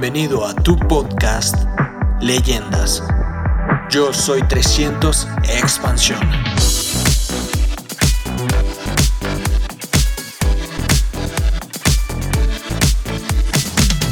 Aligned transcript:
Bienvenido 0.00 0.46
a 0.46 0.54
tu 0.54 0.78
podcast 0.78 1.66
Leyendas. 2.22 3.06
Yo 3.90 4.14
soy 4.14 4.40
300 4.40 5.28
Expansión. 5.60 6.20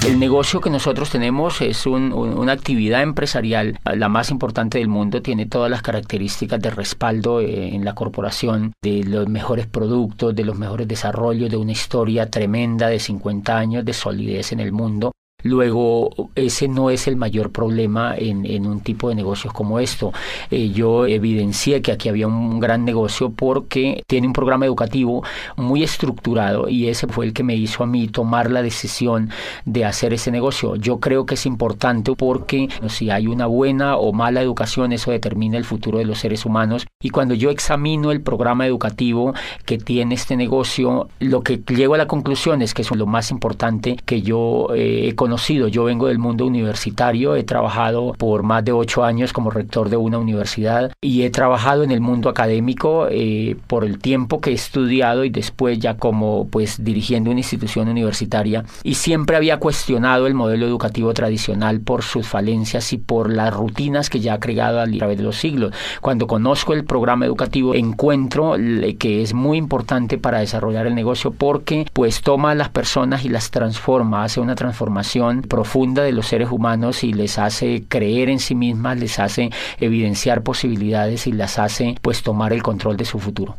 El 0.07 0.19
negocio 0.19 0.61
que 0.61 0.69
nosotros 0.69 1.09
tenemos 1.09 1.62
es 1.62 1.87
una 1.87 2.52
actividad 2.52 3.01
empresarial, 3.01 3.80
la 3.87 4.11
más 4.11 4.30
importante 4.30 4.77
del 4.77 4.89
mundo, 4.89 5.23
tiene 5.23 5.47
todas 5.47 5.70
las 5.70 5.80
características 5.80 6.61
de 6.61 6.69
respaldo 6.69 7.41
eh, 7.41 7.75
en 7.75 7.87
la 7.87 7.95
corporación, 7.95 8.75
de 8.83 9.05
los 9.05 9.27
mejores 9.27 9.66
productos, 9.66 10.37
de 10.37 10.45
los 10.45 10.59
mejores 10.59 10.87
desarrollos, 10.87 11.48
de 11.48 11.57
una 11.57 11.73
historia 11.73 12.29
tremenda 12.29 12.89
de 12.89 12.98
50 12.98 13.57
años 13.57 13.87
de 13.87 13.95
solidez 13.95 14.52
en 14.52 14.61
el 14.61 14.73
mundo. 14.73 15.12
Luego, 15.45 16.30
ese 16.34 16.66
no 16.66 16.91
es 16.91 17.06
el 17.06 17.15
mayor 17.15 17.52
problema 17.52 18.12
en, 18.16 18.66
un 18.66 18.80
tipo 18.80 19.09
de 19.09 19.15
negocios 19.15 19.52
como 19.52 19.79
esto. 19.79 20.12
Eh, 20.51 20.70
yo 20.70 21.06
evidencié 21.06 21.80
que 21.80 21.92
aquí 21.92 22.09
había 22.09 22.27
un 22.27 22.59
gran 22.59 22.84
negocio 22.84 23.30
porque 23.30 24.02
tiene 24.09 24.27
un 24.27 24.32
programa 24.32 24.66
educativo 24.66 25.23
muy 25.56 25.84
estructurado 25.84 26.69
y 26.69 26.88
ese 26.88 27.06
fue 27.06 27.24
el 27.24 27.32
que 27.32 27.45
me 27.45 27.55
hizo 27.55 27.84
a 27.84 27.87
mí 27.87 28.09
tomar 28.09 28.51
la 28.51 28.62
decisión 28.62 29.30
de 29.65 29.84
hacer 29.84 30.12
ese 30.12 30.32
negocio. 30.32 30.74
Yo 30.74 30.98
creo 30.98 31.24
que 31.24 31.34
es 31.34 31.46
importante 31.46 32.16
porque 32.16 32.68
si 32.88 33.10
hay 33.10 33.29
una 33.29 33.46
buena 33.46 33.96
o 33.96 34.12
mala 34.12 34.43
educación, 34.43 34.93
eso 34.93 35.12
determina 35.12 35.57
el 35.57 35.65
futuro 35.65 35.98
de 35.98 36.05
los 36.05 36.18
seres 36.18 36.46
humanos. 36.46 36.84
Y 37.01 37.10
cuando 37.10 37.34
yo 37.34 37.51
examino 37.51 38.10
el 38.10 38.23
programa 38.23 38.66
educativo 38.66 39.35
que 39.65 39.79
tiene 39.79 40.16
este 40.16 40.37
negocio, 40.37 41.09
lo 41.20 41.43
que 41.43 41.59
llego 41.59 41.95
a 41.95 41.98
la 41.98 42.09
conclusión 42.09 42.60
es 42.60 42.74
que 42.74 42.82
es 42.82 42.91
lo 42.91 43.07
más 43.07 43.30
importante 43.30 43.96
que 44.04 44.23
yo 44.23 44.74
eh, 44.74 45.09
he 45.09 45.15
conocido. 45.29 45.68
Yo 45.68 45.84
vengo 45.84 46.07
del 46.07 46.18
mundo 46.18 46.46
universitario, 46.46 47.37
he 47.37 47.45
trabajado 47.45 48.15
por 48.16 48.43
más 48.45 48.65
de 48.65 48.73
ocho 48.73 49.04
años 49.04 49.35
como 49.35 49.51
rector 49.51 49.90
de 49.90 49.98
una 49.98 50.16
universidad 50.16 50.90
y 51.02 51.23
he 51.23 51.29
trabajado 51.29 51.82
en 51.82 51.90
el 51.90 52.01
mundo 52.01 52.30
académico 52.30 53.09
eh, 53.10 53.57
por 53.66 53.85
el 53.85 53.98
tiempo 53.98 54.40
que 54.40 54.52
he 54.52 54.54
estudiado 54.54 55.24
y 55.24 55.30
después 55.30 55.79
ya 55.79 55.98
como 55.98 56.48
pues 56.48 56.82
dirigiendo 56.82 57.30
una 57.30 57.40
institución 57.40 57.88
universitaria 57.88 58.65
y 58.82 58.95
siempre 58.95 59.37
había 59.37 59.59
cuestionado 59.59 60.26
el 60.26 60.32
modelo 60.32 60.66
educativo 60.66 61.12
tradicional 61.12 61.80
por 61.80 62.02
sus 62.02 62.26
falencias 62.26 62.95
y 62.95 62.96
por 62.96 63.30
las 63.30 63.52
rutinas 63.52 64.09
que 64.09 64.20
ya 64.20 64.32
ha 64.32 64.41
creado 64.41 64.81
a 64.81 64.87
través 64.87 65.19
de 65.19 65.25
los 65.25 65.37
siglos. 65.37 65.75
Cuando 66.00 66.26
conozco 66.26 66.72
el 66.72 66.84
programa 66.84 67.26
educativo 67.26 67.75
encuentro 67.75 68.54
que 68.98 69.20
es 69.20 69.34
muy 69.34 69.59
importante 69.59 70.16
para 70.16 70.38
desarrollar 70.38 70.87
el 70.87 70.94
negocio 70.94 71.32
porque 71.32 71.84
pues 71.92 72.22
toma 72.22 72.53
a 72.53 72.54
las 72.54 72.70
personas 72.70 73.26
y 73.26 73.28
las 73.28 73.50
transforma, 73.50 74.25
hace 74.25 74.41
una 74.41 74.54
transformación 74.54 75.18
profunda 75.49 76.03
de 76.03 76.12
los 76.12 76.27
seres 76.27 76.50
humanos 76.50 77.05
y 77.05 77.12
les 77.12 77.38
hace 77.38 77.84
creer 77.88 78.28
en 78.28 78.38
sí 78.38 78.55
mismas, 78.55 78.99
les 78.99 79.19
hace 79.19 79.50
evidenciar 79.81 80.43
posibilidades 80.43 81.27
y 81.27 81.33
las 81.33 81.59
hace 81.59 81.97
pues 82.03 82.22
tomar 82.22 82.53
el 82.53 82.62
control 82.62 82.97
de 82.97 83.05
su 83.05 83.19
futuro. 83.19 83.56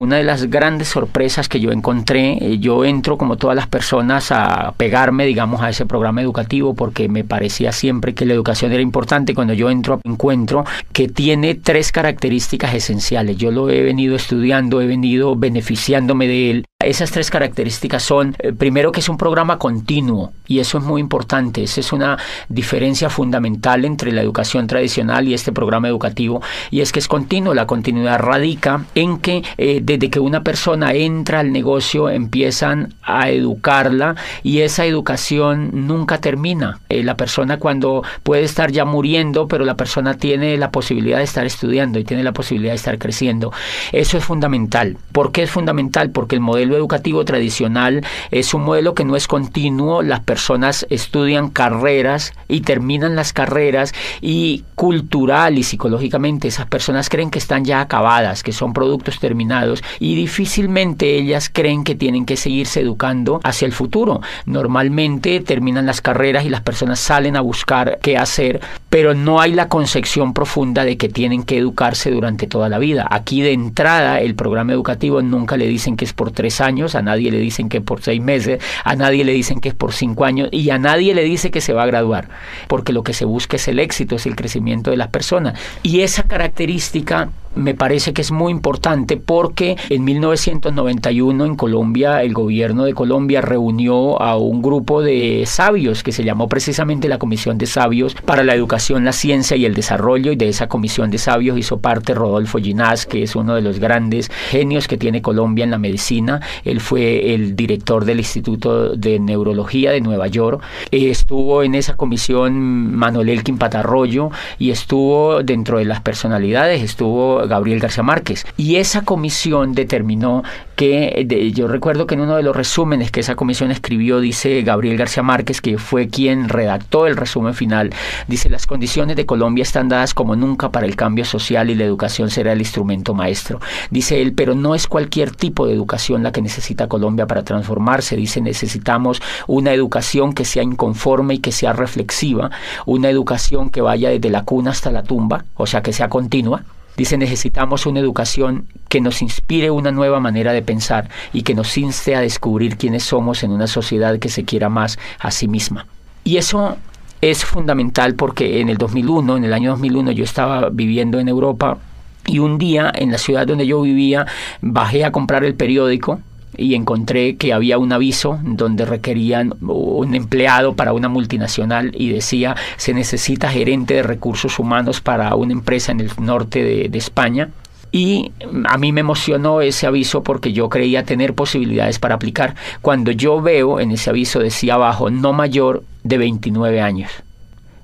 Una 0.00 0.14
de 0.14 0.22
las 0.22 0.48
grandes 0.48 0.86
sorpresas 0.86 1.48
que 1.48 1.58
yo 1.58 1.72
encontré, 1.72 2.34
eh, 2.34 2.58
yo 2.60 2.84
entro 2.84 3.18
como 3.18 3.36
todas 3.36 3.56
las 3.56 3.66
personas 3.66 4.30
a 4.30 4.72
pegarme, 4.76 5.26
digamos, 5.26 5.60
a 5.60 5.70
ese 5.70 5.86
programa 5.86 6.22
educativo 6.22 6.72
porque 6.74 7.08
me 7.08 7.24
parecía 7.24 7.72
siempre 7.72 8.14
que 8.14 8.24
la 8.24 8.34
educación 8.34 8.70
era 8.70 8.80
importante. 8.80 9.34
Cuando 9.34 9.54
yo 9.54 9.70
entro, 9.70 10.00
encuentro 10.04 10.64
que 10.92 11.08
tiene 11.08 11.56
tres 11.56 11.90
características 11.90 12.74
esenciales. 12.74 13.38
Yo 13.38 13.50
lo 13.50 13.70
he 13.70 13.82
venido 13.82 14.14
estudiando, 14.14 14.80
he 14.80 14.86
venido 14.86 15.34
beneficiándome 15.34 16.28
de 16.28 16.50
él 16.52 16.64
esas 16.84 17.10
tres 17.10 17.28
características 17.28 18.04
son, 18.04 18.36
eh, 18.38 18.52
primero, 18.52 18.92
que 18.92 19.00
es 19.00 19.08
un 19.08 19.18
programa 19.18 19.58
continuo, 19.58 20.32
y 20.46 20.60
eso 20.60 20.78
es 20.78 20.84
muy 20.84 21.00
importante. 21.00 21.64
Esa 21.64 21.80
es 21.80 21.92
una 21.92 22.18
diferencia 22.48 23.10
fundamental 23.10 23.84
entre 23.84 24.12
la 24.12 24.22
educación 24.22 24.68
tradicional 24.68 25.26
y 25.26 25.34
este 25.34 25.50
programa 25.50 25.88
educativo, 25.88 26.40
y 26.70 26.80
es 26.80 26.92
que 26.92 27.00
es 27.00 27.08
continuo. 27.08 27.52
La 27.52 27.66
continuidad 27.66 28.20
radica 28.20 28.84
en 28.94 29.18
que 29.18 29.42
eh, 29.56 29.80
desde 29.82 30.08
que 30.08 30.20
una 30.20 30.44
persona 30.44 30.92
entra 30.92 31.40
al 31.40 31.50
negocio 31.50 32.10
empiezan 32.10 32.94
a 33.02 33.28
educarla 33.28 34.14
y 34.44 34.60
esa 34.60 34.84
educación 34.84 35.88
nunca 35.88 36.20
termina. 36.20 36.78
Eh, 36.90 37.02
la 37.02 37.16
persona 37.16 37.58
cuando 37.58 38.04
puede 38.22 38.44
estar 38.44 38.70
ya 38.70 38.84
muriendo, 38.84 39.48
pero 39.48 39.64
la 39.64 39.74
persona 39.74 40.14
tiene 40.14 40.56
la 40.56 40.70
posibilidad 40.70 41.18
de 41.18 41.24
estar 41.24 41.44
estudiando 41.44 41.98
y 41.98 42.04
tiene 42.04 42.22
la 42.22 42.32
posibilidad 42.32 42.70
de 42.70 42.76
estar 42.76 42.98
creciendo. 42.98 43.52
Eso 43.90 44.16
es 44.16 44.24
fundamental. 44.24 44.96
¿Por 45.10 45.32
qué 45.32 45.42
es 45.42 45.50
fundamental? 45.50 46.10
Porque 46.10 46.36
el 46.36 46.40
modelo 46.40 46.67
educativo 46.76 47.24
tradicional 47.24 48.04
es 48.30 48.54
un 48.54 48.64
modelo 48.64 48.94
que 48.94 49.04
no 49.04 49.16
es 49.16 49.26
continuo, 49.26 50.02
las 50.02 50.20
personas 50.20 50.86
estudian 50.90 51.50
carreras 51.50 52.32
y 52.48 52.60
terminan 52.62 53.16
las 53.16 53.32
carreras 53.32 53.94
y 54.20 54.64
cultural 54.74 55.58
y 55.58 55.62
psicológicamente 55.62 56.48
esas 56.48 56.66
personas 56.66 57.08
creen 57.08 57.30
que 57.30 57.38
están 57.38 57.64
ya 57.64 57.80
acabadas, 57.80 58.42
que 58.42 58.52
son 58.52 58.72
productos 58.72 59.18
terminados 59.18 59.82
y 59.98 60.14
difícilmente 60.14 61.16
ellas 61.16 61.50
creen 61.52 61.84
que 61.84 61.94
tienen 61.94 62.26
que 62.26 62.36
seguirse 62.36 62.80
educando 62.80 63.40
hacia 63.44 63.66
el 63.66 63.72
futuro. 63.72 64.20
Normalmente 64.46 65.40
terminan 65.40 65.86
las 65.86 66.00
carreras 66.00 66.44
y 66.44 66.50
las 66.50 66.60
personas 66.60 67.00
salen 67.00 67.36
a 67.36 67.40
buscar 67.40 67.98
qué 68.02 68.16
hacer, 68.16 68.60
pero 68.90 69.14
no 69.14 69.40
hay 69.40 69.52
la 69.52 69.68
concepción 69.68 70.32
profunda 70.32 70.84
de 70.84 70.96
que 70.96 71.08
tienen 71.08 71.42
que 71.42 71.58
educarse 71.58 72.10
durante 72.10 72.46
toda 72.46 72.68
la 72.68 72.78
vida. 72.78 73.06
Aquí 73.10 73.42
de 73.42 73.52
entrada 73.52 74.20
el 74.20 74.34
programa 74.34 74.72
educativo 74.72 75.20
nunca 75.22 75.56
le 75.56 75.66
dicen 75.66 75.96
que 75.96 76.04
es 76.04 76.12
por 76.12 76.30
tres 76.30 76.60
años, 76.60 76.94
a 76.94 77.02
nadie 77.02 77.30
le 77.30 77.38
dicen 77.38 77.68
que 77.68 77.78
es 77.78 77.82
por 77.82 78.02
seis 78.02 78.20
meses, 78.20 78.62
a 78.84 78.96
nadie 78.96 79.24
le 79.24 79.32
dicen 79.32 79.60
que 79.60 79.70
es 79.70 79.74
por 79.74 79.92
cinco 79.92 80.24
años 80.24 80.48
y 80.52 80.70
a 80.70 80.78
nadie 80.78 81.14
le 81.14 81.24
dice 81.24 81.50
que 81.50 81.60
se 81.60 81.72
va 81.72 81.82
a 81.82 81.86
graduar, 81.86 82.28
porque 82.66 82.92
lo 82.92 83.02
que 83.02 83.12
se 83.12 83.24
busca 83.24 83.56
es 83.56 83.68
el 83.68 83.78
éxito, 83.78 84.16
es 84.16 84.26
el 84.26 84.36
crecimiento 84.36 84.90
de 84.90 84.96
las 84.96 85.08
personas. 85.08 85.58
Y 85.82 86.00
esa 86.00 86.22
característica 86.22 87.30
me 87.58 87.74
parece 87.74 88.12
que 88.12 88.22
es 88.22 88.30
muy 88.30 88.52
importante 88.52 89.16
porque 89.16 89.76
en 89.90 90.04
1991 90.04 91.44
en 91.44 91.56
Colombia 91.56 92.22
el 92.22 92.32
gobierno 92.32 92.84
de 92.84 92.94
Colombia 92.94 93.40
reunió 93.40 94.20
a 94.22 94.36
un 94.36 94.62
grupo 94.62 95.02
de 95.02 95.44
sabios 95.46 96.02
que 96.02 96.12
se 96.12 96.24
llamó 96.24 96.48
precisamente 96.48 97.08
la 97.08 97.18
Comisión 97.18 97.58
de 97.58 97.66
Sabios 97.66 98.14
para 98.14 98.44
la 98.44 98.54
Educación, 98.54 99.04
la 99.04 99.12
Ciencia 99.12 99.56
y 99.56 99.64
el 99.64 99.74
Desarrollo 99.74 100.32
y 100.32 100.36
de 100.36 100.48
esa 100.48 100.68
Comisión 100.68 101.10
de 101.10 101.18
Sabios 101.18 101.58
hizo 101.58 101.80
parte 101.80 102.14
Rodolfo 102.14 102.58
Ginás, 102.58 103.06
que 103.06 103.22
es 103.22 103.34
uno 103.34 103.54
de 103.54 103.62
los 103.62 103.80
grandes 103.80 104.30
genios 104.50 104.86
que 104.86 104.96
tiene 104.96 105.20
Colombia 105.20 105.64
en 105.64 105.72
la 105.72 105.78
medicina. 105.78 106.40
Él 106.64 106.80
fue 106.80 107.34
el 107.34 107.56
director 107.56 108.04
del 108.04 108.18
Instituto 108.18 108.90
de 108.96 109.18
Neurología 109.18 109.90
de 109.90 110.00
Nueva 110.00 110.28
York. 110.28 110.62
Estuvo 110.90 111.62
en 111.62 111.74
esa 111.74 111.96
comisión 111.96 112.94
Manuel 112.94 113.30
Elkin 113.30 113.58
Patarroyo 113.58 114.30
y 114.58 114.70
estuvo 114.70 115.42
dentro 115.42 115.78
de 115.78 115.84
las 115.84 116.00
personalidades, 116.00 116.82
estuvo 116.82 117.47
Gabriel 117.48 117.80
García 117.80 118.02
Márquez. 118.02 118.46
Y 118.56 118.76
esa 118.76 119.02
comisión 119.02 119.72
determinó 119.72 120.42
que, 120.76 121.52
yo 121.54 121.66
recuerdo 121.66 122.06
que 122.06 122.14
en 122.14 122.20
uno 122.20 122.36
de 122.36 122.44
los 122.44 122.54
resúmenes 122.54 123.10
que 123.10 123.20
esa 123.20 123.34
comisión 123.34 123.72
escribió, 123.72 124.20
dice 124.20 124.62
Gabriel 124.62 124.96
García 124.96 125.24
Márquez, 125.24 125.60
que 125.60 125.76
fue 125.76 126.08
quien 126.08 126.48
redactó 126.48 127.06
el 127.06 127.16
resumen 127.16 127.54
final, 127.54 127.90
dice, 128.28 128.48
las 128.48 128.66
condiciones 128.66 129.16
de 129.16 129.26
Colombia 129.26 129.62
están 129.62 129.88
dadas 129.88 130.14
como 130.14 130.36
nunca 130.36 130.70
para 130.70 130.86
el 130.86 130.94
cambio 130.94 131.24
social 131.24 131.68
y 131.70 131.74
la 131.74 131.84
educación 131.84 132.30
será 132.30 132.52
el 132.52 132.60
instrumento 132.60 133.12
maestro. 133.12 133.60
Dice 133.90 134.22
él, 134.22 134.34
pero 134.34 134.54
no 134.54 134.76
es 134.76 134.86
cualquier 134.86 135.32
tipo 135.32 135.66
de 135.66 135.72
educación 135.72 136.22
la 136.22 136.30
que 136.30 136.42
necesita 136.42 136.86
Colombia 136.86 137.26
para 137.26 137.42
transformarse. 137.42 138.16
Dice, 138.16 138.40
necesitamos 138.40 139.20
una 139.48 139.72
educación 139.72 140.32
que 140.32 140.44
sea 140.44 140.62
inconforme 140.62 141.34
y 141.34 141.38
que 141.38 141.50
sea 141.50 141.72
reflexiva, 141.72 142.50
una 142.86 143.10
educación 143.10 143.70
que 143.70 143.80
vaya 143.80 144.10
desde 144.10 144.30
la 144.30 144.44
cuna 144.44 144.70
hasta 144.70 144.92
la 144.92 145.02
tumba, 145.02 145.44
o 145.56 145.66
sea, 145.66 145.82
que 145.82 145.92
sea 145.92 146.08
continua 146.08 146.62
Dice, 146.98 147.16
necesitamos 147.16 147.86
una 147.86 148.00
educación 148.00 148.66
que 148.88 149.00
nos 149.00 149.22
inspire 149.22 149.70
una 149.70 149.92
nueva 149.92 150.18
manera 150.18 150.52
de 150.52 150.62
pensar 150.62 151.08
y 151.32 151.42
que 151.42 151.54
nos 151.54 151.78
inste 151.78 152.16
a 152.16 152.20
descubrir 152.20 152.76
quiénes 152.76 153.04
somos 153.04 153.44
en 153.44 153.52
una 153.52 153.68
sociedad 153.68 154.18
que 154.18 154.28
se 154.28 154.44
quiera 154.44 154.68
más 154.68 154.98
a 155.20 155.30
sí 155.30 155.46
misma. 155.46 155.86
Y 156.24 156.38
eso 156.38 156.76
es 157.20 157.44
fundamental 157.44 158.16
porque 158.16 158.60
en 158.60 158.68
el 158.68 158.78
2001, 158.78 159.36
en 159.36 159.44
el 159.44 159.52
año 159.52 159.70
2001, 159.70 160.10
yo 160.10 160.24
estaba 160.24 160.70
viviendo 160.70 161.20
en 161.20 161.28
Europa 161.28 161.78
y 162.26 162.40
un 162.40 162.58
día 162.58 162.90
en 162.92 163.12
la 163.12 163.18
ciudad 163.18 163.46
donde 163.46 163.66
yo 163.66 163.80
vivía 163.80 164.26
bajé 164.60 165.04
a 165.04 165.12
comprar 165.12 165.44
el 165.44 165.54
periódico 165.54 166.20
y 166.56 166.74
encontré 166.74 167.36
que 167.36 167.52
había 167.52 167.78
un 167.78 167.92
aviso 167.92 168.38
donde 168.42 168.84
requerían 168.84 169.54
un 169.60 170.14
empleado 170.14 170.74
para 170.74 170.92
una 170.92 171.08
multinacional 171.08 171.92
y 171.94 172.10
decía 172.10 172.56
se 172.76 172.94
necesita 172.94 173.50
gerente 173.50 173.94
de 173.94 174.02
recursos 174.02 174.58
humanos 174.58 175.00
para 175.00 175.34
una 175.34 175.52
empresa 175.52 175.92
en 175.92 176.00
el 176.00 176.10
norte 176.20 176.62
de, 176.62 176.98
España. 176.98 177.50
Y 177.92 178.32
a 178.68 178.76
mí 178.76 178.92
me 178.92 179.00
emocionó 179.00 179.60
ese 179.60 179.86
aviso 179.86 180.22
porque 180.24 180.52
yo 180.52 180.68
creía 180.68 181.04
tener 181.04 181.34
posibilidades 181.34 182.00
para 182.00 182.16
aplicar. 182.16 182.56
Cuando 182.82 183.12
yo 183.12 183.40
veo 183.40 183.78
en 183.78 183.92
ese 183.92 184.10
aviso 184.10 184.40
decía 184.40 184.74
abajo 184.74 185.10
no 185.10 185.32
mayor 185.32 185.84
de 186.02 186.18
29 186.18 186.80
años. 186.80 187.10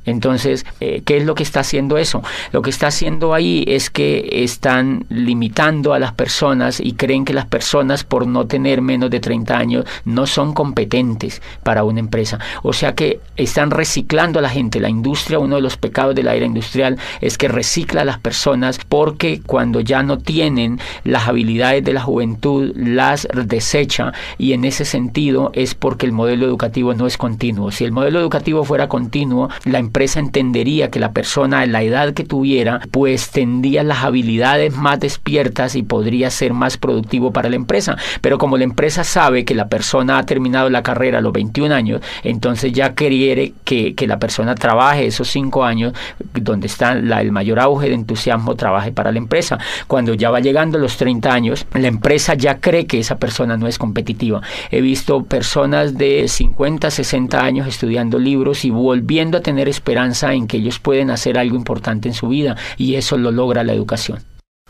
Entonces, 0.05 0.67
eh, 0.81 1.03
¿qué 1.05 1.19
es 1.19 1.25
lo 1.25 1.35
que 1.35 1.43
está 1.43 1.61
haciendo 1.61 1.99
eso? 1.99 2.23
Lo 2.53 2.63
que 2.63 2.71
está 2.71 2.89
haciendo 2.89 3.35
ahí 3.35 3.65
es 3.67 3.91
que 3.91 4.29
están 4.45 5.07
limitando 5.09 5.95
a 5.95 5.99
las 5.99 6.13
personas 6.13 6.81
y 6.81 6.93
creen 6.93 7.25
que 7.25 7.33
las 7.33 7.47
personas 7.47 8.05
por 8.05 8.27
no 8.27 8.47
tener 8.47 8.83
menos 8.83 9.11
de 9.11 9.21
30 9.21 9.57
años 9.57 9.85
no 10.05 10.27
son 10.27 10.53
competentes 10.53 11.43
para 11.63 11.85
una 11.85 12.01
empresa. 12.01 12.39
O 12.63 12.73
sea 12.73 12.95
que 12.95 13.21
están 13.37 13.71
reciclando 13.71 14.39
a 14.39 14.43
la 14.43 14.51
gente. 14.51 14.81
La 14.81 14.89
industria, 14.89 15.39
uno 15.39 15.57
de 15.57 15.63
los 15.63 15.77
pecados 15.77 16.15
de 16.15 16.23
la 16.23 16.35
era 16.35 16.47
industrial 16.47 16.99
es 17.21 17.39
que 17.39 17.49
recicla 17.49 18.03
a 18.03 18.05
las 18.05 18.19
personas 18.19 18.79
porque 18.89 19.41
cuando 19.45 19.81
ya 19.81 20.03
no 20.03 20.19
tienen 20.19 20.79
las 21.05 21.29
habilidades 21.29 21.85
de 21.85 21.93
la 21.93 22.03
juventud, 22.03 22.73
las 22.77 23.27
desecha 23.33 24.13
y 24.39 24.53
en 24.53 24.65
ese 24.65 24.85
sentido 24.85 25.51
es 25.55 25.75
porque 25.75 26.07
el 26.07 26.13
modelo 26.13 26.47
educativo 26.47 26.95
no 26.95 27.07
es 27.07 27.17
continuo. 27.17 27.71
Si 27.71 27.85
el 27.85 27.93
modelo 27.93 28.21
educativo 28.21 28.65
fuera 28.65 28.89
continuo, 28.89 29.49
la 29.65 29.79
empresa 29.79 29.94
entendería 30.17 30.91
que 30.91 31.01
la 31.01 31.13
persona 31.13 31.61
a 31.61 31.67
la 31.67 31.83
edad 31.83 32.15
que 32.15 32.25
tuviera, 32.25 32.81
pues 32.91 33.31
tendría 33.31 33.83
las 33.83 34.05
habilidades 34.05 34.75
más 34.77 35.01
despiertas 35.01 35.75
y 35.77 35.83
podría 35.83 36.31
ser 36.31 36.53
más 36.53 36.77
productivo 36.77 37.33
para 37.33 37.49
la 37.49 37.57
empresa. 37.57 37.97
Pero 38.21 38.39
como 38.39 38.57
la 38.57 38.65
empresa 38.65 39.05
sabe 39.05 39.45
que 39.45 39.55
la 39.55 39.69
persona 39.69 40.19
ha 40.19 40.27
terminado 40.27 40.71
la 40.71 40.83
carrera 40.83 41.19
a 41.19 41.21
los 41.21 41.33
21 41.33 41.75
años, 41.75 42.01
entonces 42.23 42.73
ya 42.73 42.95
quiere 42.95 43.55
que, 43.65 43.95
que 43.95 44.07
la 44.07 44.19
persona 44.19 44.55
trabaje 44.55 45.07
esos 45.07 45.29
5 45.29 45.65
años, 45.65 45.93
donde 46.35 46.67
está 46.67 46.95
la, 46.95 47.21
el 47.21 47.33
mayor 47.33 47.61
auge 47.61 47.89
de 47.89 47.95
entusiasmo, 47.95 48.57
trabaje 48.57 48.93
para 48.93 49.13
la 49.13 49.19
empresa. 49.19 49.59
Cuando 49.87 50.15
ya 50.15 50.31
va 50.31 50.41
llegando 50.41 50.79
a 50.79 50.81
los 50.81 50.97
30 50.97 51.33
años, 51.33 51.67
la 51.73 51.89
empresa 51.89 52.35
ya 52.35 52.59
cree 52.59 52.87
que 52.87 52.99
esa 52.99 53.19
persona 53.19 53.57
no 53.57 53.67
es 53.67 53.79
competitiva. 53.79 54.43
He 54.71 54.81
visto 54.81 55.25
personas 55.25 55.97
de 55.97 56.29
50, 56.29 56.91
60 56.91 57.41
años 57.43 57.67
estudiando 57.67 58.19
libros 58.19 58.65
y 58.65 58.71
volviendo 58.71 59.39
a 59.39 59.41
tener 59.41 59.69
esperanza 59.85 60.33
en 60.33 60.47
que 60.47 60.57
ellos 60.57 60.79
pueden 60.79 61.11
hacer 61.11 61.37
algo 61.37 61.57
importante 61.57 62.09
en 62.09 62.15
su 62.15 62.29
vida 62.29 62.57
y 62.79 62.95
eso 62.95 63.19
lo 63.19 63.31
logra 63.31 63.65
la 63.65 63.75
educación. 63.75 64.21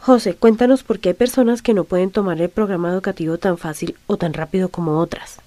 José, 0.01 0.35
cuéntanos 0.35 0.83
por 0.83 0.99
qué 0.99 1.11
hay 1.11 1.15
personas 1.15 1.63
que 1.63 1.73
no 1.73 1.85
pueden 1.85 2.11
tomar 2.11 2.43
el 2.43 2.49
programa 2.49 2.91
educativo 2.91 3.39
tan 3.39 3.57
fácil 3.57 3.95
o 4.09 4.17
tan 4.17 4.33
rápido 4.33 4.71
como 4.71 4.99
otras. 4.99 5.39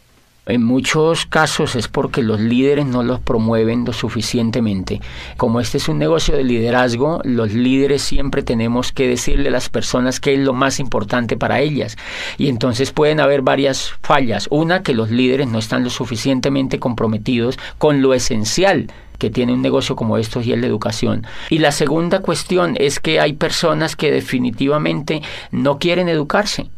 En 0.48 0.64
muchos 0.64 1.26
casos 1.26 1.76
es 1.76 1.90
porque 1.90 2.24
los 2.24 2.40
líderes 2.40 2.86
no 2.86 3.04
los 3.04 3.20
promueven 3.20 3.84
lo 3.84 3.92
suficientemente. 3.92 5.02
Como 5.36 5.60
este 5.60 5.78
es 5.78 5.90
un 5.90 6.00
negocio 6.00 6.38
de 6.38 6.46
liderazgo, 6.46 7.20
los 7.26 7.52
líderes 7.52 8.02
siempre 8.02 8.44
tenemos 8.44 8.94
que 8.94 9.10
decirle 9.10 9.50
a 9.50 9.52
las 9.52 9.68
personas 9.68 10.22
qué 10.22 10.36
es 10.36 10.40
lo 10.40 10.54
más 10.54 10.80
importante 10.80 11.36
para 11.36 11.60
ellas. 11.60 11.98
Y 12.38 12.48
entonces 12.48 12.94
pueden 12.94 13.20
haber 13.20 13.42
varias 13.42 13.92
fallas. 14.02 14.48
Una, 14.50 14.84
que 14.84 14.94
los 14.94 15.12
líderes 15.12 15.48
no 15.50 15.60
están 15.60 15.84
lo 15.84 15.90
suficientemente 15.90 16.80
comprometidos 16.80 17.60
con 17.78 18.02
lo 18.02 18.14
esencial 18.14 18.88
que 19.18 19.30
tiene 19.30 19.54
un 19.54 19.62
negocio 19.62 19.96
como 19.96 20.18
estos 20.18 20.46
y 20.46 20.54
es 20.54 20.60
la 20.60 20.68
educación. 20.68 21.26
Y 21.50 21.60
la 21.60 21.72
segunda 21.72 22.20
cuestión 22.20 22.76
es 22.80 23.00
que 23.00 23.20
hay 23.20 23.34
personas 23.34 23.96
que 23.96 24.12
definitivamente 24.12 25.22
no 25.52 25.80
quieren 25.80 26.10
educarse 26.10 26.70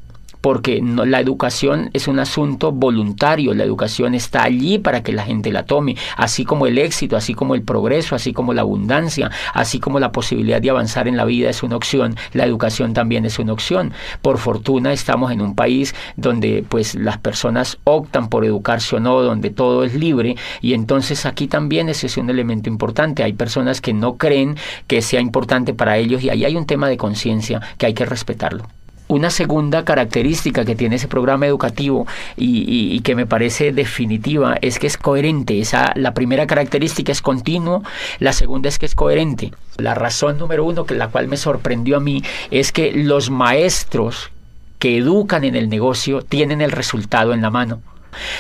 porque 0.41 0.81
no, 0.81 1.05
la 1.05 1.19
educación 1.19 1.89
es 1.93 2.07
un 2.07 2.19
asunto 2.19 2.71
voluntario, 2.71 3.53
la 3.53 3.63
educación 3.63 4.13
está 4.15 4.43
allí 4.43 4.79
para 4.79 5.03
que 5.03 5.13
la 5.13 5.23
gente 5.23 5.51
la 5.51 5.65
tome, 5.65 5.95
así 6.17 6.45
como 6.45 6.67
el 6.67 6.77
éxito, 6.77 7.17
así 7.17 7.33
como 7.33 7.55
el 7.55 7.61
progreso, 7.61 8.15
así 8.15 8.33
como 8.33 8.53
la 8.53 8.61
abundancia, 8.61 9.31
así 9.53 9.79
como 9.79 9.99
la 9.99 10.11
posibilidad 10.11 10.61
de 10.61 10.69
avanzar 10.69 11.07
en 11.07 11.17
la 11.17 11.25
vida 11.25 11.49
es 11.49 11.63
una 11.63 11.75
opción, 11.75 12.15
la 12.33 12.45
educación 12.45 12.93
también 12.93 13.25
es 13.25 13.39
una 13.39 13.53
opción. 13.53 13.93
Por 14.21 14.37
fortuna 14.37 14.93
estamos 14.93 15.31
en 15.31 15.41
un 15.41 15.55
país 15.55 15.93
donde 16.15 16.63
pues 16.67 16.95
las 16.95 17.17
personas 17.17 17.77
optan 17.83 18.29
por 18.29 18.45
educarse 18.45 18.95
o 18.95 18.99
no, 18.99 19.21
donde 19.21 19.49
todo 19.49 19.83
es 19.83 19.93
libre 19.93 20.35
y 20.61 20.73
entonces 20.73 21.25
aquí 21.25 21.47
también 21.47 21.89
ese 21.89 22.07
es 22.07 22.17
un 22.17 22.29
elemento 22.29 22.69
importante. 22.69 23.23
Hay 23.23 23.33
personas 23.33 23.81
que 23.81 23.93
no 23.93 24.17
creen 24.17 24.55
que 24.87 25.01
sea 25.01 25.21
importante 25.21 25.73
para 25.73 25.97
ellos 25.97 26.23
y 26.23 26.29
ahí 26.29 26.45
hay 26.45 26.55
un 26.55 26.65
tema 26.65 26.87
de 26.87 26.97
conciencia 26.97 27.61
que 27.77 27.85
hay 27.85 27.93
que 27.93 28.05
respetarlo. 28.05 28.78
Una 29.11 29.31
segunda 29.31 29.83
característica 29.85 30.65
que 30.65 30.75
tiene 30.75 30.97
ese 30.97 31.07
programa 31.07 31.47
educativo 31.47 32.05
y, 32.37 32.99
que 32.99 33.15
me 33.15 33.25
parece 33.25 33.71
definitiva 33.71 34.55
es 34.61 34.77
que 34.77 34.85
es 34.85 34.97
coherente. 34.97 35.59
Esa, 35.59 35.93
la 35.95 36.13
primera 36.13 36.45
característica 36.45 37.11
es 37.11 37.23
continuo, 37.23 37.81
la 38.19 38.33
segunda 38.33 38.69
es 38.69 38.77
que 38.77 38.85
es 38.85 38.93
coherente. 38.93 39.51
La 39.77 39.95
razón 39.95 40.37
número 40.37 40.63
uno, 40.63 40.85
que 40.85 40.93
la 40.93 41.07
cual 41.07 41.27
me 41.27 41.37
sorprendió 41.37 41.97
a 41.97 41.99
mí, 41.99 42.21
es 42.51 42.71
que 42.71 42.91
los 42.93 43.31
maestros 43.31 44.29
que 44.77 44.97
educan 44.97 45.43
en 45.43 45.55
el 45.55 45.69
negocio 45.69 46.21
tienen 46.21 46.61
el 46.61 46.71
resultado 46.71 47.33
en 47.33 47.41
la 47.41 47.49
mano. 47.49 47.81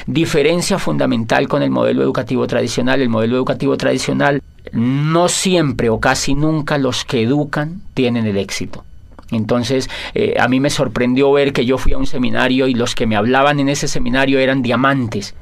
Diferencia 0.05 0.77
fundamental 0.77 1.47
con 1.47 1.63
el 1.63 1.71
modelo 1.71 2.03
educativo 2.03 2.45
tradicional. 2.45 3.01
El 3.01 3.09
modelo 3.09 3.37
educativo 3.37 3.75
tradicional 3.75 4.43
no 4.71 5.29
siempre 5.29 5.89
o 5.89 5.99
casi 5.99 6.35
nunca 6.35 6.77
los 6.77 7.05
que 7.05 7.23
educan 7.23 7.81
tienen 7.95 8.27
el 8.27 8.37
éxito. 8.37 8.83
Entonces, 9.31 9.89
eh, 10.13 10.35
a 10.39 10.47
mí 10.47 10.59
me 10.59 10.69
sorprendió 10.69 11.31
ver 11.31 11.53
que 11.53 11.65
yo 11.65 11.77
fui 11.77 11.93
a 11.93 11.97
un 11.97 12.07
seminario 12.07 12.67
y 12.67 12.73
los 12.73 12.95
que 12.95 13.05
me 13.05 13.15
hablaban 13.15 13.59
en 13.59 13.69
ese 13.69 13.87
seminario 13.87 14.39
eran 14.39 14.61
diamantes. 14.61 15.35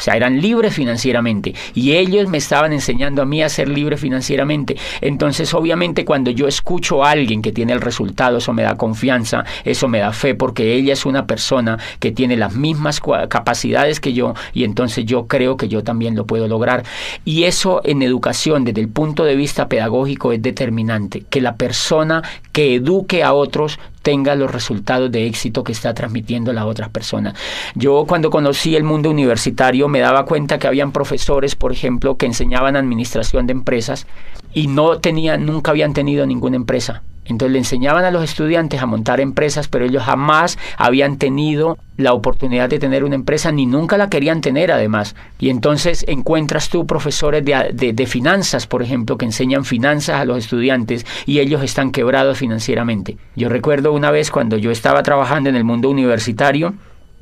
O 0.00 0.02
sea, 0.02 0.16
eran 0.16 0.40
libres 0.40 0.72
financieramente 0.72 1.54
y 1.74 1.92
ellos 1.92 2.26
me 2.30 2.38
estaban 2.38 2.72
enseñando 2.72 3.20
a 3.20 3.26
mí 3.26 3.42
a 3.42 3.50
ser 3.50 3.68
libre 3.68 3.98
financieramente. 3.98 4.78
Entonces, 5.02 5.52
obviamente, 5.52 6.06
cuando 6.06 6.30
yo 6.30 6.48
escucho 6.48 7.04
a 7.04 7.10
alguien 7.10 7.42
que 7.42 7.52
tiene 7.52 7.74
el 7.74 7.82
resultado, 7.82 8.38
eso 8.38 8.54
me 8.54 8.62
da 8.62 8.78
confianza, 8.78 9.44
eso 9.62 9.88
me 9.88 9.98
da 9.98 10.14
fe, 10.14 10.34
porque 10.34 10.72
ella 10.72 10.94
es 10.94 11.04
una 11.04 11.26
persona 11.26 11.78
que 11.98 12.12
tiene 12.12 12.38
las 12.38 12.54
mismas 12.54 13.02
capacidades 13.28 14.00
que 14.00 14.14
yo 14.14 14.32
y 14.54 14.64
entonces 14.64 15.04
yo 15.04 15.26
creo 15.26 15.58
que 15.58 15.68
yo 15.68 15.84
también 15.84 16.16
lo 16.16 16.24
puedo 16.24 16.48
lograr. 16.48 16.82
Y 17.26 17.44
eso 17.44 17.82
en 17.84 18.00
educación, 18.00 18.64
desde 18.64 18.80
el 18.80 18.88
punto 18.88 19.24
de 19.24 19.36
vista 19.36 19.68
pedagógico, 19.68 20.32
es 20.32 20.40
determinante, 20.40 21.24
que 21.28 21.42
la 21.42 21.56
persona 21.56 22.22
que 22.60 22.74
eduque 22.74 23.22
a 23.22 23.32
otros 23.32 23.78
tenga 24.02 24.34
los 24.34 24.50
resultados 24.50 25.10
de 25.10 25.26
éxito 25.26 25.64
que 25.64 25.72
está 25.72 25.94
transmitiendo 25.94 26.52
las 26.52 26.66
otras 26.66 26.90
personas. 26.90 27.32
Yo 27.74 28.04
cuando 28.06 28.28
conocí 28.28 28.76
el 28.76 28.84
mundo 28.84 29.08
universitario 29.08 29.88
me 29.88 30.00
daba 30.00 30.26
cuenta 30.26 30.58
que 30.58 30.66
habían 30.66 30.92
profesores, 30.92 31.56
por 31.56 31.72
ejemplo, 31.72 32.18
que 32.18 32.26
enseñaban 32.26 32.76
administración 32.76 33.46
de 33.46 33.52
empresas 33.52 34.06
y 34.52 34.66
no 34.66 34.98
tenían, 34.98 35.46
nunca 35.46 35.70
habían 35.70 35.94
tenido 35.94 36.26
ninguna 36.26 36.56
empresa. 36.56 37.02
Entonces 37.30 37.52
le 37.52 37.58
enseñaban 37.58 38.04
a 38.04 38.10
los 38.10 38.24
estudiantes 38.24 38.82
a 38.82 38.86
montar 38.86 39.20
empresas, 39.20 39.68
pero 39.68 39.84
ellos 39.84 40.02
jamás 40.02 40.58
habían 40.76 41.16
tenido 41.16 41.78
la 41.96 42.12
oportunidad 42.12 42.68
de 42.68 42.78
tener 42.78 43.04
una 43.04 43.14
empresa, 43.14 43.52
ni 43.52 43.66
nunca 43.66 43.96
la 43.96 44.08
querían 44.08 44.40
tener 44.40 44.72
además. 44.72 45.14
Y 45.38 45.50
entonces 45.50 46.04
encuentras 46.08 46.68
tú 46.68 46.86
profesores 46.86 47.44
de, 47.44 47.92
de, 47.92 48.06
finanzas, 48.06 48.66
por 48.66 48.82
ejemplo, 48.82 49.18
que 49.18 49.26
enseñan 49.26 49.64
finanzas 49.64 50.20
a 50.20 50.24
los 50.24 50.38
estudiantes 50.38 51.06
y 51.26 51.40
ellos 51.40 51.62
están 51.62 51.92
quebrados 51.92 52.38
financieramente. 52.38 53.16
Yo 53.36 53.48
recuerdo 53.48 53.92
una 53.92 54.10
vez 54.10 54.30
cuando 54.30 54.56
yo 54.56 54.70
estaba 54.70 55.02
trabajando 55.02 55.50
en 55.50 55.56
el 55.56 55.64
mundo 55.64 55.90
universitario, 55.90 56.74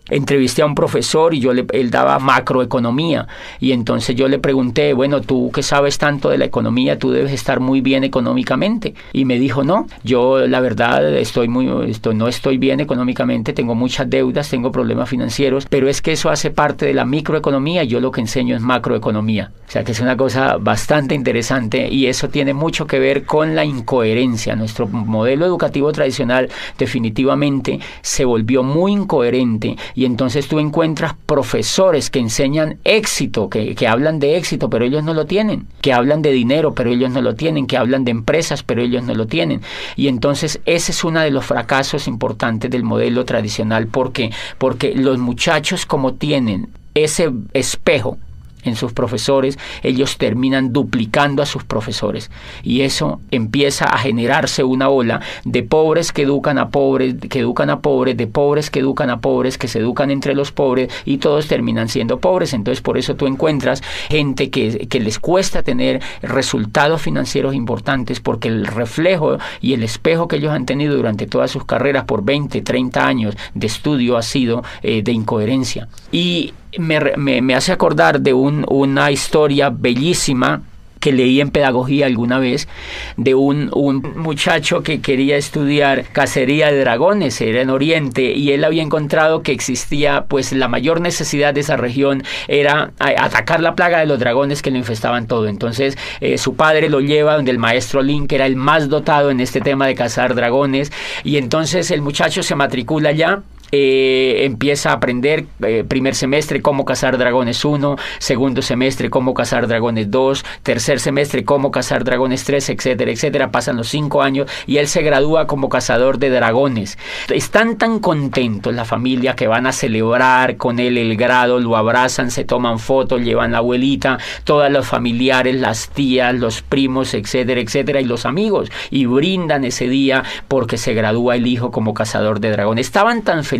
entrevisté 0.09 0.63
a 0.63 0.67
un 0.67 0.75
profesor 0.75 1.35
y 1.35 1.41
yo 1.41 1.53
le, 1.53 1.67
él 1.73 1.91
daba 1.91 2.19
macroeconomía. 2.19 3.27
Y 3.61 3.73
entonces 3.73 4.15
yo 4.17 4.29
le 4.29 4.39
pregunté, 4.39 4.93
bueno, 4.93 5.21
tú 5.21 5.51
que 5.53 5.63
sabes 5.63 5.99
tanto 5.99 6.29
de 6.29 6.39
la 6.39 6.45
economía, 6.45 6.99
tú 6.99 7.11
debes 7.11 7.33
estar 7.33 7.61
muy 7.61 7.81
bien 7.81 8.05
económicamente 8.05 8.95
y 9.13 9.25
me 9.25 9.39
dijo, 9.39 9.65
no, 9.65 9.87
yo 10.05 10.47
la 10.47 10.61
verdad 10.61 11.17
estoy 11.17 11.49
muy, 11.49 11.91
esto, 11.91 12.13
no 12.13 12.29
estoy 12.29 12.59
bien 12.59 12.81
económicamente, 12.81 13.53
tengo 13.53 13.75
muchas 13.75 14.09
deudas, 14.09 14.49
tengo 14.49 14.73
problemas 14.73 15.09
financieros, 15.09 15.67
pero 15.69 15.89
es 15.89 16.03
que 16.03 16.13
eso 16.13 16.31
hace 16.31 16.51
parte 16.51 16.87
de 16.87 16.95
la 16.95 17.05
microeconomía 17.05 17.85
yo 17.85 18.01
lo 18.01 18.11
que 18.11 18.21
enseño 18.21 18.57
es 18.57 18.63
macroeconomía, 18.63 19.51
o 19.67 19.71
sea 19.71 19.85
que 19.85 19.93
es 19.93 20.01
una 20.01 20.17
cosa 20.17 20.57
bastante 20.59 21.15
interesante 21.15 21.89
y 21.89 22.07
eso 22.07 22.29
tiene 22.29 22.55
mucho 22.55 22.87
que 22.87 22.99
ver 22.99 23.25
con 23.25 23.55
la 23.55 23.65
incoherencia. 23.65 24.57
Nuestro 24.57 24.87
modelo 24.87 25.47
educativo 25.47 25.93
tradicional 25.93 26.49
definitivamente 26.79 27.81
se 28.03 28.25
volvió 28.25 28.63
muy 28.63 28.93
incoherente 28.93 29.77
y 29.99 30.05
entonces 30.05 30.47
tú 30.47 30.61
encuentras 30.61 31.17
profesores 31.27 32.09
que 32.09 32.21
enseñan 32.21 32.79
éxito, 32.85 33.51
que, 33.51 33.75
que, 33.75 33.89
hablan 33.89 34.21
de 34.21 34.37
éxito, 34.37 34.71
pero 34.71 34.85
ellos 34.85 35.03
no 35.03 35.13
lo 35.13 35.27
tienen, 35.27 35.67
que 35.81 35.93
hablan 35.93 36.23
de 36.23 36.31
dinero, 36.31 36.73
pero 36.73 36.91
ellos 36.91 37.11
no 37.11 37.21
lo 37.21 37.35
tienen, 37.35 37.67
que 37.67 37.77
hablan 37.77 38.05
de 38.05 38.13
empresas, 38.13 38.63
pero 38.63 38.81
ellos 38.81 39.03
no 39.03 39.13
lo 39.15 39.27
tienen. 39.27 39.61
Y 39.97 40.07
entonces 40.07 40.61
ese 40.67 40.93
es 40.93 41.03
uno 41.03 41.19
de 41.19 41.33
los 41.33 41.45
fracasos 41.45 42.07
importantes 42.07 42.71
del 42.71 42.85
modelo 42.85 43.25
tradicional. 43.25 43.89
¿Por 43.89 44.13
qué? 44.13 44.31
Porque 44.59 44.95
los 44.95 45.19
muchachos 45.19 45.85
como 45.85 46.15
tienen 46.15 46.69
ese 46.95 47.33
espejo 47.53 48.19
en 48.65 48.77
sus 48.77 48.93
profesores, 48.93 49.59
ellos 49.83 50.19
terminan 50.19 50.73
duplicando 50.73 51.43
a 51.43 51.47
sus 51.47 51.65
profesores. 51.65 52.31
Y 52.63 52.83
eso 52.83 53.21
empieza 53.31 53.87
a 53.87 53.99
generarse 53.99 54.65
una 54.65 54.89
ola 54.89 55.21
de 55.45 55.63
pobres 55.63 56.13
que 56.13 56.23
educan 56.23 56.59
a 56.59 56.71
pobres, 56.71 57.17
que 57.29 57.41
educan 57.41 57.71
a 57.71 57.81
pobres, 57.81 58.17
de 58.17 58.27
pobres 58.27 58.71
que 58.71 58.81
educan 58.81 59.11
a 59.11 59.21
pobres, 59.21 59.59
que 59.59 59.69
se 59.69 59.79
educan 59.79 60.11
entre 60.11 60.35
los 60.35 60.53
pobres 60.53 60.93
y 61.05 61.19
todos 61.19 61.47
terminan 61.47 61.89
siendo 61.89 62.19
pobres. 62.19 62.53
Entonces 62.53 62.81
por 62.81 62.99
eso 62.99 63.17
tú 63.17 63.27
encuentras 63.27 63.83
gente 64.09 64.51
que, 64.51 64.89
que 64.89 65.01
les 65.01 65.19
cuesta 65.19 65.63
tener 65.63 66.01
resultados 66.23 67.03
financieros 67.03 67.55
importantes 67.55 68.21
porque 68.21 68.49
el 68.49 68.67
reflejo 68.67 69.39
y 69.61 69.75
el 69.75 69.83
espejo 69.83 70.29
que 70.29 70.37
ellos 70.37 70.53
han 70.53 70.67
tenido 70.67 70.97
durante 70.97 71.27
todas 71.27 71.51
sus 71.51 71.65
carreras 71.65 72.05
por 72.05 72.25
20, 72.25 72.61
30 72.63 73.07
años 73.07 73.37
de 73.55 73.67
estudio 73.67 74.17
ha 74.17 74.23
sido 74.23 74.63
eh, 74.83 75.03
de 75.03 75.13
incoherencia. 75.13 75.89
Y 76.13 76.55
me, 76.77 77.41
me, 77.41 77.55
hace 77.55 77.73
acordar 77.73 78.21
de 78.21 78.35
un, 78.35 78.65
una 78.69 79.11
historia 79.11 79.71
bellísima 79.71 80.63
que 81.01 81.13
leí 81.13 81.41
en 81.41 81.51
pedagogía 81.51 82.07
alguna 82.07 82.39
vez 82.39 82.69
de 83.17 83.35
un, 83.35 83.71
un, 83.73 84.03
muchacho 84.17 84.83
que 84.83 85.01
quería 85.01 85.37
estudiar 85.37 86.05
cacería 86.07 86.73
de 86.73 86.81
dragones, 86.81 87.41
era 87.41 87.61
en 87.61 87.71
Oriente, 87.71 88.33
y 88.33 88.53
él 88.53 88.65
había 88.65 88.83
encontrado 88.83 89.43
que 89.43 89.53
existía, 89.53 90.25
pues 90.29 90.53
la 90.53 90.69
mayor 90.69 91.01
necesidad 91.01 91.55
de 91.55 91.61
esa 91.61 91.77
región 91.77 92.25
era 92.49 92.91
atacar 92.99 93.61
la 93.61 93.75
plaga 93.75 94.01
de 94.01 94.07
los 94.07 94.19
dragones 94.19 94.63
que 94.63 94.71
lo 94.71 94.79
infestaban 94.79 95.27
todo. 95.27 95.47
Entonces 95.47 95.97
eh, 96.21 96.39
su 96.39 96.57
padre 96.57 96.89
lo 96.89 97.01
lleva 97.01 97.37
donde 97.37 97.51
el 97.51 97.59
maestro 97.59 98.03
Lin, 98.03 98.27
que 98.27 98.35
era 98.37 98.47
el 98.47 98.57
más 98.57 98.89
dotado 98.89 99.31
en 99.31 99.41
este 99.41 99.61
tema 99.61 99.87
de 99.87 99.95
cazar 99.95 100.35
dragones, 100.35 100.93
y 101.25 101.37
entonces 101.37 101.91
el 101.91 102.03
muchacho 102.03 102.43
se 102.43 102.55
matricula 102.55 103.11
allá 103.11 103.43
eh, 103.71 104.45
empieza 104.45 104.91
a 104.91 104.95
aprender 104.95 105.47
eh, 105.63 105.85
primer 105.87 106.15
semestre 106.15 106.63
cómo 106.63 106.85
cazar 106.85 107.19
dragones 107.19 107.65
1, 107.65 107.97
segundo 108.19 108.63
semestre 108.63 109.11
cómo 109.11 109.35
cazar 109.35 109.69
dragones 109.69 110.11
2, 110.11 110.45
tercer 110.63 111.01
semestre 111.01 111.45
cómo 111.45 111.71
cazar 111.71 112.05
dragones 112.05 112.45
3, 112.45 112.71
etcétera, 112.71 113.11
etcétera. 113.11 113.51
Pasan 113.51 113.77
los 113.77 113.89
cinco 113.89 114.23
años 114.23 114.51
y 114.67 114.79
él 114.79 114.89
se 114.89 115.03
gradúa 115.03 115.47
como 115.47 115.69
cazador 115.69 116.19
de 116.19 116.31
dragones. 116.31 116.99
Están 117.29 117.77
tan 117.77 117.99
contentos 117.99 118.75
la 118.75 118.85
familia 118.85 119.35
que 119.35 119.47
van 119.47 119.67
a 119.67 119.73
celebrar 119.73 120.57
con 120.57 120.79
él 120.79 120.97
el 120.97 121.17
grado, 121.17 121.61
lo 121.61 121.77
abrazan, 121.77 122.31
se 122.31 122.45
toman 122.45 122.79
fotos, 122.79 123.23
llevan 123.23 123.53
la 123.53 123.59
abuelita, 123.59 124.19
todos 124.45 124.71
los 124.71 124.87
familiares, 124.87 125.55
las 125.57 125.91
tías, 125.91 126.35
los 126.35 126.63
primos, 126.63 127.13
etcétera, 127.15 127.61
etcétera, 127.61 128.01
y 128.01 128.05
los 128.05 128.25
amigos, 128.25 128.71
y 128.91 129.07
brindan 129.07 129.65
ese 129.65 129.89
día 129.89 130.25
porque 130.49 130.79
se 130.79 130.95
gradúa 130.95 131.37
el 131.37 131.47
hijo 131.47 131.71
como 131.71 131.93
cazador 131.95 132.41
de 132.41 132.51
dragones. 132.51 132.87
Estaban 132.87 133.23
tan 133.23 133.45
felices 133.45 133.58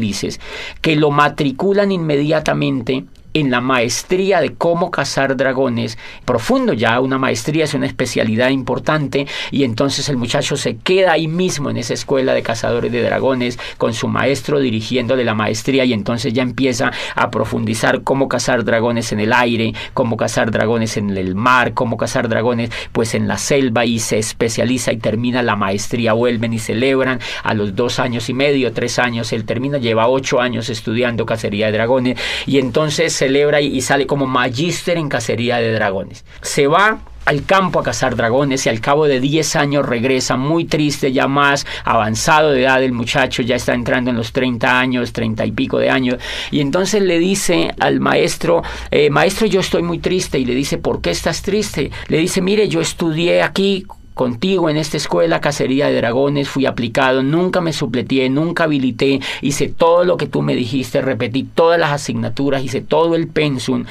que 0.81 0.97
lo 0.97 1.11
matriculan 1.11 1.93
inmediatamente 1.93 3.05
en 3.41 3.51
la 3.51 3.61
maestría 3.61 4.41
de 4.41 4.55
cómo 4.55 4.91
cazar 4.91 5.37
dragones, 5.37 5.99
profundo 6.25 6.73
ya, 6.73 7.01
una 7.01 7.19
maestría 7.19 7.65
es 7.65 7.75
una 7.75 7.87
especialidad 7.87 8.51
importante 8.51 9.27
y 9.51 9.65
entonces 9.65 10.09
el 10.09 10.17
muchacho 10.17 10.57
se 10.57 10.77
queda 10.77 11.13
ahí 11.13 11.29
mismo 11.29 11.71
en 11.71 11.77
esa 11.77 11.95
escuela 11.95 12.35
de 12.35 12.43
cazadores 12.43 12.93
de 12.93 13.03
dragones 13.03 13.59
con 13.79 13.95
su 13.95 14.09
maestro 14.09 14.61
dirigiéndole 14.61 15.25
la 15.25 15.35
maestría 15.35 15.85
y 15.85 15.93
entonces 15.93 16.33
ya 16.33 16.43
empieza 16.43 16.93
a 17.15 17.31
profundizar 17.31 18.03
cómo 18.03 18.29
cazar 18.29 18.65
dragones 18.65 19.13
en 19.13 19.21
el 19.21 19.33
aire, 19.33 19.75
cómo 19.95 20.17
cazar 20.17 20.51
dragones 20.51 20.97
en 20.97 21.17
el 21.17 21.35
mar, 21.35 21.75
cómo 21.75 21.97
cazar 21.97 22.29
dragones 22.29 22.71
pues 22.93 23.15
en 23.15 23.29
la 23.29 23.39
selva 23.39 23.85
y 23.85 23.99
se 23.99 24.19
especializa 24.19 24.93
y 24.93 24.99
termina 24.99 25.43
la 25.43 25.57
maestría, 25.57 26.13
vuelven 26.13 26.53
y 26.53 26.59
celebran 26.59 27.21
a 27.43 27.55
los 27.55 27.75
dos 27.75 27.99
años 27.99 28.29
y 28.29 28.35
medio, 28.35 28.73
tres 28.73 28.99
años, 28.99 29.33
él 29.33 29.45
termina, 29.45 29.79
lleva 29.79 30.09
ocho 30.09 30.41
años 30.41 30.69
estudiando 30.69 31.27
cacería 31.27 31.67
de 31.67 31.73
dragones 31.73 32.19
y 32.47 32.59
entonces 32.59 33.21
celebra 33.29 33.61
y, 33.61 33.83
sale 33.83 34.07
como 34.07 34.27
magíster 34.27 34.97
en 34.97 35.11
cacería 35.11 35.59
de 35.59 35.73
dragones. 35.73 36.25
Se 36.41 36.67
va 36.67 37.01
al 37.27 37.45
campo 37.45 37.79
a 37.79 37.83
cazar 37.83 38.17
dragones 38.17 38.65
y 38.65 38.71
al 38.71 38.81
cabo 38.81 39.07
de 39.07 39.21
10 39.21 39.57
años 39.57 39.87
regresa 39.87 40.39
muy 40.39 40.65
triste, 40.65 41.13
ya 41.13 41.29
más 41.29 41.67
avanzado 41.85 42.53
de 42.53 42.63
edad 42.63 42.83
el 42.83 42.93
muchacho, 42.93 43.43
ya 43.43 43.57
está 43.57 43.75
entrando 43.75 44.11
en 44.11 44.17
los 44.17 44.33
30 44.33 44.81
años, 44.81 45.13
30 45.13 45.45
y 45.45 45.53
pico 45.53 45.79
de 45.79 45.91
años, 45.91 46.17
y 46.51 46.61
entonces 46.61 47.03
le 47.03 47.19
dice 47.19 47.75
al 47.81 48.01
maestro, 48.01 48.63
eh, 48.91 49.11
maestro 49.11 49.47
yo 49.47 49.61
estoy 49.61 49.83
muy 49.83 49.99
triste, 49.99 50.39
y 50.39 50.47
le 50.47 50.55
dice, 50.55 50.79
¿por 50.79 51.03
qué 51.03 51.11
estás 51.11 51.43
triste? 51.43 51.91
Le 52.07 52.17
dice, 52.17 52.41
mire, 52.41 52.67
yo 52.67 52.81
estudié 52.81 53.43
aquí 53.43 53.85
contigo 54.19 54.69
en 54.69 54.77
esta 54.77 54.97
escuela 54.97 55.41
cacería 55.41 55.87
de 55.87 55.95
dragones, 55.95 56.49
fui 56.49 56.67
aplicado, 56.67 57.23
nunca 57.23 57.61
me 57.61 57.73
supleté, 57.73 58.29
nunca 58.29 58.65
habilité, 58.65 59.21
hice 59.43 59.69
todo 59.69 60.05
lo 60.05 60.17
que 60.17 60.27
tú 60.27 60.43
me 60.43 60.57
dijiste, 60.57 61.01
repetí 61.01 61.45
todas 61.45 61.79
las 61.79 61.93
asignaturas, 61.93 62.65
hice 62.65 62.81
todo 62.81 63.15
el 63.15 63.29
pensum 63.29 63.85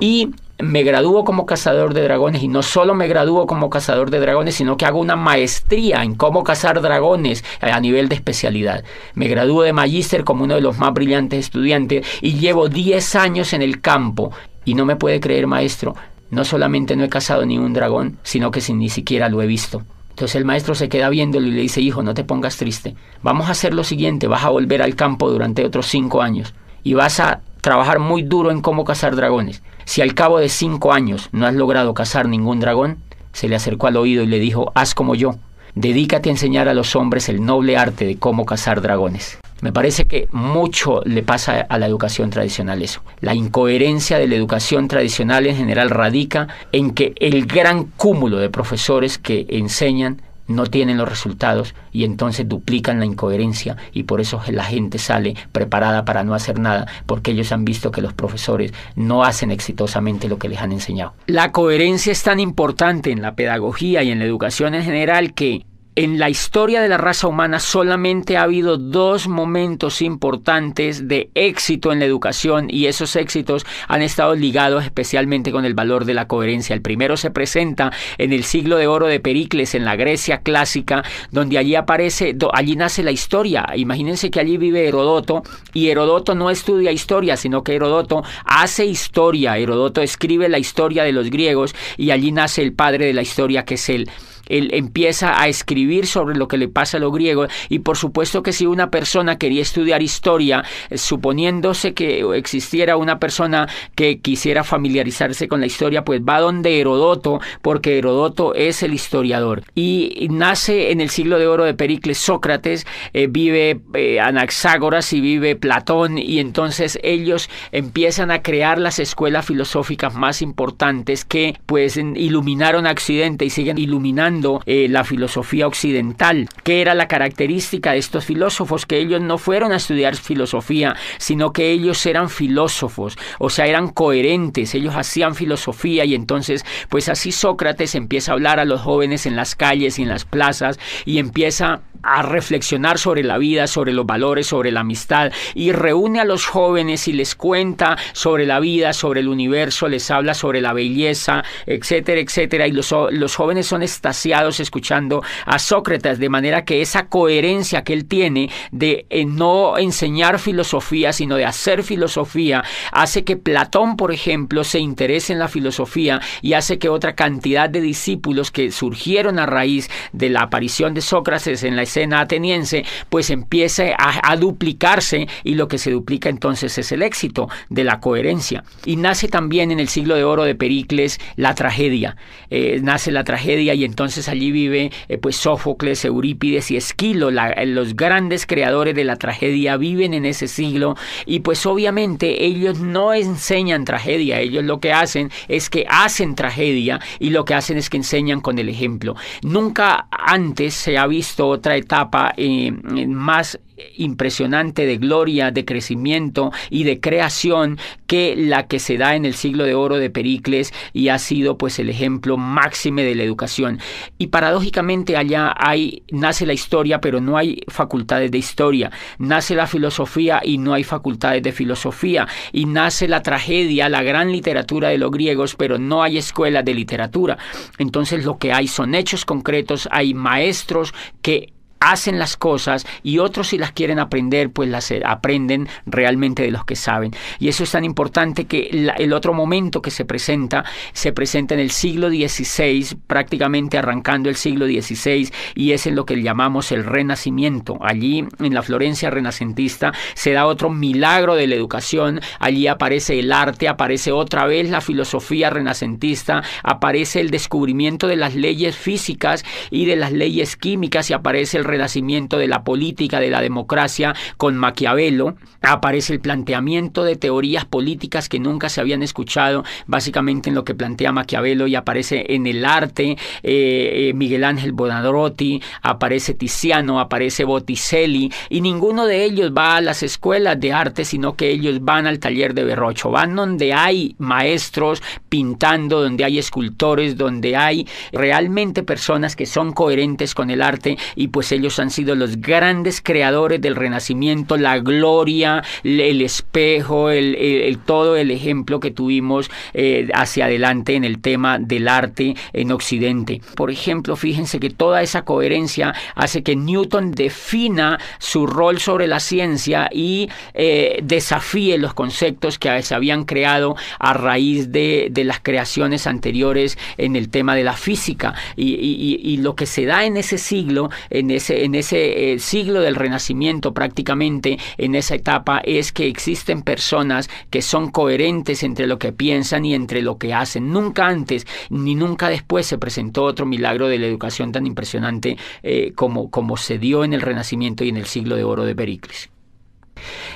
y 0.00 0.30
me 0.58 0.84
gradúo 0.84 1.24
como 1.24 1.44
cazador 1.44 1.92
de 1.92 2.02
dragones 2.02 2.42
y 2.42 2.48
no 2.48 2.62
solo 2.62 2.94
me 2.94 3.08
gradúo 3.08 3.46
como 3.46 3.68
cazador 3.68 4.10
de 4.10 4.20
dragones, 4.20 4.54
sino 4.54 4.78
que 4.78 4.86
hago 4.86 5.00
una 5.00 5.16
maestría 5.16 6.02
en 6.02 6.14
cómo 6.14 6.44
cazar 6.44 6.80
dragones 6.80 7.44
a 7.60 7.78
nivel 7.78 8.08
de 8.08 8.14
especialidad. 8.14 8.84
Me 9.12 9.28
gradúo 9.28 9.64
de 9.64 9.74
magíster 9.74 10.24
como 10.24 10.44
uno 10.44 10.54
de 10.54 10.62
los 10.62 10.78
más 10.78 10.94
brillantes 10.94 11.40
estudiantes 11.40 12.06
y 12.22 12.38
llevo 12.38 12.70
10 12.70 13.16
años 13.16 13.52
en 13.52 13.60
el 13.60 13.82
campo 13.82 14.32
y 14.64 14.72
no 14.72 14.86
me 14.86 14.96
puede 14.96 15.20
creer, 15.20 15.46
maestro, 15.46 15.94
no 16.30 16.44
solamente 16.44 16.96
no 16.96 17.04
he 17.04 17.08
cazado 17.08 17.44
ni 17.46 17.58
un 17.58 17.72
dragón, 17.72 18.18
sino 18.22 18.50
que 18.50 18.60
sin, 18.60 18.78
ni 18.78 18.88
siquiera 18.88 19.28
lo 19.28 19.42
he 19.42 19.46
visto. 19.46 19.82
Entonces 20.10 20.36
el 20.36 20.44
maestro 20.44 20.74
se 20.74 20.88
queda 20.88 21.08
viéndolo 21.08 21.48
y 21.48 21.50
le 21.50 21.60
dice, 21.60 21.80
hijo, 21.80 22.02
no 22.02 22.14
te 22.14 22.22
pongas 22.22 22.56
triste. 22.56 22.94
Vamos 23.22 23.48
a 23.48 23.52
hacer 23.52 23.74
lo 23.74 23.82
siguiente, 23.82 24.28
vas 24.28 24.44
a 24.44 24.50
volver 24.50 24.80
al 24.80 24.94
campo 24.94 25.28
durante 25.28 25.64
otros 25.64 25.86
cinco 25.86 26.22
años 26.22 26.54
y 26.84 26.94
vas 26.94 27.18
a 27.18 27.40
trabajar 27.60 27.98
muy 27.98 28.22
duro 28.22 28.50
en 28.50 28.60
cómo 28.60 28.84
cazar 28.84 29.16
dragones. 29.16 29.62
Si 29.86 30.02
al 30.02 30.14
cabo 30.14 30.38
de 30.38 30.48
cinco 30.48 30.92
años 30.92 31.28
no 31.32 31.46
has 31.46 31.54
logrado 31.54 31.94
cazar 31.94 32.28
ningún 32.28 32.60
dragón, 32.60 32.98
se 33.32 33.48
le 33.48 33.56
acercó 33.56 33.88
al 33.88 33.96
oído 33.96 34.22
y 34.22 34.26
le 34.26 34.38
dijo, 34.38 34.70
haz 34.74 34.94
como 34.94 35.14
yo, 35.14 35.36
dedícate 35.74 36.28
a 36.28 36.32
enseñar 36.32 36.68
a 36.68 36.74
los 36.74 36.94
hombres 36.94 37.28
el 37.28 37.44
noble 37.44 37.76
arte 37.76 38.06
de 38.06 38.16
cómo 38.16 38.46
cazar 38.46 38.80
dragones. 38.80 39.38
Me 39.60 39.72
parece 39.72 40.04
que 40.04 40.28
mucho 40.32 41.02
le 41.04 41.22
pasa 41.22 41.60
a 41.60 41.78
la 41.78 41.86
educación 41.86 42.30
tradicional 42.30 42.82
eso. 42.82 43.02
La 43.20 43.34
incoherencia 43.34 44.18
de 44.18 44.26
la 44.26 44.34
educación 44.34 44.88
tradicional 44.88 45.46
en 45.46 45.56
general 45.56 45.90
radica 45.90 46.48
en 46.72 46.90
que 46.92 47.14
el 47.18 47.46
gran 47.46 47.84
cúmulo 47.84 48.38
de 48.38 48.50
profesores 48.50 49.18
que 49.18 49.46
enseñan 49.48 50.20
no 50.46 50.66
tienen 50.66 50.98
los 50.98 51.08
resultados 51.08 51.74
y 51.92 52.04
entonces 52.04 52.48
duplican 52.48 52.98
la 52.98 53.06
incoherencia 53.06 53.76
y 53.92 54.04
por 54.04 54.20
eso 54.20 54.42
la 54.48 54.64
gente 54.64 54.98
sale 54.98 55.34
preparada 55.52 56.04
para 56.04 56.24
no 56.24 56.34
hacer 56.34 56.58
nada 56.58 56.86
porque 57.06 57.30
ellos 57.30 57.52
han 57.52 57.64
visto 57.64 57.90
que 57.90 58.02
los 58.02 58.12
profesores 58.12 58.72
no 58.94 59.24
hacen 59.24 59.50
exitosamente 59.50 60.28
lo 60.28 60.38
que 60.38 60.48
les 60.48 60.60
han 60.60 60.72
enseñado. 60.72 61.14
La 61.26 61.52
coherencia 61.52 62.12
es 62.12 62.22
tan 62.22 62.40
importante 62.40 63.10
en 63.10 63.22
la 63.22 63.34
pedagogía 63.34 64.02
y 64.02 64.10
en 64.10 64.18
la 64.18 64.24
educación 64.24 64.74
en 64.74 64.82
general 64.82 65.34
que 65.34 65.64
en 65.96 66.18
la 66.18 66.28
historia 66.28 66.80
de 66.80 66.88
la 66.88 66.96
raza 66.96 67.28
humana 67.28 67.60
solamente 67.60 68.36
ha 68.36 68.42
habido 68.42 68.78
dos 68.78 69.28
momentos 69.28 70.02
importantes 70.02 71.06
de 71.06 71.30
éxito 71.34 71.92
en 71.92 72.00
la 72.00 72.04
educación 72.04 72.66
y 72.68 72.86
esos 72.86 73.14
éxitos 73.14 73.64
han 73.86 74.02
estado 74.02 74.34
ligados 74.34 74.82
especialmente 74.82 75.52
con 75.52 75.64
el 75.64 75.74
valor 75.74 76.04
de 76.04 76.14
la 76.14 76.26
coherencia. 76.26 76.74
El 76.74 76.82
primero 76.82 77.16
se 77.16 77.30
presenta 77.30 77.92
en 78.18 78.32
el 78.32 78.42
siglo 78.42 78.76
de 78.76 78.88
oro 78.88 79.06
de 79.06 79.20
Pericles 79.20 79.76
en 79.76 79.84
la 79.84 79.94
Grecia 79.94 80.38
clásica, 80.38 81.04
donde 81.30 81.58
allí 81.58 81.76
aparece, 81.76 82.36
allí 82.52 82.74
nace 82.74 83.04
la 83.04 83.12
historia. 83.12 83.66
Imagínense 83.76 84.30
que 84.30 84.40
allí 84.40 84.56
vive 84.56 84.88
Herodoto 84.88 85.44
y 85.72 85.90
Herodoto 85.90 86.34
no 86.34 86.50
estudia 86.50 86.90
historia, 86.90 87.36
sino 87.36 87.62
que 87.62 87.74
Herodoto 87.74 88.24
hace 88.44 88.84
historia. 88.84 89.58
Herodoto 89.58 90.02
escribe 90.02 90.48
la 90.48 90.58
historia 90.58 91.04
de 91.04 91.12
los 91.12 91.30
griegos 91.30 91.74
y 91.96 92.10
allí 92.10 92.32
nace 92.32 92.62
el 92.62 92.72
padre 92.72 93.06
de 93.06 93.14
la 93.14 93.22
historia 93.22 93.64
que 93.64 93.74
es 93.74 93.88
él 93.88 94.10
él 94.48 94.70
empieza 94.72 95.40
a 95.40 95.48
escribir 95.48 96.06
sobre 96.06 96.36
lo 96.36 96.48
que 96.48 96.58
le 96.58 96.68
pasa 96.68 96.96
a 96.96 97.00
los 97.00 97.12
griegos 97.12 97.50
y 97.68 97.80
por 97.80 97.96
supuesto 97.96 98.42
que 98.42 98.52
si 98.52 98.66
una 98.66 98.90
persona 98.90 99.38
quería 99.38 99.62
estudiar 99.62 100.02
historia, 100.02 100.64
eh, 100.90 100.98
suponiéndose 100.98 101.94
que 101.94 102.20
existiera 102.36 102.96
una 102.96 103.18
persona 103.18 103.68
que 103.94 104.18
quisiera 104.20 104.64
familiarizarse 104.64 105.48
con 105.48 105.60
la 105.60 105.66
historia, 105.66 106.04
pues 106.04 106.20
va 106.20 106.40
donde 106.40 106.80
Herodoto, 106.80 107.40
porque 107.62 107.98
Herodoto 107.98 108.54
es 108.54 108.82
el 108.82 108.94
historiador. 108.94 109.62
Y 109.74 110.28
nace 110.30 110.90
en 110.90 111.00
el 111.00 111.10
siglo 111.10 111.38
de 111.38 111.46
oro 111.46 111.64
de 111.64 111.74
Pericles 111.74 112.18
Sócrates, 112.18 112.86
eh, 113.12 113.26
vive 113.28 113.80
eh, 113.94 114.20
Anaxágoras 114.20 115.12
y 115.12 115.20
vive 115.20 115.56
Platón, 115.56 116.18
y 116.18 116.38
entonces 116.38 116.98
ellos 117.02 117.48
empiezan 117.72 118.30
a 118.30 118.42
crear 118.42 118.78
las 118.78 118.98
escuelas 118.98 119.46
filosóficas 119.46 120.14
más 120.14 120.42
importantes 120.42 121.24
que 121.24 121.58
pues 121.66 121.96
iluminaron 121.96 122.86
a 122.86 122.92
Occidente 122.92 123.44
y 123.44 123.50
siguen 123.50 123.78
iluminando 123.78 124.33
eh, 124.66 124.88
la 124.88 125.04
filosofía 125.04 125.66
occidental. 125.66 126.48
¿Qué 126.62 126.80
era 126.80 126.94
la 126.94 127.08
característica 127.08 127.92
de 127.92 127.98
estos 127.98 128.24
filósofos? 128.24 128.86
Que 128.86 128.98
ellos 128.98 129.20
no 129.20 129.38
fueron 129.38 129.72
a 129.72 129.76
estudiar 129.76 130.16
filosofía, 130.16 130.96
sino 131.18 131.52
que 131.52 131.70
ellos 131.70 132.04
eran 132.06 132.30
filósofos, 132.30 133.16
o 133.38 133.50
sea, 133.50 133.66
eran 133.66 133.88
coherentes, 133.88 134.74
ellos 134.74 134.94
hacían 134.96 135.34
filosofía 135.34 136.04
y 136.04 136.14
entonces, 136.14 136.64
pues 136.88 137.08
así 137.08 137.32
Sócrates 137.32 137.94
empieza 137.94 138.32
a 138.32 138.34
hablar 138.34 138.60
a 138.60 138.64
los 138.64 138.80
jóvenes 138.80 139.26
en 139.26 139.36
las 139.36 139.54
calles 139.54 139.98
y 139.98 140.02
en 140.02 140.08
las 140.08 140.24
plazas 140.24 140.78
y 141.04 141.18
empieza 141.18 141.82
a 142.04 142.22
reflexionar 142.22 142.98
sobre 142.98 143.22
la 143.22 143.38
vida, 143.38 143.66
sobre 143.66 143.92
los 143.92 144.06
valores, 144.06 144.46
sobre 144.46 144.70
la 144.70 144.80
amistad 144.80 145.32
y 145.54 145.72
reúne 145.72 146.20
a 146.20 146.24
los 146.24 146.46
jóvenes 146.46 147.08
y 147.08 147.12
les 147.12 147.34
cuenta 147.34 147.96
sobre 148.12 148.46
la 148.46 148.60
vida, 148.60 148.92
sobre 148.92 149.20
el 149.20 149.28
universo, 149.28 149.88
les 149.88 150.10
habla 150.10 150.34
sobre 150.34 150.60
la 150.60 150.72
belleza, 150.72 151.44
etcétera, 151.66 152.20
etcétera. 152.20 152.66
Y 152.66 152.72
los, 152.72 152.94
los 153.10 153.34
jóvenes 153.34 153.66
son 153.66 153.82
escuchando 154.24 155.22
a 155.46 155.58
Sócrates, 155.58 156.18
de 156.18 156.28
manera 156.28 156.64
que 156.64 156.80
esa 156.80 157.06
coherencia 157.06 157.84
que 157.84 157.92
él 157.92 158.06
tiene 158.06 158.50
de 158.72 159.06
eh, 159.10 159.24
no 159.24 159.78
enseñar 159.78 160.38
filosofía, 160.38 161.12
sino 161.12 161.36
de 161.36 161.44
hacer 161.44 161.82
filosofía, 161.82 162.64
hace 162.92 163.24
que 163.24 163.36
Platón, 163.36 163.96
por 163.96 164.12
ejemplo, 164.12 164.64
se 164.64 164.78
interese 164.78 165.32
en 165.32 165.38
la 165.38 165.48
filosofía 165.48 166.20
y 166.42 166.54
hace 166.54 166.78
que 166.78 166.88
otra 166.88 167.14
cantidad 167.14 167.68
de 167.68 167.80
discípulos 167.80 168.50
que 168.50 168.70
surgieron 168.70 169.38
a 169.38 169.46
raíz 169.46 169.90
de 170.12 170.30
la 170.30 170.42
aparición 170.42 170.94
de 170.94 171.00
Sócrates 171.00 171.62
en 171.62 171.76
la 171.76 171.82
escena 171.82 172.20
ateniense, 172.20 172.84
pues 173.08 173.30
empiece 173.30 173.94
a, 173.98 174.34
duplicarse 174.36 175.28
y 175.44 175.54
lo 175.54 175.68
que 175.68 175.78
se 175.78 175.92
duplica 175.92 176.28
entonces 176.28 176.76
es 176.76 176.90
el 176.92 177.02
éxito 177.02 177.48
de 177.68 177.84
la 177.84 178.00
coherencia. 178.00 178.64
Y 178.84 178.96
nace 178.96 179.28
también 179.28 179.70
en 179.70 179.78
el 179.78 179.88
siglo 179.88 180.16
de 180.16 180.24
oro 180.24 180.44
de 180.44 180.54
Pericles 180.54 181.20
la 181.36 181.54
tragedia. 181.54 182.16
Eh, 182.50 182.80
nace 182.82 183.12
la 183.12 183.22
tragedia 183.24 183.74
y 183.74 183.84
entonces 183.84 184.13
allí 184.28 184.50
vive 184.50 184.90
eh, 185.08 185.18
pues 185.18 185.36
Sófocles, 185.36 186.04
Eurípides 186.04 186.70
y 186.70 186.76
Esquilo, 186.76 187.30
los 187.30 187.96
grandes 187.96 188.46
creadores 188.46 188.94
de 188.94 189.04
la 189.04 189.16
tragedia 189.16 189.76
viven 189.76 190.14
en 190.14 190.24
ese 190.24 190.48
siglo 190.48 190.96
y 191.26 191.40
pues 191.40 191.66
obviamente 191.66 192.44
ellos 192.44 192.80
no 192.80 193.12
enseñan 193.12 193.84
tragedia, 193.84 194.40
ellos 194.40 194.64
lo 194.64 194.80
que 194.80 194.92
hacen 194.92 195.30
es 195.48 195.70
que 195.70 195.86
hacen 195.88 196.34
tragedia 196.34 197.00
y 197.18 197.30
lo 197.30 197.44
que 197.44 197.54
hacen 197.54 197.76
es 197.76 197.90
que 197.90 197.96
enseñan 197.96 198.40
con 198.40 198.58
el 198.58 198.68
ejemplo. 198.68 199.14
Nunca 199.42 200.06
antes 200.10 200.74
se 200.74 200.98
ha 200.98 201.06
visto 201.06 201.48
otra 201.48 201.76
etapa 201.76 202.32
eh, 202.36 202.72
más 203.06 203.58
impresionante 203.96 204.86
de 204.86 204.98
gloria, 204.98 205.50
de 205.50 205.64
crecimiento 205.64 206.52
y 206.70 206.84
de 206.84 207.00
creación 207.00 207.78
que 208.06 208.34
la 208.36 208.66
que 208.66 208.78
se 208.78 208.96
da 208.96 209.16
en 209.16 209.24
el 209.24 209.34
siglo 209.34 209.64
de 209.64 209.74
oro 209.74 209.96
de 209.96 210.10
Pericles 210.10 210.72
y 210.92 211.08
ha 211.08 211.18
sido 211.18 211.58
pues 211.58 211.78
el 211.78 211.88
ejemplo 211.88 212.36
máxime 212.36 213.02
de 213.02 213.14
la 213.14 213.22
educación. 213.22 213.80
Y 214.18 214.28
paradójicamente 214.28 215.16
allá 215.16 215.54
hay 215.56 216.02
nace 216.10 216.46
la 216.46 216.52
historia, 216.52 217.00
pero 217.00 217.20
no 217.20 217.36
hay 217.36 217.62
facultades 217.68 218.30
de 218.30 218.38
historia. 218.38 218.90
Nace 219.18 219.54
la 219.54 219.66
filosofía 219.66 220.40
y 220.44 220.58
no 220.58 220.74
hay 220.74 220.84
facultades 220.84 221.42
de 221.42 221.52
filosofía. 221.52 222.28
Y 222.52 222.66
nace 222.66 223.08
la 223.08 223.22
tragedia, 223.22 223.88
la 223.88 224.02
gran 224.02 224.30
literatura 224.30 224.88
de 224.88 224.98
los 224.98 225.10
griegos, 225.10 225.54
pero 225.56 225.78
no 225.78 226.02
hay 226.02 226.18
escuelas 226.18 226.64
de 226.64 226.74
literatura. 226.74 227.38
Entonces 227.78 228.24
lo 228.24 228.38
que 228.38 228.52
hay 228.52 228.68
son 228.68 228.94
hechos 228.94 229.24
concretos, 229.24 229.88
hay 229.90 230.14
maestros 230.14 230.94
que 231.22 231.53
hacen 231.90 232.18
las 232.18 232.36
cosas 232.36 232.86
y 233.02 233.18
otros 233.18 233.48
si 233.48 233.58
las 233.58 233.72
quieren 233.72 233.98
aprender, 233.98 234.50
pues 234.50 234.68
las 234.68 234.90
eh, 234.90 235.02
aprenden 235.04 235.68
realmente 235.86 236.42
de 236.42 236.50
los 236.50 236.64
que 236.64 236.76
saben. 236.76 237.12
Y 237.38 237.48
eso 237.48 237.64
es 237.64 237.70
tan 237.70 237.84
importante 237.84 238.46
que 238.46 238.90
el 238.96 239.12
otro 239.12 239.34
momento 239.34 239.82
que 239.82 239.90
se 239.90 240.04
presenta, 240.04 240.64
se 240.92 241.12
presenta 241.12 241.54
en 241.54 241.60
el 241.60 241.70
siglo 241.70 242.08
XVI, 242.08 242.96
prácticamente 243.06 243.78
arrancando 243.78 244.28
el 244.28 244.36
siglo 244.36 244.66
XVI, 244.66 245.30
y 245.54 245.72
es 245.72 245.86
en 245.86 245.94
lo 245.94 246.04
que 246.04 246.20
llamamos 246.22 246.72
el 246.72 246.84
Renacimiento. 246.84 247.78
Allí, 247.80 248.26
en 248.38 248.54
la 248.54 248.62
Florencia 248.62 249.10
renacentista, 249.10 249.92
se 250.14 250.32
da 250.32 250.46
otro 250.46 250.70
milagro 250.70 251.34
de 251.34 251.46
la 251.46 251.54
educación, 251.54 252.20
allí 252.38 252.66
aparece 252.66 253.18
el 253.18 253.32
arte, 253.32 253.68
aparece 253.68 254.12
otra 254.12 254.46
vez 254.46 254.70
la 254.70 254.80
filosofía 254.80 255.50
renacentista, 255.50 256.42
aparece 256.62 257.20
el 257.20 257.30
descubrimiento 257.30 258.06
de 258.06 258.16
las 258.16 258.34
leyes 258.34 258.76
físicas 258.76 259.44
y 259.70 259.86
de 259.86 259.96
las 259.96 260.12
leyes 260.12 260.56
químicas 260.56 261.10
y 261.10 261.12
aparece 261.12 261.58
el 261.58 261.64
renacimiento 261.74 262.38
de 262.38 262.48
la 262.48 262.64
política, 262.64 263.20
de 263.20 263.30
la 263.30 263.40
democracia 263.40 264.14
con 264.36 264.56
Maquiavelo, 264.56 265.36
aparece 265.60 266.12
el 266.12 266.20
planteamiento 266.20 267.04
de 267.04 267.16
teorías 267.16 267.64
políticas 267.64 268.28
que 268.28 268.38
nunca 268.38 268.68
se 268.68 268.80
habían 268.80 269.02
escuchado, 269.02 269.64
básicamente 269.86 270.48
en 270.48 270.54
lo 270.54 270.64
que 270.64 270.74
plantea 270.74 271.12
Maquiavelo 271.12 271.66
y 271.66 271.74
aparece 271.74 272.26
en 272.28 272.46
el 272.46 272.64
arte 272.64 273.12
eh, 273.12 273.16
eh, 273.42 274.12
Miguel 274.14 274.44
Ángel 274.44 274.72
Bonarotti, 274.72 275.60
aparece 275.82 276.34
Tiziano, 276.34 277.00
aparece 277.00 277.44
Botticelli 277.44 278.30
y 278.48 278.60
ninguno 278.60 279.06
de 279.06 279.24
ellos 279.24 279.52
va 279.56 279.76
a 279.76 279.80
las 279.80 280.02
escuelas 280.02 280.60
de 280.60 280.72
arte, 280.72 281.04
sino 281.04 281.34
que 281.34 281.50
ellos 281.50 281.82
van 281.82 282.06
al 282.06 282.18
taller 282.18 282.54
de 282.54 282.64
Berrocho, 282.64 283.10
van 283.10 283.34
donde 283.34 283.72
hay 283.72 284.14
maestros 284.18 285.02
pintando, 285.28 286.02
donde 286.02 286.24
hay 286.24 286.38
escultores, 286.38 287.16
donde 287.16 287.56
hay 287.56 287.86
realmente 288.12 288.82
personas 288.82 289.34
que 289.36 289.46
son 289.46 289.72
coherentes 289.72 290.34
con 290.34 290.50
el 290.50 290.62
arte 290.62 290.98
y 291.16 291.28
pues 291.28 291.50
ellos 291.52 291.63
han 291.78 291.90
sido 291.90 292.14
los 292.14 292.40
grandes 292.40 293.00
creadores 293.00 293.60
del 293.60 293.76
Renacimiento, 293.76 294.56
la 294.56 294.78
gloria, 294.78 295.62
el 295.82 296.20
espejo, 296.20 297.10
el, 297.10 297.78
todo 297.84 298.16
el 298.16 298.30
ejemplo 298.30 298.80
que 298.80 298.90
tuvimos 298.90 299.50
eh, 299.72 300.08
hacia 300.14 300.46
adelante 300.46 300.94
en 300.94 301.04
el 301.04 301.20
tema 301.20 301.58
del 301.58 301.88
arte 301.88 302.34
en 302.52 302.72
Occidente. 302.72 303.40
Por 303.56 303.70
ejemplo, 303.70 304.16
fíjense 304.16 304.60
que 304.60 304.70
toda 304.70 305.02
esa 305.02 305.24
coherencia 305.24 305.94
hace 306.14 306.42
que 306.42 306.56
Newton 306.56 307.12
defina 307.12 307.98
su 308.18 308.46
rol 308.46 308.78
sobre 308.80 309.06
la 309.06 309.20
ciencia 309.20 309.88
y 309.92 310.28
eh, 310.54 311.00
desafíe 311.02 311.78
los 311.78 311.94
conceptos 311.94 312.58
que 312.58 312.82
se 312.82 312.94
habían 312.94 313.24
creado 313.24 313.76
a 313.98 314.14
raíz 314.14 314.70
de, 314.70 315.10
las 315.24 315.40
creaciones 315.40 316.06
anteriores 316.06 316.76
en 316.98 317.16
el 317.16 317.30
tema 317.30 317.54
de 317.54 317.64
la 317.64 317.72
física. 317.72 318.34
Y, 318.56 318.74
y 318.74 319.36
lo 319.38 319.54
que 319.54 319.66
se 319.66 319.86
da 319.86 320.04
en 320.04 320.16
ese 320.16 320.38
siglo, 320.38 320.90
en 321.10 321.30
ese 321.30 321.43
en 321.50 321.74
ese 321.74 322.32
eh, 322.32 322.38
siglo 322.38 322.80
del 322.80 322.94
Renacimiento 322.94 323.72
prácticamente, 323.72 324.58
en 324.78 324.94
esa 324.94 325.14
etapa, 325.14 325.60
es 325.64 325.92
que 325.92 326.06
existen 326.06 326.62
personas 326.62 327.28
que 327.50 327.62
son 327.62 327.90
coherentes 327.90 328.62
entre 328.62 328.86
lo 328.86 328.98
que 328.98 329.12
piensan 329.12 329.64
y 329.64 329.74
entre 329.74 330.02
lo 330.02 330.18
que 330.18 330.34
hacen. 330.34 330.72
Nunca 330.72 331.06
antes 331.06 331.46
ni 331.70 331.94
nunca 331.94 332.28
después 332.28 332.66
se 332.66 332.78
presentó 332.78 333.24
otro 333.24 333.46
milagro 333.46 333.88
de 333.88 333.98
la 333.98 334.06
educación 334.06 334.52
tan 334.52 334.66
impresionante 334.66 335.36
eh, 335.62 335.92
como, 335.94 336.30
como 336.30 336.56
se 336.56 336.78
dio 336.78 337.04
en 337.04 337.12
el 337.12 337.20
Renacimiento 337.20 337.84
y 337.84 337.88
en 337.88 337.96
el 337.96 338.06
siglo 338.06 338.36
de 338.36 338.44
oro 338.44 338.64
de 338.64 338.74
Pericles. 338.74 339.30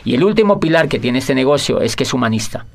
Y 0.04 0.14
el 0.14 0.24
último 0.24 0.60
pilar 0.60 0.88
que 0.88 0.98
tiene 0.98 1.18
este 1.18 1.34
negocio 1.34 1.80
es 1.80 1.96
que 1.96 2.04
es 2.04 2.14
humanista. 2.14 2.66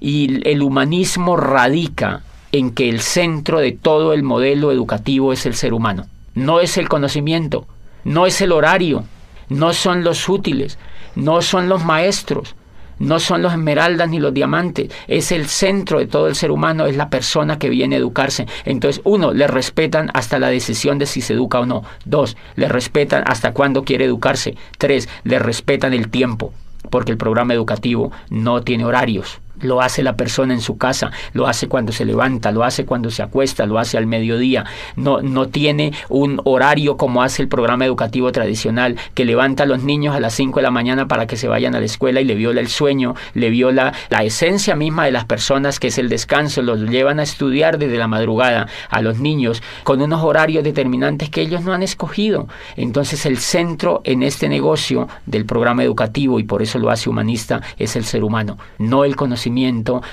Y 0.00 0.48
el 0.48 0.62
humanismo 0.62 1.36
radica 1.36 2.22
en 2.52 2.70
que 2.70 2.88
el 2.88 3.00
centro 3.00 3.58
de 3.58 3.72
todo 3.72 4.12
el 4.12 4.22
modelo 4.22 4.72
educativo 4.72 5.32
es 5.32 5.44
el 5.46 5.54
ser 5.54 5.74
humano, 5.74 6.06
no 6.34 6.60
es 6.60 6.78
el 6.78 6.88
conocimiento, 6.88 7.66
no 8.04 8.26
es 8.26 8.40
el 8.40 8.52
horario, 8.52 9.04
no 9.48 9.72
son 9.72 10.04
los 10.04 10.28
útiles, 10.28 10.78
no 11.14 11.42
son 11.42 11.68
los 11.68 11.84
maestros, 11.84 12.54
no 12.98 13.20
son 13.20 13.42
los 13.42 13.52
esmeraldas 13.52 14.08
ni 14.08 14.18
los 14.18 14.34
diamantes, 14.34 14.92
es 15.06 15.32
el 15.32 15.46
centro 15.46 15.98
de 15.98 16.06
todo 16.06 16.26
el 16.26 16.34
ser 16.34 16.50
humano, 16.50 16.86
es 16.86 16.96
la 16.96 17.10
persona 17.10 17.58
que 17.58 17.68
viene 17.68 17.96
a 17.96 17.98
educarse. 17.98 18.46
Entonces, 18.64 19.00
uno, 19.04 19.32
le 19.32 19.46
respetan 19.46 20.10
hasta 20.14 20.38
la 20.38 20.48
decisión 20.48 20.98
de 20.98 21.06
si 21.06 21.20
se 21.20 21.34
educa 21.34 21.60
o 21.60 21.66
no. 21.66 21.84
Dos, 22.04 22.36
le 22.56 22.68
respetan 22.68 23.24
hasta 23.26 23.52
cuándo 23.52 23.84
quiere 23.84 24.04
educarse. 24.04 24.56
Tres, 24.78 25.08
le 25.24 25.38
respetan 25.38 25.94
el 25.94 26.10
tiempo, 26.10 26.52
porque 26.90 27.12
el 27.12 27.18
programa 27.18 27.54
educativo 27.54 28.10
no 28.30 28.62
tiene 28.62 28.84
horarios 28.84 29.40
lo 29.60 29.80
hace 29.80 30.02
la 30.02 30.16
persona 30.16 30.54
en 30.54 30.60
su 30.60 30.78
casa, 30.78 31.10
lo 31.32 31.46
hace 31.46 31.68
cuando 31.68 31.92
se 31.92 32.04
levanta, 32.04 32.52
lo 32.52 32.64
hace 32.64 32.84
cuando 32.84 33.10
se 33.10 33.22
acuesta, 33.22 33.66
lo 33.66 33.78
hace 33.78 33.98
al 33.98 34.06
mediodía. 34.06 34.64
No, 34.96 35.20
no 35.22 35.48
tiene 35.48 35.92
un 36.08 36.40
horario 36.44 36.96
como 36.96 37.22
hace 37.22 37.42
el 37.42 37.48
programa 37.48 37.84
educativo 37.84 38.32
tradicional, 38.32 38.96
que 39.14 39.24
levanta 39.24 39.64
a 39.64 39.66
los 39.66 39.82
niños 39.82 40.14
a 40.14 40.20
las 40.20 40.34
5 40.34 40.60
de 40.60 40.62
la 40.62 40.70
mañana 40.70 41.08
para 41.08 41.26
que 41.26 41.36
se 41.36 41.48
vayan 41.48 41.74
a 41.74 41.80
la 41.80 41.86
escuela 41.86 42.20
y 42.20 42.24
le 42.24 42.34
viola 42.34 42.60
el 42.60 42.68
sueño, 42.68 43.14
le 43.34 43.50
viola 43.50 43.92
la 44.10 44.22
esencia 44.22 44.76
misma 44.76 45.04
de 45.04 45.12
las 45.12 45.24
personas, 45.24 45.80
que 45.80 45.88
es 45.88 45.98
el 45.98 46.08
descanso, 46.08 46.62
los 46.62 46.80
llevan 46.80 47.20
a 47.20 47.22
estudiar 47.22 47.78
desde 47.78 47.98
la 47.98 48.08
madrugada 48.08 48.68
a 48.88 49.02
los 49.02 49.18
niños 49.18 49.62
con 49.84 50.00
unos 50.02 50.22
horarios 50.22 50.64
determinantes 50.64 51.30
que 51.30 51.40
ellos 51.40 51.62
no 51.62 51.72
han 51.72 51.82
escogido. 51.82 52.48
Entonces 52.76 53.26
el 53.26 53.38
centro 53.38 54.00
en 54.04 54.22
este 54.22 54.48
negocio 54.48 55.08
del 55.26 55.44
programa 55.44 55.82
educativo, 55.82 56.38
y 56.40 56.44
por 56.44 56.62
eso 56.62 56.78
lo 56.78 56.90
hace 56.90 57.08
humanista, 57.10 57.60
es 57.78 57.96
el 57.96 58.04
ser 58.04 58.24
humano, 58.24 58.58
no 58.78 59.04
el 59.04 59.16
conocimiento 59.16 59.47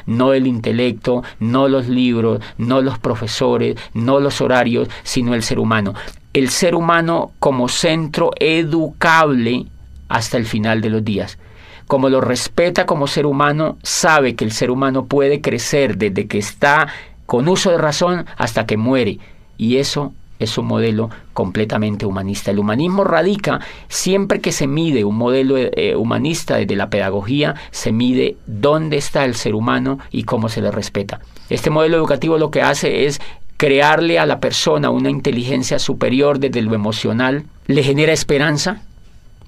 no 0.05 0.33
el 0.33 0.47
intelecto, 0.47 1.23
no 1.39 1.67
los 1.67 1.87
libros, 1.87 2.41
no 2.57 2.81
los 2.81 2.99
profesores, 2.99 3.75
no 3.93 4.19
los 4.19 4.41
horarios, 4.41 4.89
sino 5.03 5.33
el 5.33 5.43
ser 5.43 5.59
humano. 5.59 5.93
El 6.33 6.49
ser 6.49 6.75
humano 6.75 7.31
como 7.39 7.69
centro 7.69 8.31
educable 8.39 9.65
hasta 10.09 10.37
el 10.37 10.45
final 10.45 10.81
de 10.81 10.89
los 10.89 11.03
días. 11.03 11.37
Como 11.87 12.09
lo 12.09 12.19
respeta 12.19 12.85
como 12.85 13.07
ser 13.07 13.25
humano, 13.25 13.77
sabe 13.83 14.35
que 14.35 14.43
el 14.43 14.51
ser 14.51 14.71
humano 14.71 15.05
puede 15.05 15.39
crecer 15.41 15.97
desde 15.97 16.27
que 16.27 16.39
está 16.39 16.87
con 17.25 17.47
uso 17.47 17.71
de 17.71 17.77
razón 17.77 18.25
hasta 18.37 18.65
que 18.65 18.77
muere. 18.77 19.19
Y 19.57 19.77
eso 19.77 20.13
es 20.39 20.57
un 20.57 20.65
modelo 20.65 21.09
completamente 21.33 22.05
humanista. 22.05 22.51
El 22.51 22.59
humanismo 22.59 23.03
radica 23.03 23.59
siempre 23.87 24.41
que 24.41 24.51
se 24.51 24.67
mide 24.67 25.03
un 25.03 25.17
modelo 25.17 25.55
eh, 25.57 25.95
humanista 25.95 26.57
desde 26.57 26.75
la 26.75 26.89
pedagogía, 26.89 27.55
se 27.71 27.91
mide 27.91 28.37
dónde 28.45 28.97
está 28.97 29.25
el 29.25 29.35
ser 29.35 29.55
humano 29.55 29.99
y 30.11 30.23
cómo 30.23 30.49
se 30.49 30.61
le 30.61 30.71
respeta. 30.71 31.19
Este 31.49 31.69
modelo 31.69 31.97
educativo 31.97 32.37
lo 32.37 32.51
que 32.51 32.61
hace 32.61 33.05
es 33.05 33.21
crearle 33.57 34.19
a 34.19 34.25
la 34.25 34.39
persona 34.39 34.89
una 34.89 35.09
inteligencia 35.09 35.79
superior 35.79 36.39
desde 36.39 36.61
lo 36.61 36.75
emocional, 36.75 37.45
le 37.67 37.83
genera 37.83 38.11
esperanza, 38.11 38.81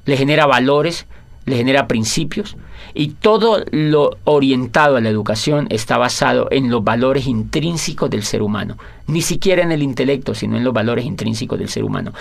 le 0.05 0.15
genera 0.15 0.45
valores, 0.45 1.05
le 1.45 1.57
genera 1.57 1.87
principios 1.87 2.55
y 2.97 3.09
todo 3.09 3.63
lo 3.69 4.17
orientado 4.23 4.95
a 4.95 5.01
la 5.01 5.09
educación 5.09 5.67
está 5.69 5.99
basado 5.99 6.47
en 6.49 6.71
los 6.71 6.83
valores 6.83 7.27
intrínsecos 7.27 8.09
del 8.09 8.23
ser 8.23 8.41
humano, 8.41 8.75
ni 9.05 9.21
siquiera 9.21 9.61
en 9.61 9.71
el 9.71 9.83
intelecto, 9.83 10.33
sino 10.33 10.57
en 10.57 10.63
los 10.63 10.73
valores 10.73 11.05
intrínsecos 11.05 11.59
del 11.59 11.69
ser 11.69 11.83
humano. 11.83 12.11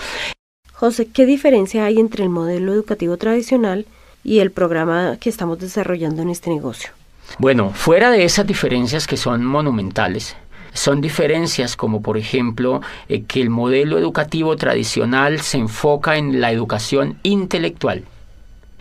José, 0.74 1.08
¿qué 1.08 1.24
diferencia 1.24 1.86
hay 1.86 1.98
entre 1.98 2.24
el 2.24 2.28
modelo 2.28 2.74
educativo 2.74 3.16
tradicional 3.16 3.86
y 4.22 4.40
el 4.40 4.50
programa 4.50 5.16
que 5.18 5.30
estamos 5.30 5.58
desarrollando 5.58 6.20
en 6.20 6.28
este 6.28 6.50
negocio? 6.50 6.90
Bueno, 7.38 7.70
fuera 7.70 8.10
de 8.10 8.24
esas 8.24 8.46
diferencias 8.46 9.06
que 9.06 9.16
son 9.16 9.46
monumentales, 9.46 10.36
son 10.74 11.00
diferencias 11.00 11.74
como 11.74 12.02
por 12.02 12.18
ejemplo 12.18 12.82
eh, 13.08 13.22
que 13.22 13.40
el 13.40 13.48
modelo 13.48 13.96
educativo 13.96 14.56
tradicional 14.56 15.40
se 15.40 15.56
enfoca 15.56 16.18
en 16.18 16.42
la 16.42 16.52
educación 16.52 17.18
intelectual. 17.22 18.04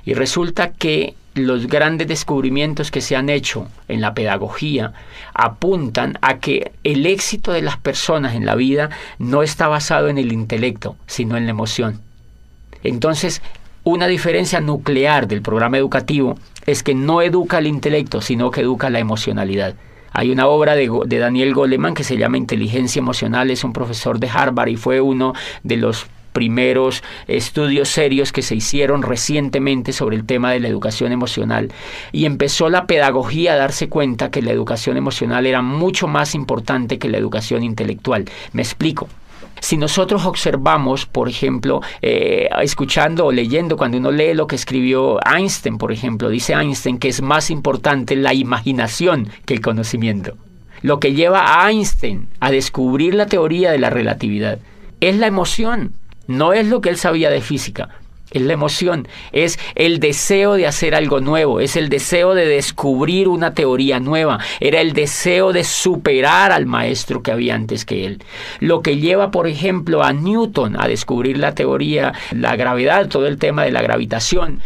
Y 0.04 0.14
resulta 0.14 0.74
que 0.74 1.16
los 1.36 1.68
grandes 1.68 2.08
descubrimientos 2.08 2.92
que 2.92 3.02
se 3.02 3.16
han 3.16 3.30
hecho 3.30 3.68
en 3.88 4.02
la 4.02 4.14
pedagogía 4.14 4.94
apuntan 5.34 6.18
a 6.22 6.40
que 6.40 6.72
el 6.84 7.06
éxito 7.06 7.52
de 7.52 7.62
las 7.62 7.78
personas 7.78 8.36
en 8.36 8.46
la 8.46 8.56
vida 8.56 8.90
no 9.20 9.44
está 9.44 9.68
basado 9.68 10.08
en 10.08 10.18
el 10.18 10.32
intelecto, 10.32 10.96
sino 11.08 11.36
en 11.38 11.46
la 11.46 11.52
emoción. 11.52 12.02
Entonces, 12.84 13.42
una 13.84 14.08
diferencia 14.08 14.62
nuclear 14.62 15.28
del 15.28 15.42
programa 15.42 15.78
educativo 15.78 16.40
es 16.66 16.84
que 16.84 16.96
no 16.96 17.22
educa 17.22 17.58
el 17.58 17.68
intelecto, 17.68 18.22
sino 18.22 18.50
que 18.50 18.62
educa 18.62 18.90
la 18.90 19.00
emocionalidad. 19.00 19.76
Hay 20.12 20.32
una 20.32 20.48
obra 20.48 20.76
de, 20.76 20.90
Daniel 21.20 21.54
Goleman 21.54 21.94
que 21.94 22.06
se 22.06 22.18
llama 22.18 22.38
Inteligencia 22.38 23.02
Emocional, 23.02 23.52
es 23.52 23.66
un 23.66 23.74
profesor 23.74 24.18
de 24.18 24.30
Harvard 24.30 24.70
y 24.70 24.78
fue 24.78 25.02
uno 25.02 25.34
de 25.64 25.76
los 25.76 26.08
primeros 26.36 27.02
estudios 27.28 27.88
serios 27.88 28.34
que 28.34 28.42
se 28.42 28.56
hicieron 28.56 29.02
recientemente 29.02 29.94
sobre 29.94 30.18
el 30.18 30.26
tema 30.26 30.52
de 30.52 30.60
la 30.60 30.68
educación 30.68 31.14
emocional 31.14 31.72
y 32.12 32.26
empezó 32.26 32.70
la 32.70 32.86
pedagogía 32.86 33.54
a 33.54 33.56
darse 33.56 33.88
cuenta 33.88 34.30
que 34.30 34.42
la 34.42 34.52
educación 34.52 34.98
emocional 34.98 35.48
era 35.48 35.62
mucho 35.62 36.08
más 36.08 36.36
importante 36.36 37.00
que 37.00 37.08
la 37.08 37.18
educación 37.18 37.64
intelectual. 37.64 38.26
Me 38.52 38.62
explico. 38.62 39.08
Si 39.62 39.78
nosotros 39.78 40.26
observamos, 40.26 41.06
por 41.06 41.30
ejemplo, 41.30 41.82
eh, 42.02 42.50
escuchando 42.62 43.28
o 43.28 43.32
leyendo, 43.32 43.78
cuando 43.78 43.98
uno 43.98 44.12
lee 44.12 44.34
lo 44.34 44.46
que 44.46 44.58
escribió 44.58 45.18
Einstein, 45.26 45.78
por 45.78 45.94
ejemplo, 45.94 46.28
dice 46.28 46.54
Einstein 46.54 46.98
que 46.98 47.08
es 47.08 47.22
más 47.22 47.50
importante 47.50 48.18
la 48.18 48.34
imaginación 48.34 49.30
que 49.46 49.54
el 49.54 49.62
conocimiento. 49.62 50.36
Lo 50.82 51.00
que 51.00 51.14
lleva 51.14 51.64
a 51.64 51.72
Einstein 51.72 52.28
a 52.42 52.52
descubrir 52.52 53.16
la 53.16 53.28
teoría 53.28 53.72
de 53.72 53.80
la 53.80 53.90
relatividad 53.90 54.60
es 55.00 55.16
la 55.16 55.28
emoción, 55.28 55.94
no 56.28 56.54
es 56.54 56.68
lo 56.68 56.82
que 56.82 56.90
él 56.90 56.98
sabía 56.98 57.30
de 57.30 57.42
física, 57.42 57.90
es 58.32 58.42
la 58.42 58.54
emoción, 58.54 59.08
es 59.32 59.60
el 59.76 60.00
deseo 60.00 60.56
de 60.56 60.68
hacer 60.68 60.96
algo 60.96 61.20
nuevo, 61.20 61.60
es 61.60 61.76
el 61.76 61.90
deseo 61.90 62.34
de 62.34 62.46
descubrir 62.46 63.28
una 63.28 63.54
teoría 63.54 64.00
nueva, 64.00 64.40
era 64.60 64.82
el 64.82 64.94
deseo 64.94 65.54
de 65.54 65.64
superar 65.64 66.52
al 66.52 66.66
maestro 66.66 67.22
que 67.22 67.32
había 67.32 67.56
antes 67.56 67.86
que 67.86 68.06
él. 68.06 68.24
Lo 68.60 68.82
que 68.82 68.98
lleva, 68.98 69.32
por 69.32 69.48
ejemplo, 69.48 70.04
a 70.04 70.12
Newton 70.12 70.76
a 70.80 70.88
descubrir 70.88 71.38
la 71.38 71.56
teoría, 71.56 72.14
la 72.32 72.56
gravedad, 72.56 73.08
todo 73.08 73.28
el 73.28 73.38
tema 73.38 73.64
de 73.64 73.72
la 73.72 73.82
gravitación, 73.82 74.62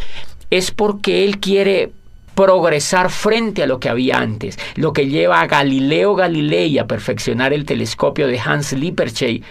es 0.50 0.72
porque 0.72 1.24
él 1.24 1.39
quiere 1.39 1.91
progresar 2.34 3.10
frente 3.10 3.63
a 3.63 3.67
lo 3.67 3.80
que 3.80 3.89
había 3.89 4.17
antes, 4.17 4.58
lo 4.76 4.93
que 4.93 5.08
lleva 5.08 5.41
a 5.41 5.48
Galileo 5.48 6.15
Galilei 6.15 6.80
a 6.80 6.88
perfeccionar 6.88 7.52
el 7.52 7.65
telescopio 7.65 8.28
de 8.28 8.39
Hans 8.39 8.72
Lippershey 8.72 9.43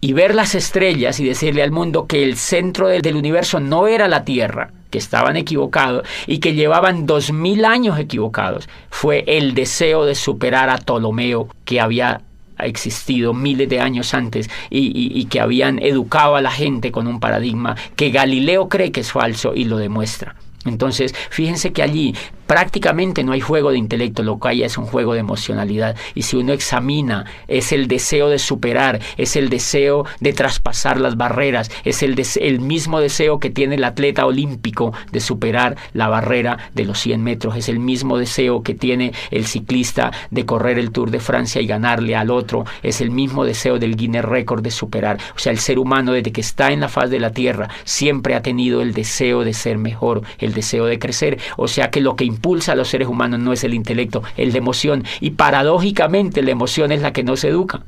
y 0.00 0.12
ver 0.12 0.34
las 0.34 0.54
estrellas 0.54 1.20
y 1.20 1.24
decirle 1.24 1.62
al 1.62 1.70
mundo 1.70 2.06
que 2.06 2.22
el 2.22 2.36
centro 2.36 2.88
del, 2.88 3.16
universo 3.16 3.60
no 3.60 3.86
era 3.86 4.08
la 4.08 4.24
Tierra, 4.24 4.70
que 4.90 4.98
estaban 4.98 5.36
equivocados 5.36 6.06
y 6.26 6.38
que 6.38 6.54
llevaban 6.54 7.06
dos 7.06 7.32
mil 7.32 7.64
años 7.64 7.98
equivocados, 7.98 8.68
fue 8.90 9.24
el 9.26 9.54
deseo 9.54 10.04
de 10.04 10.14
superar 10.14 10.70
a 10.70 10.78
Ptolomeo 10.78 11.48
que 11.64 11.80
había 11.80 12.20
existido 12.58 13.34
miles 13.34 13.68
de 13.68 13.80
años 13.80 14.14
antes 14.14 14.48
y, 14.70 15.24
que 15.26 15.40
habían 15.40 15.78
educado 15.78 16.36
a 16.36 16.40
la 16.40 16.50
gente 16.50 16.90
con 16.90 17.06
un 17.06 17.20
paradigma 17.20 17.76
que 17.96 18.10
Galileo 18.10 18.68
cree 18.68 18.92
que 18.92 19.00
es 19.00 19.12
falso 19.12 19.54
y 19.54 19.64
lo 19.64 19.76
demuestra. 19.76 20.36
Entonces, 20.66 21.14
fíjense 21.30 21.72
que 21.72 21.82
allí 21.82 22.14
prácticamente 22.46 23.24
no 23.24 23.32
hay 23.32 23.40
juego 23.40 23.70
de 23.70 23.78
intelecto, 23.78 24.22
lo 24.22 24.38
que 24.38 24.48
hay 24.48 24.62
es 24.62 24.78
un 24.78 24.86
juego 24.86 25.14
de 25.14 25.20
emocionalidad. 25.20 25.96
Y 26.14 26.22
si 26.22 26.36
uno 26.36 26.52
examina, 26.52 27.26
es 27.48 27.72
el 27.72 27.88
deseo 27.88 28.28
de 28.28 28.38
superar, 28.38 29.00
es 29.16 29.36
el 29.36 29.48
deseo 29.48 30.04
de 30.20 30.32
traspasar 30.32 31.00
las 31.00 31.16
barreras, 31.16 31.70
es 31.84 32.02
el, 32.02 32.20
el 32.40 32.60
mismo 32.60 33.00
deseo 33.00 33.38
que 33.38 33.50
tiene 33.50 33.74
el 33.74 33.84
atleta 33.84 34.26
olímpico 34.26 34.92
de 35.12 35.20
superar 35.20 35.76
la 35.92 36.08
barrera 36.08 36.70
de 36.74 36.84
los 36.84 37.00
100 37.00 37.22
metros, 37.22 37.56
es 37.56 37.68
el 37.68 37.78
mismo 37.78 38.18
deseo 38.18 38.62
que 38.62 38.74
tiene 38.74 39.12
el 39.30 39.46
ciclista 39.46 40.12
de 40.30 40.46
correr 40.46 40.78
el 40.78 40.90
Tour 40.90 41.10
de 41.10 41.20
Francia 41.20 41.60
y 41.60 41.66
ganarle 41.66 42.16
al 42.16 42.30
otro, 42.30 42.64
es 42.82 43.00
el 43.00 43.10
mismo 43.10 43.44
deseo 43.44 43.78
del 43.78 43.96
Guinness 43.96 44.24
Record 44.24 44.62
de 44.62 44.70
superar. 44.70 45.18
O 45.34 45.38
sea, 45.38 45.52
el 45.52 45.58
ser 45.58 45.78
humano 45.78 46.12
desde 46.12 46.32
que 46.32 46.40
está 46.40 46.72
en 46.72 46.80
la 46.80 46.88
faz 46.88 47.10
de 47.10 47.20
la 47.20 47.32
Tierra 47.32 47.68
siempre 47.84 48.34
ha 48.34 48.42
tenido 48.42 48.80
el 48.82 48.92
deseo 48.92 49.44
de 49.44 49.52
ser 49.52 49.78
mejor, 49.78 50.22
el 50.38 50.54
deseo 50.56 50.86
de 50.86 50.98
crecer. 50.98 51.38
O 51.56 51.68
sea 51.68 51.90
que 51.90 52.00
lo 52.00 52.16
que 52.16 52.24
impulsa 52.24 52.72
a 52.72 52.74
los 52.74 52.88
seres 52.88 53.06
humanos 53.06 53.38
no 53.38 53.52
es 53.52 53.62
el 53.62 53.74
intelecto, 53.74 54.24
es 54.36 54.52
la 54.52 54.58
emoción. 54.58 55.04
Y 55.20 55.30
paradójicamente 55.30 56.42
la 56.42 56.50
emoción 56.50 56.90
es 56.90 57.00
la 57.00 57.12
que 57.12 57.22
no 57.22 57.36
se 57.36 57.48
educa. 57.48 57.84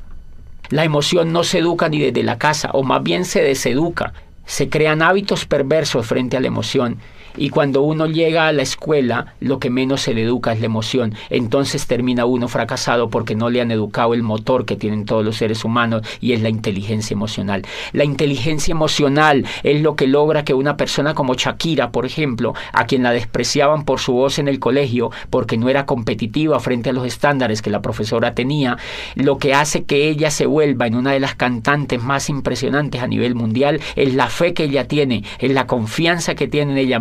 La 0.70 0.84
emoción 0.84 1.32
no 1.32 1.42
se 1.42 1.58
educa 1.58 1.88
ni 1.88 1.98
desde 1.98 2.22
la 2.22 2.38
casa, 2.38 2.70
o 2.72 2.84
más 2.84 3.02
bien 3.02 3.24
se 3.24 3.42
deseduca. 3.42 4.12
Se 4.46 4.68
crean 4.68 5.02
hábitos 5.02 5.44
perversos 5.46 6.06
frente 6.06 6.36
a 6.36 6.40
la 6.40 6.46
emoción 6.46 6.98
y 7.38 7.50
cuando 7.50 7.82
uno 7.82 8.06
llega 8.06 8.48
a 8.48 8.52
la 8.52 8.62
escuela, 8.62 9.34
lo 9.40 9.58
que 9.58 9.70
menos 9.70 10.02
se 10.02 10.14
le 10.14 10.22
educa 10.22 10.52
es 10.52 10.60
la 10.60 10.66
emoción. 10.66 11.14
Entonces 11.30 11.86
termina 11.86 12.24
uno 12.24 12.48
fracasado 12.48 13.10
porque 13.10 13.34
no 13.34 13.50
le 13.50 13.60
han 13.60 13.70
educado 13.70 14.14
el 14.14 14.22
motor 14.22 14.64
que 14.64 14.76
tienen 14.76 15.04
todos 15.04 15.24
los 15.24 15.36
seres 15.36 15.64
humanos 15.64 16.02
y 16.20 16.32
es 16.32 16.42
la 16.42 16.48
inteligencia 16.48 17.14
emocional. 17.14 17.64
La 17.92 18.04
inteligencia 18.04 18.72
emocional 18.72 19.46
es 19.62 19.80
lo 19.80 19.96
que 19.96 20.06
logra 20.06 20.44
que 20.44 20.54
una 20.54 20.76
persona 20.76 21.14
como 21.14 21.34
Shakira, 21.34 21.92
por 21.92 22.06
ejemplo, 22.06 22.54
a 22.72 22.86
quien 22.86 23.02
la 23.02 23.12
despreciaban 23.12 23.84
por 23.84 24.00
su 24.00 24.12
voz 24.12 24.38
en 24.38 24.48
el 24.48 24.58
colegio 24.58 25.10
porque 25.30 25.56
no 25.56 25.68
era 25.68 25.86
competitiva 25.86 26.58
frente 26.60 26.90
a 26.90 26.92
los 26.92 27.06
estándares 27.06 27.62
que 27.62 27.70
la 27.70 27.82
profesora 27.82 28.34
tenía, 28.34 28.76
lo 29.14 29.38
que 29.38 29.54
hace 29.54 29.84
que 29.84 30.08
ella 30.08 30.30
se 30.30 30.46
vuelva 30.46 30.86
en 30.86 30.94
una 30.94 31.12
de 31.12 31.20
las 31.20 31.34
cantantes 31.34 32.02
más 32.02 32.28
impresionantes 32.28 33.02
a 33.02 33.06
nivel 33.06 33.34
mundial 33.34 33.80
es 33.96 34.14
la 34.14 34.28
fe 34.28 34.54
que 34.54 34.64
ella 34.64 34.88
tiene, 34.88 35.24
es 35.38 35.52
la 35.52 35.66
confianza 35.66 36.34
que 36.34 36.48
tiene 36.48 36.72
en 36.72 36.78
ella 36.78 36.98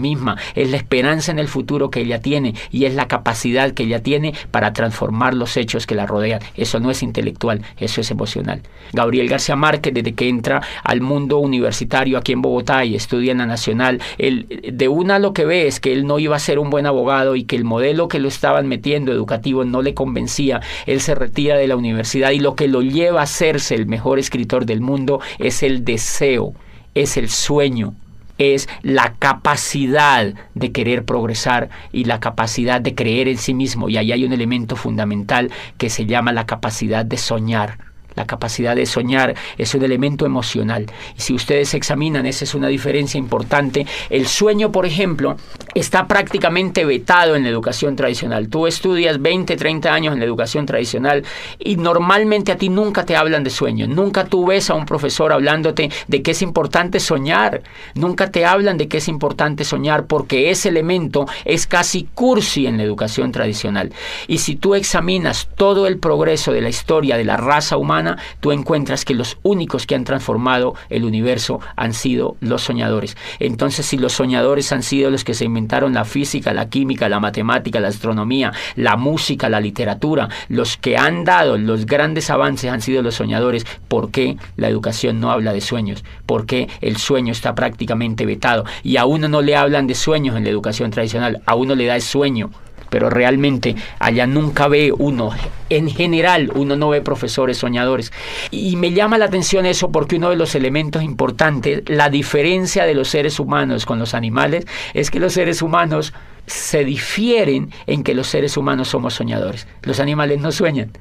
es 0.56 0.70
la 0.70 0.78
esperanza 0.78 1.32
en 1.32 1.40
el 1.40 1.48
futuro 1.48 1.90
que 1.90 2.02
ella 2.02 2.22
tiene 2.22 2.56
y 2.72 2.86
es 2.86 2.96
la 2.96 3.08
capacidad 3.08 3.72
que 3.72 3.84
ella 3.84 4.02
tiene 4.02 4.34
para 4.52 4.74
transformar 4.74 5.34
los 5.34 5.56
hechos 5.58 5.88
que 5.88 5.96
la 5.96 6.06
rodean. 6.06 6.42
Eso 6.56 6.80
no 6.80 6.92
es 6.92 7.04
intelectual, 7.04 7.62
eso 7.78 8.02
es 8.02 8.12
emocional. 8.12 8.62
Gabriel 8.94 9.28
García 9.28 9.56
Márquez, 9.56 9.94
desde 9.94 10.14
que 10.14 10.30
entra 10.30 10.62
al 10.84 11.02
mundo 11.02 11.38
universitario 11.40 12.18
aquí 12.18 12.32
en 12.32 12.42
Bogotá 12.42 12.86
y 12.86 12.96
estudia 12.96 13.32
en 13.32 13.40
la 13.40 13.46
Nacional, 13.46 14.02
de 14.18 14.88
una 14.88 15.20
lo 15.20 15.34
que 15.34 15.46
ve 15.46 15.68
es 15.68 15.80
que 15.80 15.94
él 15.94 16.06
no 16.06 16.20
iba 16.20 16.36
a 16.36 16.40
ser 16.40 16.60
un 16.60 16.70
buen 16.70 16.86
abogado 16.86 17.36
y 17.36 17.44
que 17.44 17.56
el 17.56 17.64
modelo 17.64 18.08
que 18.08 18.20
lo 18.20 18.28
estaban 18.28 18.68
metiendo 18.68 19.12
educativo 19.12 19.64
no 19.66 19.82
le 19.82 19.94
convencía. 19.94 20.62
Él 20.86 21.02
se 21.02 21.16
retira 21.16 21.56
de 21.58 21.68
la 21.68 21.76
universidad 21.76 22.32
y 22.32 22.40
lo 22.40 22.56
que 22.56 22.68
lo 22.68 22.82
lleva 22.82 23.22
a 23.22 23.24
hacerse 23.24 23.76
el 23.76 23.88
mejor 23.88 24.20
escritor 24.20 24.66
del 24.66 24.82
mundo 24.82 25.20
es 25.40 25.64
el 25.64 25.84
deseo, 25.84 26.54
es 26.94 27.18
el 27.18 27.30
sueño, 27.30 27.94
es 28.38 28.70
la 28.82 29.14
capacidad 29.20 30.34
de 30.54 30.72
querer 30.72 31.06
progresar 31.06 31.70
y 31.92 32.06
la 32.06 32.20
capacidad 32.20 32.82
de 32.82 32.96
creer 32.96 33.28
en 33.28 33.38
sí 33.38 33.54
mismo. 33.54 33.90
Y 33.90 33.98
ahí 33.98 34.12
hay 34.12 34.26
un 34.26 34.34
elemento 34.34 34.76
fundamental 34.76 35.52
que 35.78 35.90
se 35.90 36.06
llama 36.06 36.32
la 36.32 36.46
capacidad 36.46 37.06
de 37.06 37.18
soñar. 37.18 37.87
La 38.18 38.26
capacidad 38.26 38.76
de 38.76 38.88
soñar 38.88 39.36
es 39.60 39.76
un 39.76 39.84
elemento 39.84 40.26
emocional. 40.26 40.88
Y 41.16 41.22
si 41.22 41.36
ustedes 41.36 41.76
examinan, 41.76 42.26
esa 42.26 42.46
es 42.46 42.56
una 42.56 42.68
diferencia 42.68 43.20
importante. 43.20 43.86
El 44.10 44.28
sueño, 44.28 44.72
por 44.72 44.88
ejemplo, 44.88 45.38
está 45.76 46.08
prácticamente 46.08 46.84
vetado 46.84 47.36
en 47.36 47.44
la 47.44 47.50
educación 47.50 47.96
tradicional. 47.96 48.50
Tú 48.50 48.66
estudias 48.66 49.22
20, 49.22 49.56
30 49.56 49.94
años 49.94 50.14
en 50.14 50.20
la 50.20 50.26
educación 50.26 50.66
tradicional 50.66 51.24
y 51.60 51.76
normalmente 51.76 52.52
a 52.52 52.58
ti 52.58 52.70
nunca 52.70 53.06
te 53.06 53.16
hablan 53.16 53.44
de 53.44 53.52
sueño. 53.52 53.86
Nunca 53.86 54.26
tú 54.26 54.48
ves 54.48 54.72
a 54.72 54.74
un 54.74 54.88
profesor 54.88 55.32
hablándote 55.32 55.92
de 56.08 56.22
que 56.24 56.32
es 56.32 56.42
importante 56.42 57.00
soñar. 57.00 57.62
Nunca 57.94 58.32
te 58.32 58.48
hablan 58.48 58.78
de 58.78 58.88
que 58.88 58.98
es 58.98 59.08
importante 59.08 59.64
soñar 59.64 60.08
porque 60.08 60.50
ese 60.50 60.70
elemento 60.70 61.28
es 61.46 61.68
casi 61.68 62.10
cursi 62.16 62.66
en 62.66 62.78
la 62.78 62.84
educación 62.84 63.32
tradicional. 63.32 63.94
Y 64.28 64.40
si 64.40 64.56
tú 64.56 64.74
examinas 64.74 65.50
todo 65.56 65.86
el 65.86 66.00
progreso 66.00 66.52
de 66.52 66.62
la 66.62 66.70
historia 66.70 67.16
de 67.16 67.26
la 67.26 67.38
raza 67.38 67.78
humana, 67.78 68.07
tú 68.40 68.54
encuentras 68.54 69.04
que 69.04 69.14
los 69.14 69.38
únicos 69.44 69.86
que 69.86 69.96
han 69.96 70.06
transformado 70.06 70.76
el 70.90 71.04
universo 71.04 71.60
han 71.76 71.94
sido 71.94 72.38
los 72.40 72.62
soñadores. 72.62 73.18
Entonces, 73.40 73.86
si 73.86 73.98
los 73.98 74.14
soñadores 74.14 74.72
han 74.72 74.84
sido 74.84 75.12
los 75.12 75.24
que 75.24 75.34
se 75.34 75.46
inventaron 75.46 75.94
la 75.94 76.06
física, 76.06 76.54
la 76.54 76.70
química, 76.70 77.10
la 77.10 77.20
matemática, 77.20 77.80
la 77.80 77.90
astronomía, 77.90 78.54
la 78.76 78.96
música, 78.96 79.50
la 79.50 79.60
literatura, 79.60 80.30
los 80.48 80.78
que 80.78 80.98
han 80.98 81.26
dado 81.26 81.58
los 81.58 81.86
grandes 81.86 82.30
avances 82.30 82.72
han 82.72 82.82
sido 82.82 83.02
los 83.02 83.16
soñadores, 83.16 83.66
¿por 83.88 84.12
qué 84.12 84.38
la 84.56 84.70
educación 84.70 85.20
no 85.20 85.32
habla 85.32 85.54
de 85.54 85.62
sueños? 85.62 86.04
¿Por 86.26 86.46
qué 86.46 86.70
el 86.82 86.98
sueño 86.98 87.32
está 87.32 87.56
prácticamente 87.56 88.26
vetado? 88.26 88.66
Y 88.84 88.98
a 88.98 89.06
uno 89.06 89.28
no 89.28 89.42
le 89.42 89.56
hablan 89.56 89.88
de 89.88 89.96
sueños 89.96 90.36
en 90.36 90.44
la 90.44 90.50
educación 90.50 90.92
tradicional, 90.92 91.42
a 91.46 91.56
uno 91.56 91.76
le 91.76 91.86
da 91.86 91.96
el 91.96 92.02
sueño 92.02 92.52
pero 92.90 93.10
realmente 93.10 93.76
allá 94.00 94.28
nunca 94.28 94.68
ve 94.68 94.94
uno, 94.98 95.32
en 95.70 95.90
general 95.90 96.52
uno 96.56 96.76
no 96.76 96.90
ve 96.90 97.02
profesores 97.02 97.58
soñadores. 97.58 98.12
Y 98.52 98.76
me 98.76 98.92
llama 98.94 99.18
la 99.18 99.26
atención 99.26 99.66
eso 99.66 99.92
porque 99.92 100.18
uno 100.18 100.30
de 100.30 100.36
los 100.36 100.56
elementos 100.56 101.04
importantes, 101.04 101.84
la 101.88 102.10
diferencia 102.10 102.86
de 102.86 102.96
los 102.96 103.10
seres 103.10 103.40
humanos 103.40 103.86
con 103.86 104.00
los 104.00 104.14
animales, 104.14 104.66
es 104.94 105.12
que 105.12 105.20
los 105.20 105.34
seres 105.34 105.62
humanos 105.62 106.14
se 106.48 106.86
difieren 106.86 107.72
en 107.88 108.04
que 108.04 108.14
los 108.14 108.28
seres 108.28 108.56
humanos 108.58 108.88
somos 108.88 109.14
soñadores. 109.14 109.68
Los 109.84 110.00
animales 110.00 110.40
no 110.40 110.52
sueñan. 110.52 110.92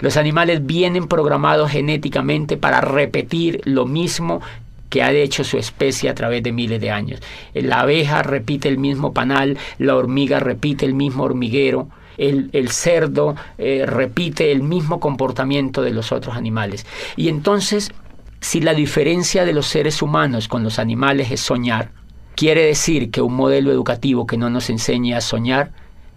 Los 0.00 0.16
animales 0.16 0.66
vienen 0.66 1.06
programados 1.06 1.70
genéticamente 1.70 2.56
para 2.56 2.80
repetir 2.80 3.60
lo 3.64 3.86
mismo 3.86 4.40
que 4.88 5.02
ha 5.02 5.10
hecho 5.12 5.44
su 5.44 5.58
especie 5.58 6.08
a 6.10 6.14
través 6.14 6.42
de 6.42 6.52
miles 6.52 6.80
de 6.80 6.90
años. 6.90 7.20
La 7.54 7.80
abeja 7.80 8.22
repite 8.22 8.68
el 8.68 8.78
mismo 8.78 9.12
panal, 9.12 9.58
la 9.78 9.96
hormiga 9.96 10.40
repite 10.40 10.86
el 10.86 10.94
mismo 10.94 11.24
hormiguero, 11.24 11.88
el, 12.16 12.68
cerdo 12.70 13.36
eh, 13.58 13.84
repite 13.86 14.52
el 14.52 14.62
mismo 14.62 15.00
comportamiento 15.00 15.82
de 15.82 15.90
los 15.92 16.12
otros 16.12 16.36
animales. 16.36 16.86
Y 17.16 17.28
entonces, 17.28 17.90
si 18.40 18.60
la 18.60 18.74
diferencia 18.74 19.44
de 19.44 19.52
los 19.52 19.66
seres 19.66 20.02
humanos 20.02 20.48
con 20.48 20.62
los 20.62 20.78
animales 20.78 21.30
es 21.30 21.40
soñar, 21.40 21.90
quiere 22.34 22.64
decir 22.64 23.10
que 23.10 23.20
un 23.20 23.34
modelo 23.34 23.70
educativo 23.70 24.26
que 24.26 24.36
no 24.36 24.50
nos 24.50 24.70
enseñe 24.70 25.14
a 25.14 25.20
soñar 25.20 25.72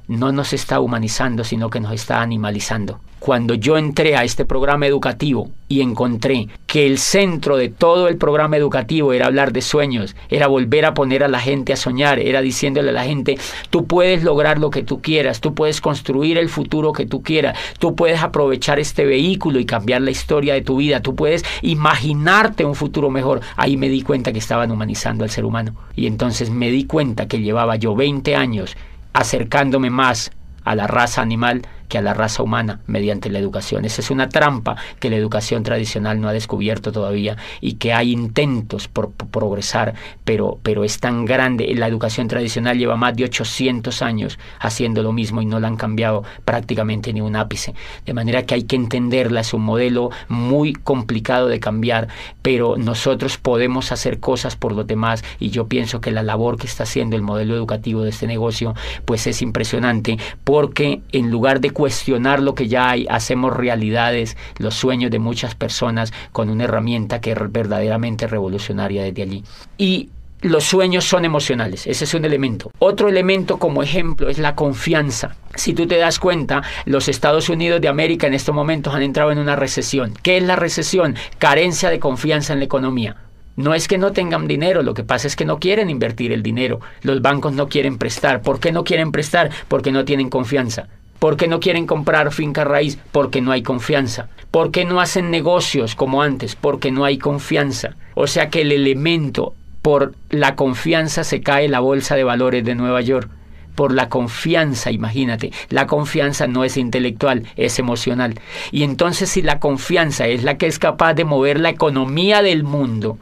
no 0.09 0.31
nos 0.31 0.53
está 0.53 0.79
humanizando, 0.79 1.43
sino 1.43 1.69
que 1.69 1.79
nos 1.79 1.93
está 1.93 2.21
animalizando. 2.21 2.99
Cuando 3.19 3.53
yo 3.53 3.77
entré 3.77 4.15
a 4.15 4.23
este 4.23 4.43
programa 4.43 4.87
educativo 4.87 5.51
y 5.67 5.81
encontré 5.81 6.47
que 6.65 6.87
el 6.87 6.97
centro 6.97 7.57
de 7.57 7.69
todo 7.69 8.07
el 8.07 8.17
programa 8.17 8.57
educativo 8.57 9.13
era 9.13 9.27
hablar 9.27 9.51
de 9.51 9.61
sueños, 9.61 10.15
era 10.29 10.47
volver 10.47 10.85
a 10.85 10.93
poner 10.93 11.23
a 11.23 11.27
la 11.27 11.39
gente 11.39 11.73
a 11.73 11.75
soñar, 11.75 12.17
era 12.17 12.41
diciéndole 12.41 12.89
a 12.89 12.93
la 12.93 13.03
gente, 13.03 13.37
tú 13.69 13.85
puedes 13.85 14.23
lograr 14.23 14.57
lo 14.57 14.71
que 14.71 14.83
tú 14.83 15.01
quieras, 15.01 15.41
tú 15.41 15.53
puedes 15.53 15.79
construir 15.79 16.37
el 16.37 16.49
futuro 16.49 16.91
que 16.91 17.05
tú 17.05 17.21
quieras, 17.21 17.57
tú 17.77 17.93
puedes 17.93 18.23
aprovechar 18.23 18.79
este 18.79 19.05
vehículo 19.05 19.59
y 19.59 19.65
cambiar 19.65 20.01
la 20.01 20.11
historia 20.11 20.55
de 20.55 20.61
tu 20.61 20.77
vida, 20.77 21.01
tú 21.01 21.13
puedes 21.13 21.43
imaginarte 21.61 22.65
un 22.65 22.73
futuro 22.73 23.11
mejor. 23.11 23.41
Ahí 23.57 23.77
me 23.77 23.89
di 23.89 24.01
cuenta 24.01 24.31
que 24.31 24.39
estaban 24.39 24.71
humanizando 24.71 25.23
al 25.23 25.29
ser 25.29 25.45
humano. 25.45 25.75
Y 25.93 26.07
entonces 26.07 26.49
me 26.49 26.71
di 26.71 26.85
cuenta 26.85 27.27
que 27.27 27.41
llevaba 27.41 27.75
yo 27.75 27.95
20 27.95 28.35
años 28.35 28.75
acercándome 29.13 29.89
más 29.89 30.31
a 30.63 30.75
la 30.75 30.87
raza 30.87 31.21
animal 31.21 31.61
que 31.89 31.97
a 31.97 32.01
la 32.01 32.13
raza 32.13 32.43
humana 32.43 32.79
mediante 32.87 33.29
la 33.29 33.39
educación. 33.39 33.83
Esa 33.83 34.01
es 34.01 34.11
una 34.11 34.29
trampa 34.29 34.77
que 34.99 35.09
la 35.09 35.17
educación 35.17 35.63
tradicional 35.63 36.21
no 36.21 36.29
ha 36.29 36.33
descubierto 36.33 36.91
todavía 36.91 37.35
y 37.59 37.73
que 37.73 37.91
hay 37.91 38.11
intentos 38.11 38.87
por, 38.87 39.11
progresar, 39.11 39.95
pero, 40.23 40.59
pero 40.63 40.83
es 40.83 40.99
tan 40.99 41.25
grande. 41.25 41.73
La 41.75 41.87
educación 41.87 42.27
tradicional 42.27 42.77
lleva 42.77 42.95
más 42.95 43.15
de 43.15 43.25
800 43.25 44.01
años 44.01 44.39
haciendo 44.59 45.03
lo 45.03 45.11
mismo 45.11 45.41
y 45.41 45.45
no 45.45 45.59
la 45.59 45.67
han 45.67 45.75
cambiado 45.75 46.23
prácticamente 46.45 47.11
ni 47.11 47.21
un 47.21 47.35
ápice. 47.35 47.73
De 48.05 48.13
manera 48.13 48.43
que 48.45 48.53
hay 48.53 48.63
que 48.63 48.75
entenderla, 48.75 49.41
es 49.41 49.53
un 49.53 49.63
modelo 49.63 50.11
muy 50.27 50.73
complicado 50.73 51.47
de 51.47 51.59
cambiar, 51.59 52.07
pero 52.41 52.77
nosotros 52.77 53.37
podemos 53.37 53.91
hacer 53.91 54.19
cosas 54.19 54.55
por 54.55 54.71
los 54.73 54.85
demás 54.85 55.23
y 55.39 55.49
yo 55.49 55.67
pienso 55.67 56.01
que 56.01 56.11
la 56.11 56.23
labor 56.23 56.57
que 56.57 56.67
está 56.67 56.83
haciendo 56.83 57.15
el 57.15 57.23
modelo 57.23 57.55
educativo 57.55 58.03
de 58.03 58.11
este 58.11 58.27
negocio 58.27 58.75
pues 59.05 59.25
es 59.27 59.41
impresionante 59.41 60.17
porque 60.43 61.01
en 61.11 61.31
lugar 61.31 61.61
de 61.61 61.71
cuestionar 61.79 62.41
lo 62.41 62.55
que 62.55 62.67
ya 62.67 62.89
hay, 62.89 63.07
hacemos 63.09 63.55
realidades 63.55 64.35
los 64.57 64.75
sueños 64.75 65.11
de 65.11 65.19
muchas 65.19 65.55
personas 65.55 66.11
con 66.33 66.49
una 66.49 66.65
herramienta 66.65 67.21
que 67.21 67.31
es 67.31 67.37
verdaderamente 67.39 68.27
revolucionaria 68.27 69.01
desde 69.01 69.21
allí. 69.21 69.45
Y 69.77 70.09
los 70.41 70.65
sueños 70.65 71.05
son 71.05 71.23
emocionales, 71.23 71.87
ese 71.87 72.03
es 72.03 72.13
un 72.13 72.25
elemento. 72.25 72.69
Otro 72.79 73.07
elemento 73.07 73.59
como 73.59 73.81
ejemplo 73.81 74.27
es 74.27 74.39
la 74.39 74.55
confianza. 74.55 75.37
Si 75.55 75.71
tú 75.73 75.87
te 75.87 75.95
das 75.95 76.19
cuenta, 76.19 76.63
los 76.83 77.07
Estados 77.07 77.47
Unidos 77.47 77.79
de 77.79 77.87
América 77.87 78.27
en 78.27 78.33
estos 78.33 78.53
momentos 78.53 78.93
han 78.93 79.01
entrado 79.01 79.31
en 79.31 79.37
una 79.37 79.55
recesión. 79.55 80.13
¿Qué 80.21 80.35
es 80.35 80.43
la 80.43 80.57
recesión? 80.57 81.15
Carencia 81.37 81.89
de 81.89 82.01
confianza 82.01 82.51
en 82.51 82.59
la 82.59 82.65
economía. 82.65 83.15
No 83.55 83.73
es 83.73 83.87
que 83.87 83.97
no 83.97 84.11
tengan 84.11 84.49
dinero, 84.49 84.83
lo 84.83 84.93
que 84.93 85.05
pasa 85.05 85.27
es 85.27 85.37
que 85.37 85.45
no 85.45 85.59
quieren 85.59 85.89
invertir 85.89 86.33
el 86.33 86.43
dinero. 86.43 86.81
Los 87.03 87.21
bancos 87.21 87.53
no 87.53 87.69
quieren 87.69 87.97
prestar. 87.97 88.41
¿Por 88.41 88.59
qué 88.59 88.73
no 88.73 88.83
quieren 88.83 89.13
prestar? 89.13 89.49
Porque 89.69 89.93
no 89.93 90.03
tienen 90.03 90.29
confianza. 90.29 90.89
¿Por 91.19 91.35
qué 91.35 91.49
no 91.49 91.59
quieren 91.59 91.85
comprar 91.85 92.31
finca 92.31 92.63
raíz? 92.63 92.97
Porque 93.11 93.41
no 93.41 93.51
hay 93.51 93.61
confianza. 93.61 94.29
¿Por 94.51 94.71
qué 94.71 94.85
no 94.85 95.01
hacen 95.01 95.29
negocios 95.29 95.93
como 95.93 96.21
antes? 96.21 96.55
Porque 96.55 96.91
no 96.91 97.03
hay 97.03 97.17
confianza. 97.17 97.95
O 98.15 98.25
sea 98.25 98.49
que 98.49 98.61
el 98.61 98.71
elemento 98.71 99.53
por 99.81 100.13
la 100.29 100.55
confianza 100.55 101.25
se 101.25 101.41
cae 101.41 101.67
la 101.67 101.81
bolsa 101.81 102.15
de 102.15 102.23
valores 102.23 102.63
de 102.63 102.75
Nueva 102.75 103.01
York. 103.01 103.29
Por 103.75 103.93
la 103.93 104.07
confianza, 104.07 104.91
imagínate, 104.91 105.51
la 105.69 105.87
confianza 105.87 106.47
no 106.47 106.63
es 106.63 106.77
intelectual, 106.77 107.47
es 107.57 107.79
emocional. 107.79 108.39
Y 108.71 108.83
entonces 108.83 109.29
si 109.29 109.41
la 109.41 109.59
confianza 109.59 110.25
es 110.27 110.43
la 110.43 110.57
que 110.57 110.67
es 110.67 110.79
capaz 110.79 111.15
de 111.15 111.25
mover 111.25 111.59
la 111.59 111.69
economía 111.69 112.41
del 112.41 112.63
mundo, 112.63 113.17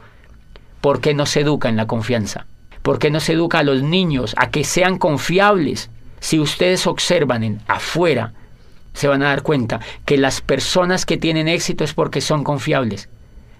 ¿por 0.80 1.00
qué 1.00 1.14
no 1.14 1.26
se 1.26 1.40
educa 1.40 1.68
en 1.68 1.76
la 1.76 1.86
confianza? 1.86 2.46
¿Por 2.82 2.98
qué 2.98 3.10
no 3.10 3.18
se 3.20 3.32
educa 3.32 3.58
a 3.58 3.64
los 3.64 3.82
niños 3.82 4.34
a 4.36 4.50
que 4.50 4.64
sean 4.64 4.98
confiables? 4.98 5.90
Si 6.20 6.38
ustedes 6.38 6.86
observan 6.86 7.44
en 7.44 7.60
afuera, 7.66 8.32
se 8.92 9.08
van 9.08 9.22
a 9.22 9.28
dar 9.28 9.42
cuenta 9.42 9.80
que 10.04 10.16
las 10.16 10.40
personas 10.40 11.06
que 11.06 11.16
tienen 11.16 11.48
éxito 11.48 11.84
es 11.84 11.94
porque 11.94 12.20
son 12.20 12.44
confiables. 12.44 13.08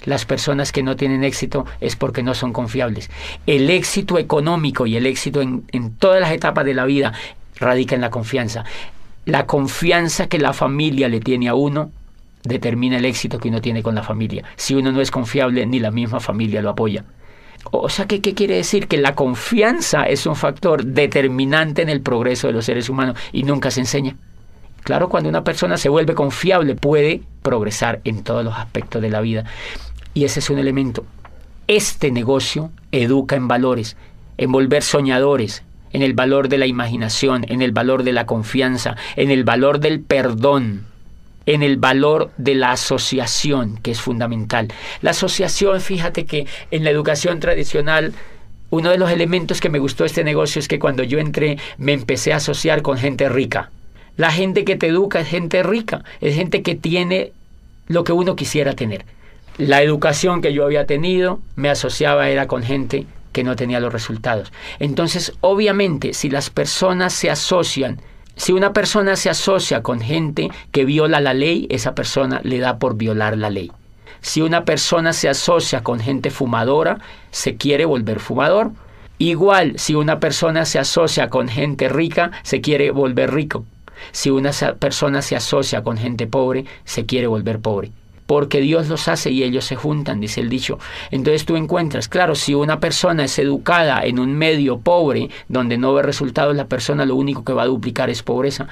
Las 0.04 0.24
personas 0.24 0.72
que 0.72 0.82
no 0.82 0.96
tienen 0.96 1.24
éxito 1.24 1.66
es 1.80 1.96
porque 1.96 2.22
no 2.22 2.34
son 2.34 2.52
confiables. 2.52 3.10
El 3.46 3.68
éxito 3.70 4.18
económico 4.18 4.86
y 4.86 4.96
el 4.96 5.06
éxito 5.06 5.40
en, 5.40 5.64
en 5.72 5.94
todas 5.94 6.20
las 6.20 6.32
etapas 6.32 6.64
de 6.64 6.74
la 6.74 6.84
vida 6.84 7.12
radica 7.56 7.94
en 7.94 8.00
la 8.00 8.10
confianza. 8.10 8.64
La 9.24 9.46
confianza 9.46 10.28
que 10.28 10.38
la 10.38 10.52
familia 10.52 11.08
le 11.08 11.20
tiene 11.20 11.48
a 11.48 11.54
uno 11.54 11.90
determina 12.44 12.96
el 12.96 13.04
éxito 13.04 13.38
que 13.38 13.48
uno 13.48 13.60
tiene 13.60 13.82
con 13.82 13.94
la 13.94 14.02
familia. 14.02 14.44
Si 14.56 14.74
uno 14.74 14.92
no 14.92 15.00
es 15.00 15.10
confiable, 15.10 15.66
ni 15.66 15.80
la 15.80 15.90
misma 15.90 16.20
familia 16.20 16.62
lo 16.62 16.70
apoya. 16.70 17.04
O 17.70 17.88
sea, 17.88 18.06
¿qué, 18.06 18.20
¿qué, 18.20 18.34
quiere 18.34 18.56
decir? 18.56 18.88
Que 18.88 18.96
la 18.96 19.14
confianza 19.14 20.04
es 20.04 20.26
un 20.26 20.36
factor 20.36 20.84
determinante 20.84 21.82
en 21.82 21.88
el 21.88 22.00
progreso 22.00 22.46
de 22.46 22.52
los 22.52 22.64
seres 22.64 22.88
humanos 22.88 23.16
y 23.32 23.42
nunca 23.42 23.70
se 23.70 23.80
enseña. 23.80 24.16
Claro, 24.84 25.08
cuando 25.08 25.28
una 25.28 25.44
persona 25.44 25.76
se 25.76 25.88
vuelve 25.88 26.14
confiable 26.14 26.74
puede 26.74 27.22
progresar 27.42 28.00
en 28.04 28.22
todos 28.22 28.44
los 28.44 28.56
aspectos 28.56 29.02
de 29.02 29.10
la 29.10 29.20
vida. 29.20 29.44
Y 30.14 30.24
ese 30.24 30.40
es 30.40 30.50
un 30.50 30.58
elemento. 30.58 31.04
Este 31.66 32.10
negocio 32.10 32.70
educa 32.92 33.36
en 33.36 33.48
valores, 33.48 33.96
en 34.38 34.50
volver 34.50 34.82
soñadores, 34.82 35.62
en 35.92 36.02
el 36.02 36.14
valor 36.14 36.48
de 36.48 36.58
la 36.58 36.66
imaginación, 36.66 37.44
en 37.48 37.60
el 37.60 37.72
valor 37.72 38.02
de 38.02 38.12
la 38.12 38.24
confianza, 38.24 38.96
en 39.16 39.30
el 39.30 39.44
valor 39.44 39.80
del 39.80 40.00
perdón, 40.00 40.86
en 41.48 41.62
el 41.62 41.78
valor 41.78 42.30
de 42.36 42.54
la 42.54 42.72
asociación, 42.72 43.78
que 43.78 43.92
es 43.92 44.00
fundamental. 44.02 44.68
La 45.00 45.12
asociación, 45.12 45.80
fíjate 45.80 46.26
que 46.26 46.46
en 46.70 46.84
la 46.84 46.90
educación 46.90 47.40
tradicional, 47.40 48.12
uno 48.68 48.90
de 48.90 48.98
los 48.98 49.10
elementos 49.10 49.58
que 49.62 49.70
me 49.70 49.78
gustó 49.78 50.04
este 50.04 50.24
negocio 50.24 50.58
es 50.60 50.68
que 50.68 50.78
cuando 50.78 51.04
yo 51.04 51.18
entré 51.18 51.56
me 51.78 51.94
empecé 51.94 52.34
a 52.34 52.36
asociar 52.36 52.82
con 52.82 52.98
gente 52.98 53.30
rica. 53.30 53.70
La 54.18 54.30
gente 54.30 54.66
que 54.66 54.76
te 54.76 54.88
educa 54.88 55.20
es 55.20 55.28
gente 55.28 55.62
rica, 55.62 56.04
es 56.20 56.34
gente 56.34 56.60
que 56.60 56.74
tiene 56.74 57.32
lo 57.86 58.04
que 58.04 58.12
uno 58.12 58.36
quisiera 58.36 58.74
tener. 58.74 59.06
La 59.56 59.80
educación 59.80 60.42
que 60.42 60.52
yo 60.52 60.66
había 60.66 60.84
tenido 60.84 61.40
me 61.56 61.70
asociaba 61.70 62.28
era 62.28 62.46
con 62.46 62.62
gente 62.62 63.06
que 63.32 63.42
no 63.42 63.56
tenía 63.56 63.80
los 63.80 63.92
resultados. 63.92 64.52
Entonces, 64.80 65.32
obviamente, 65.40 66.12
si 66.12 66.28
las 66.28 66.50
personas 66.50 67.14
se 67.14 67.30
asocian 67.30 68.02
si 68.38 68.52
una 68.52 68.72
persona 68.72 69.16
se 69.16 69.30
asocia 69.30 69.82
con 69.82 70.00
gente 70.00 70.48
que 70.70 70.84
viola 70.84 71.20
la 71.20 71.34
ley, 71.34 71.66
esa 71.70 71.96
persona 71.96 72.40
le 72.44 72.58
da 72.58 72.78
por 72.78 72.96
violar 72.96 73.36
la 73.36 73.50
ley. 73.50 73.72
Si 74.20 74.40
una 74.40 74.64
persona 74.64 75.12
se 75.12 75.28
asocia 75.28 75.82
con 75.82 75.98
gente 75.98 76.30
fumadora, 76.30 77.00
se 77.32 77.56
quiere 77.56 77.84
volver 77.84 78.20
fumador. 78.20 78.70
Igual, 79.18 79.76
si 79.76 79.94
una 79.94 80.20
persona 80.20 80.64
se 80.64 80.78
asocia 80.78 81.28
con 81.28 81.48
gente 81.48 81.88
rica, 81.88 82.30
se 82.44 82.60
quiere 82.60 82.92
volver 82.92 83.34
rico. 83.34 83.64
Si 84.12 84.30
una 84.30 84.52
persona 84.78 85.20
se 85.20 85.34
asocia 85.34 85.82
con 85.82 85.98
gente 85.98 86.28
pobre, 86.28 86.64
se 86.84 87.06
quiere 87.06 87.26
volver 87.26 87.58
pobre 87.58 87.90
porque 88.28 88.60
Dios 88.60 88.88
los 88.88 89.08
hace 89.08 89.30
y 89.30 89.42
ellos 89.42 89.64
se 89.64 89.74
juntan, 89.74 90.20
dice 90.20 90.42
el 90.42 90.50
dicho. 90.50 90.78
Entonces 91.10 91.46
tú 91.46 91.56
encuentras, 91.56 92.08
claro, 92.08 92.34
si 92.34 92.52
una 92.52 92.78
persona 92.78 93.24
es 93.24 93.38
educada 93.38 94.02
en 94.04 94.18
un 94.18 94.34
medio 94.34 94.80
pobre, 94.80 95.30
donde 95.48 95.78
no 95.78 95.94
ve 95.94 96.02
resultados, 96.02 96.54
la 96.54 96.66
persona 96.66 97.06
lo 97.06 97.16
único 97.16 97.42
que 97.42 97.54
va 97.54 97.62
a 97.62 97.66
duplicar 97.66 98.10
es 98.10 98.22
pobreza. 98.22 98.68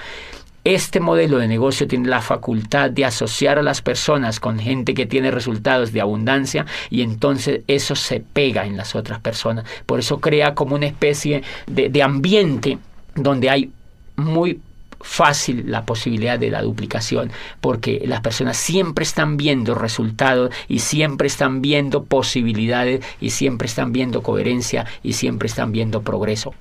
Este 0.63 1.01
modelo 1.01 1.39
de 1.39 1.49
negocio 1.49 1.89
tiene 1.89 2.07
la 2.07 2.21
facultad 2.21 2.91
de 2.91 3.07
asociar 3.07 3.59
a 3.59 3.63
las 3.63 3.81
personas 3.81 4.41
con 4.41 4.59
gente 4.59 4.93
que 4.93 5.07
tiene 5.07 5.31
resultados 5.31 5.91
de 5.91 6.03
abundancia 6.03 6.67
y 6.91 7.01
entonces 7.01 7.63
eso 7.67 7.95
se 7.95 8.21
pega 8.21 8.67
en 8.67 8.77
las 8.77 8.95
otras 8.95 9.21
personas. 9.21 9.65
Por 9.87 10.01
eso 10.01 10.21
crea 10.21 10.55
como 10.55 10.75
una 10.75 10.87
especie 10.87 11.43
de, 11.67 11.89
de 11.89 12.03
ambiente 12.03 12.77
donde 13.15 13.49
hay 13.49 13.71
muy 14.17 14.61
fácil 15.07 15.71
la 15.71 15.87
posibilidad 15.87 16.39
de 16.39 16.51
la 16.51 16.63
duplicación 16.63 17.31
porque 17.61 18.03
las 18.05 18.21
personas 18.21 18.57
siempre 18.57 19.05
están 19.05 19.37
viendo 19.37 19.75
resultados 19.75 20.51
y 20.69 20.81
siempre 20.81 21.29
están 21.29 21.63
viendo 21.63 22.05
posibilidades 22.05 23.05
y 23.21 23.31
siempre 23.31 23.67
están 23.67 23.93
viendo 23.93 24.23
coherencia 24.23 24.85
y 25.03 25.13
siempre 25.13 25.47
están 25.47 25.71
viendo 25.71 26.03
progreso. 26.03 26.55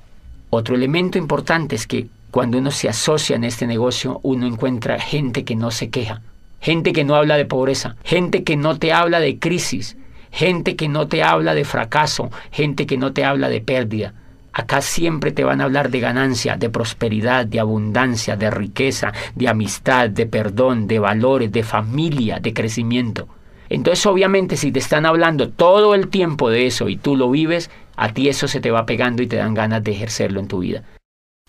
Otro 0.52 0.76
elemento 0.76 1.18
importante 1.18 1.76
es 1.76 1.88
que 1.88 2.08
cuando 2.30 2.60
uno 2.60 2.70
se 2.70 2.88
asocia 2.88 3.36
en 3.36 3.46
este 3.46 3.66
negocio, 3.66 4.20
uno 4.22 4.46
encuentra 4.46 5.00
gente 5.00 5.44
que 5.44 5.56
no 5.56 5.72
se 5.72 5.90
queja, 5.90 6.22
gente 6.62 6.94
que 6.94 7.04
no 7.04 7.16
habla 7.16 7.38
de 7.38 7.46
pobreza, 7.46 7.96
gente 8.04 8.44
que 8.44 8.56
no 8.58 8.78
te 8.78 8.94
habla 8.94 9.20
de 9.20 9.40
crisis, 9.40 9.98
gente 10.32 10.76
que 10.76 10.88
no 10.88 11.08
te 11.08 11.24
habla 11.24 11.56
de 11.56 11.66
fracaso, 11.66 12.30
gente 12.52 12.86
que 12.86 12.98
no 12.98 13.12
te 13.12 13.26
habla 13.26 13.50
de 13.50 13.62
pérdida. 13.62 14.14
Acá 14.58 14.82
siempre 14.82 15.34
te 15.34 15.44
van 15.44 15.60
a 15.60 15.66
hablar 15.66 15.92
de 15.92 16.00
ganancia, 16.00 16.56
de 16.56 16.70
prosperidad, 16.70 17.46
de 17.46 17.60
abundancia, 17.60 18.38
de 18.38 18.50
riqueza, 18.50 19.12
de 19.36 19.50
amistad, 19.50 20.10
de 20.10 20.28
perdón, 20.28 20.88
de 20.88 20.98
valores, 20.98 21.52
de 21.52 21.62
familia, 21.62 22.40
de 22.40 22.54
crecimiento. 22.54 23.28
Entonces 23.68 24.06
obviamente 24.06 24.56
si 24.56 24.72
te 24.72 24.80
están 24.80 25.06
hablando 25.06 25.50
todo 25.50 25.94
el 25.94 26.08
tiempo 26.08 26.50
de 26.50 26.68
eso 26.68 26.88
y 26.88 26.96
tú 26.96 27.18
lo 27.18 27.30
vives, 27.30 27.70
a 27.98 28.14
ti 28.14 28.30
eso 28.30 28.48
se 28.48 28.62
te 28.62 28.72
va 28.72 28.86
pegando 28.86 29.22
y 29.22 29.28
te 29.28 29.36
dan 29.36 29.56
ganas 29.56 29.84
de 29.84 29.92
ejercerlo 29.92 30.40
en 30.40 30.48
tu 30.48 30.60
vida. 30.60 30.84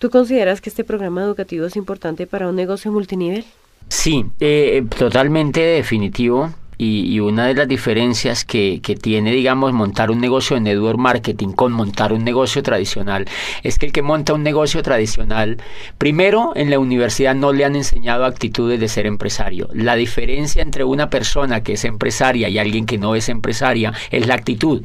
¿Tú 0.00 0.10
consideras 0.10 0.60
que 0.60 0.68
este 0.68 0.82
programa 0.82 1.22
educativo 1.22 1.64
es 1.66 1.76
importante 1.76 2.26
para 2.26 2.48
un 2.48 2.56
negocio 2.56 2.90
multinivel? 2.90 3.44
Sí, 3.88 4.26
eh, 4.40 4.84
totalmente 4.98 5.60
definitivo. 5.60 6.52
Y, 6.78 7.18
una 7.20 7.46
de 7.46 7.54
las 7.54 7.68
diferencias 7.68 8.44
que, 8.44 8.80
que, 8.82 8.96
tiene, 8.96 9.32
digamos, 9.32 9.72
montar 9.72 10.10
un 10.10 10.20
negocio 10.20 10.56
de 10.56 10.60
network 10.60 10.98
marketing 10.98 11.48
con 11.48 11.72
montar 11.72 12.12
un 12.12 12.24
negocio 12.24 12.62
tradicional 12.62 13.26
es 13.62 13.78
que 13.78 13.86
el 13.86 13.92
que 13.92 14.02
monta 14.02 14.34
un 14.34 14.42
negocio 14.42 14.82
tradicional, 14.82 15.56
primero 15.96 16.52
en 16.54 16.70
la 16.70 16.78
universidad 16.78 17.34
no 17.34 17.52
le 17.52 17.64
han 17.64 17.76
enseñado 17.76 18.24
actitudes 18.26 18.78
de 18.78 18.88
ser 18.88 19.06
empresario. 19.06 19.68
La 19.72 19.96
diferencia 19.96 20.62
entre 20.62 20.84
una 20.84 21.08
persona 21.08 21.62
que 21.62 21.72
es 21.74 21.84
empresaria 21.84 22.48
y 22.48 22.58
alguien 22.58 22.86
que 22.86 22.98
no 22.98 23.14
es 23.14 23.28
empresaria 23.28 23.92
es 24.10 24.26
la 24.26 24.34
actitud. 24.34 24.82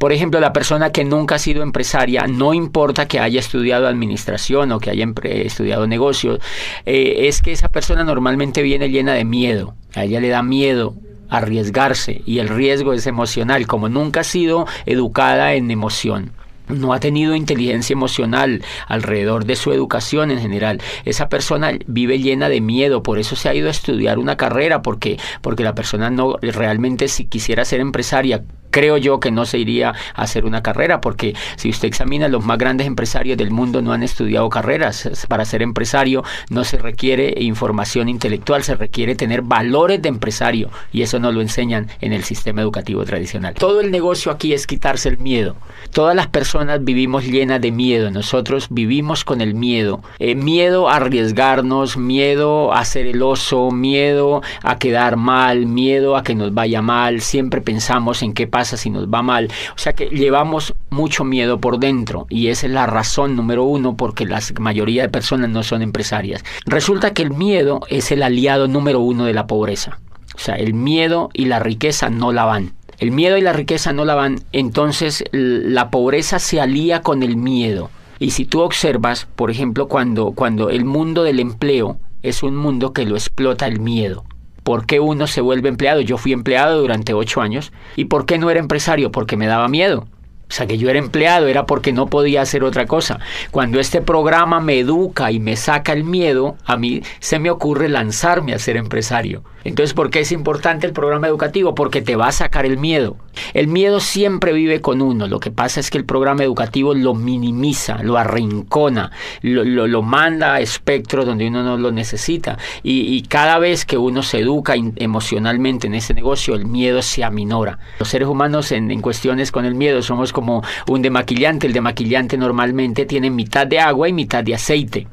Por 0.00 0.14
ejemplo, 0.14 0.40
la 0.40 0.54
persona 0.54 0.92
que 0.92 1.04
nunca 1.04 1.34
ha 1.34 1.38
sido 1.38 1.62
empresaria, 1.62 2.26
no 2.26 2.54
importa 2.54 3.06
que 3.06 3.20
haya 3.20 3.38
estudiado 3.38 3.86
administración 3.86 4.72
o 4.72 4.80
que 4.80 4.88
haya 4.88 5.06
estudiado 5.24 5.86
negocios, 5.86 6.38
eh, 6.86 7.28
es 7.28 7.42
que 7.42 7.52
esa 7.52 7.68
persona 7.68 8.02
normalmente 8.02 8.62
viene 8.62 8.88
llena 8.88 9.12
de 9.12 9.26
miedo. 9.26 9.74
A 9.94 10.04
ella 10.04 10.20
le 10.20 10.28
da 10.28 10.42
miedo 10.42 10.94
arriesgarse 11.30 12.22
y 12.26 12.38
el 12.38 12.48
riesgo 12.48 12.92
es 12.92 13.06
emocional, 13.06 13.66
como 13.66 13.88
nunca 13.88 14.20
ha 14.20 14.24
sido 14.24 14.66
educada 14.86 15.54
en 15.54 15.70
emoción 15.70 16.32
no 16.70 16.92
ha 16.92 17.00
tenido 17.00 17.34
inteligencia 17.34 17.94
emocional 17.94 18.62
alrededor 18.86 19.44
de 19.44 19.56
su 19.56 19.72
educación 19.72 20.30
en 20.30 20.40
general. 20.40 20.80
Esa 21.04 21.28
persona 21.28 21.72
vive 21.86 22.18
llena 22.18 22.48
de 22.48 22.60
miedo, 22.60 23.02
por 23.02 23.18
eso 23.18 23.36
se 23.36 23.48
ha 23.48 23.54
ido 23.54 23.68
a 23.68 23.72
estudiar 23.72 24.18
una 24.18 24.36
carrera, 24.36 24.82
porque, 24.82 25.18
porque 25.42 25.64
la 25.64 25.74
persona 25.74 26.10
no 26.10 26.36
realmente 26.40 27.08
si 27.08 27.24
quisiera 27.24 27.64
ser 27.64 27.80
empresaria 27.80 28.44
creo 28.70 28.96
yo 28.96 29.20
que 29.20 29.30
no 29.30 29.44
se 29.44 29.58
iría 29.58 29.90
a 30.14 30.22
hacer 30.22 30.44
una 30.44 30.62
carrera, 30.62 31.00
porque 31.00 31.34
si 31.56 31.70
usted 31.70 31.88
examina 31.88 32.28
los 32.28 32.44
más 32.44 32.58
grandes 32.58 32.86
empresarios 32.86 33.36
del 33.36 33.50
mundo 33.50 33.82
no 33.82 33.92
han 33.92 34.02
estudiado 34.02 34.48
carreras. 34.48 35.26
Para 35.28 35.44
ser 35.44 35.62
empresario 35.62 36.22
no 36.48 36.64
se 36.64 36.78
requiere 36.78 37.34
información 37.40 38.08
intelectual, 38.08 38.62
se 38.62 38.74
requiere 38.74 39.14
tener 39.14 39.42
valores 39.42 40.00
de 40.02 40.08
empresario 40.08 40.70
y 40.92 41.02
eso 41.02 41.18
no 41.18 41.32
lo 41.32 41.40
enseñan 41.40 41.88
en 42.00 42.12
el 42.12 42.24
sistema 42.24 42.62
educativo 42.62 43.04
tradicional. 43.04 43.54
Todo 43.54 43.80
el 43.80 43.90
negocio 43.90 44.32
aquí 44.32 44.52
es 44.52 44.66
quitarse 44.66 45.08
el 45.08 45.18
miedo. 45.18 45.56
Todas 45.92 46.14
las 46.14 46.28
personas 46.28 46.84
vivimos 46.84 47.24
llenas 47.24 47.60
de 47.60 47.72
miedo, 47.72 48.10
nosotros 48.10 48.68
vivimos 48.70 49.24
con 49.24 49.40
el 49.40 49.54
miedo. 49.54 50.02
Eh, 50.18 50.34
miedo 50.34 50.88
a 50.88 50.96
arriesgarnos, 50.96 51.96
miedo 51.96 52.72
a 52.72 52.84
ser 52.84 53.06
el 53.06 53.22
oso, 53.22 53.70
miedo 53.70 54.42
a 54.62 54.78
quedar 54.78 55.16
mal, 55.16 55.66
miedo 55.66 56.16
a 56.16 56.22
que 56.22 56.34
nos 56.34 56.54
vaya 56.54 56.82
mal, 56.82 57.20
siempre 57.20 57.60
pensamos 57.60 58.22
en 58.22 58.32
qué 58.32 58.46
pasa 58.46 58.59
si 58.64 58.90
nos 58.90 59.08
va 59.08 59.22
mal. 59.22 59.48
O 59.74 59.78
sea 59.78 59.92
que 59.92 60.06
llevamos 60.06 60.74
mucho 60.90 61.24
miedo 61.24 61.60
por 61.60 61.78
dentro 61.78 62.26
y 62.28 62.48
esa 62.48 62.66
es 62.66 62.72
la 62.72 62.86
razón 62.86 63.36
número 63.36 63.64
uno 63.64 63.96
porque 63.96 64.26
la 64.26 64.40
mayoría 64.58 65.02
de 65.02 65.08
personas 65.08 65.50
no 65.50 65.62
son 65.62 65.82
empresarias. 65.82 66.44
Resulta 66.66 67.12
que 67.12 67.22
el 67.22 67.30
miedo 67.30 67.80
es 67.88 68.10
el 68.12 68.22
aliado 68.22 68.68
número 68.68 69.00
uno 69.00 69.24
de 69.24 69.34
la 69.34 69.46
pobreza. 69.46 69.98
O 70.34 70.38
sea, 70.38 70.54
el 70.54 70.74
miedo 70.74 71.28
y 71.32 71.46
la 71.46 71.58
riqueza 71.58 72.10
no 72.10 72.32
la 72.32 72.44
van. 72.44 72.72
El 72.98 73.12
miedo 73.12 73.38
y 73.38 73.40
la 73.40 73.54
riqueza 73.54 73.92
no 73.94 74.04
la 74.04 74.14
van, 74.14 74.40
entonces 74.52 75.24
la 75.32 75.88
pobreza 75.88 76.38
se 76.38 76.60
alía 76.60 77.00
con 77.00 77.22
el 77.22 77.36
miedo. 77.36 77.90
Y 78.18 78.32
si 78.32 78.44
tú 78.44 78.60
observas, 78.60 79.26
por 79.36 79.50
ejemplo, 79.50 79.88
cuando, 79.88 80.32
cuando 80.32 80.68
el 80.68 80.84
mundo 80.84 81.22
del 81.22 81.40
empleo 81.40 81.98
es 82.22 82.42
un 82.42 82.56
mundo 82.56 82.92
que 82.92 83.06
lo 83.06 83.16
explota 83.16 83.66
el 83.66 83.80
miedo. 83.80 84.24
¿Por 84.70 84.86
qué 84.86 85.00
uno 85.00 85.26
se 85.26 85.40
vuelve 85.40 85.68
empleado? 85.68 86.00
Yo 86.00 86.16
fui 86.16 86.32
empleado 86.32 86.80
durante 86.80 87.12
ocho 87.12 87.40
años. 87.40 87.72
¿Y 87.96 88.04
por 88.04 88.24
qué 88.24 88.38
no 88.38 88.50
era 88.50 88.60
empresario? 88.60 89.10
Porque 89.10 89.36
me 89.36 89.48
daba 89.48 89.66
miedo. 89.66 90.06
O 90.48 90.52
sea, 90.52 90.68
que 90.68 90.78
yo 90.78 90.88
era 90.88 91.00
empleado 91.00 91.48
era 91.48 91.66
porque 91.66 91.92
no 91.92 92.06
podía 92.06 92.42
hacer 92.42 92.62
otra 92.62 92.86
cosa. 92.86 93.18
Cuando 93.50 93.80
este 93.80 94.00
programa 94.00 94.60
me 94.60 94.78
educa 94.78 95.32
y 95.32 95.40
me 95.40 95.56
saca 95.56 95.92
el 95.92 96.04
miedo, 96.04 96.54
a 96.64 96.76
mí 96.76 97.02
se 97.18 97.40
me 97.40 97.50
ocurre 97.50 97.88
lanzarme 97.88 98.54
a 98.54 98.60
ser 98.60 98.76
empresario. 98.76 99.42
Entonces, 99.64 99.94
¿por 99.94 100.10
qué 100.10 100.20
es 100.20 100.32
importante 100.32 100.86
el 100.86 100.92
programa 100.92 101.26
educativo? 101.26 101.74
Porque 101.74 102.02
te 102.02 102.16
va 102.16 102.28
a 102.28 102.32
sacar 102.32 102.66
el 102.66 102.78
miedo. 102.78 103.16
El 103.54 103.68
miedo 103.68 104.00
siempre 104.00 104.52
vive 104.52 104.80
con 104.80 105.02
uno. 105.02 105.26
Lo 105.28 105.40
que 105.40 105.50
pasa 105.50 105.80
es 105.80 105.90
que 105.90 105.98
el 105.98 106.04
programa 106.04 106.42
educativo 106.42 106.94
lo 106.94 107.14
minimiza, 107.14 108.02
lo 108.02 108.16
arrincona, 108.16 109.10
lo, 109.42 110.02
manda 110.02 110.54
a 110.54 110.60
espectros 110.60 111.26
donde 111.26 111.48
uno 111.48 111.62
no 111.62 111.76
lo 111.76 111.92
necesita. 111.92 112.58
Y, 112.82 113.20
cada 113.22 113.58
vez 113.58 113.84
que 113.84 113.98
uno 113.98 114.22
se 114.22 114.40
educa 114.40 114.74
emocionalmente 114.96 115.86
en 115.86 115.94
ese 115.94 116.14
negocio, 116.14 116.54
el 116.54 116.66
miedo 116.66 117.02
se 117.02 117.22
aminora. 117.22 117.78
Los 117.98 118.08
seres 118.08 118.28
humanos 118.28 118.72
en, 118.72 118.90
en 118.90 119.00
cuestiones 119.00 119.52
con 119.52 119.64
el 119.64 119.74
miedo 119.74 120.02
somos 120.02 120.32
como 120.32 120.62
un 120.88 121.02
demaquillante. 121.02 121.66
El 121.66 121.72
demaquillante 121.72 122.36
normalmente 122.36 123.06
tiene 123.06 123.30
mitad 123.30 123.66
de 123.66 123.78
agua 123.78 124.08
y 124.08 124.12
mitad 124.12 124.42
de 124.42 124.54
aceite. 124.54 125.06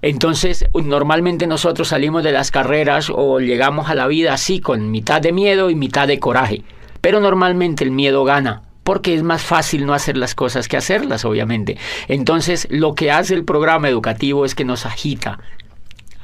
Entonces, 0.00 0.66
normalmente 0.74 1.46
nosotros 1.46 1.88
salimos 1.88 2.22
de 2.22 2.32
las 2.32 2.50
carreras 2.50 3.10
o 3.12 3.40
llegamos 3.40 3.90
a 3.90 3.94
la 3.94 4.06
vida 4.06 4.32
así, 4.32 4.60
con 4.60 4.90
mitad 4.90 5.20
de 5.20 5.32
miedo 5.32 5.70
y 5.70 5.74
mitad 5.74 6.06
de 6.06 6.20
coraje. 6.20 6.62
Pero 7.00 7.20
normalmente 7.20 7.84
el 7.84 7.90
miedo 7.90 8.24
gana, 8.24 8.62
porque 8.84 9.14
es 9.14 9.22
más 9.22 9.42
fácil 9.42 9.86
no 9.86 9.94
hacer 9.94 10.16
las 10.16 10.34
cosas 10.34 10.68
que 10.68 10.76
hacerlas, 10.76 11.24
obviamente. 11.24 11.76
Entonces, 12.06 12.68
lo 12.70 12.94
que 12.94 13.10
hace 13.10 13.34
el 13.34 13.44
programa 13.44 13.88
educativo 13.88 14.44
es 14.44 14.54
que 14.54 14.64
nos 14.64 14.86
agita, 14.86 15.40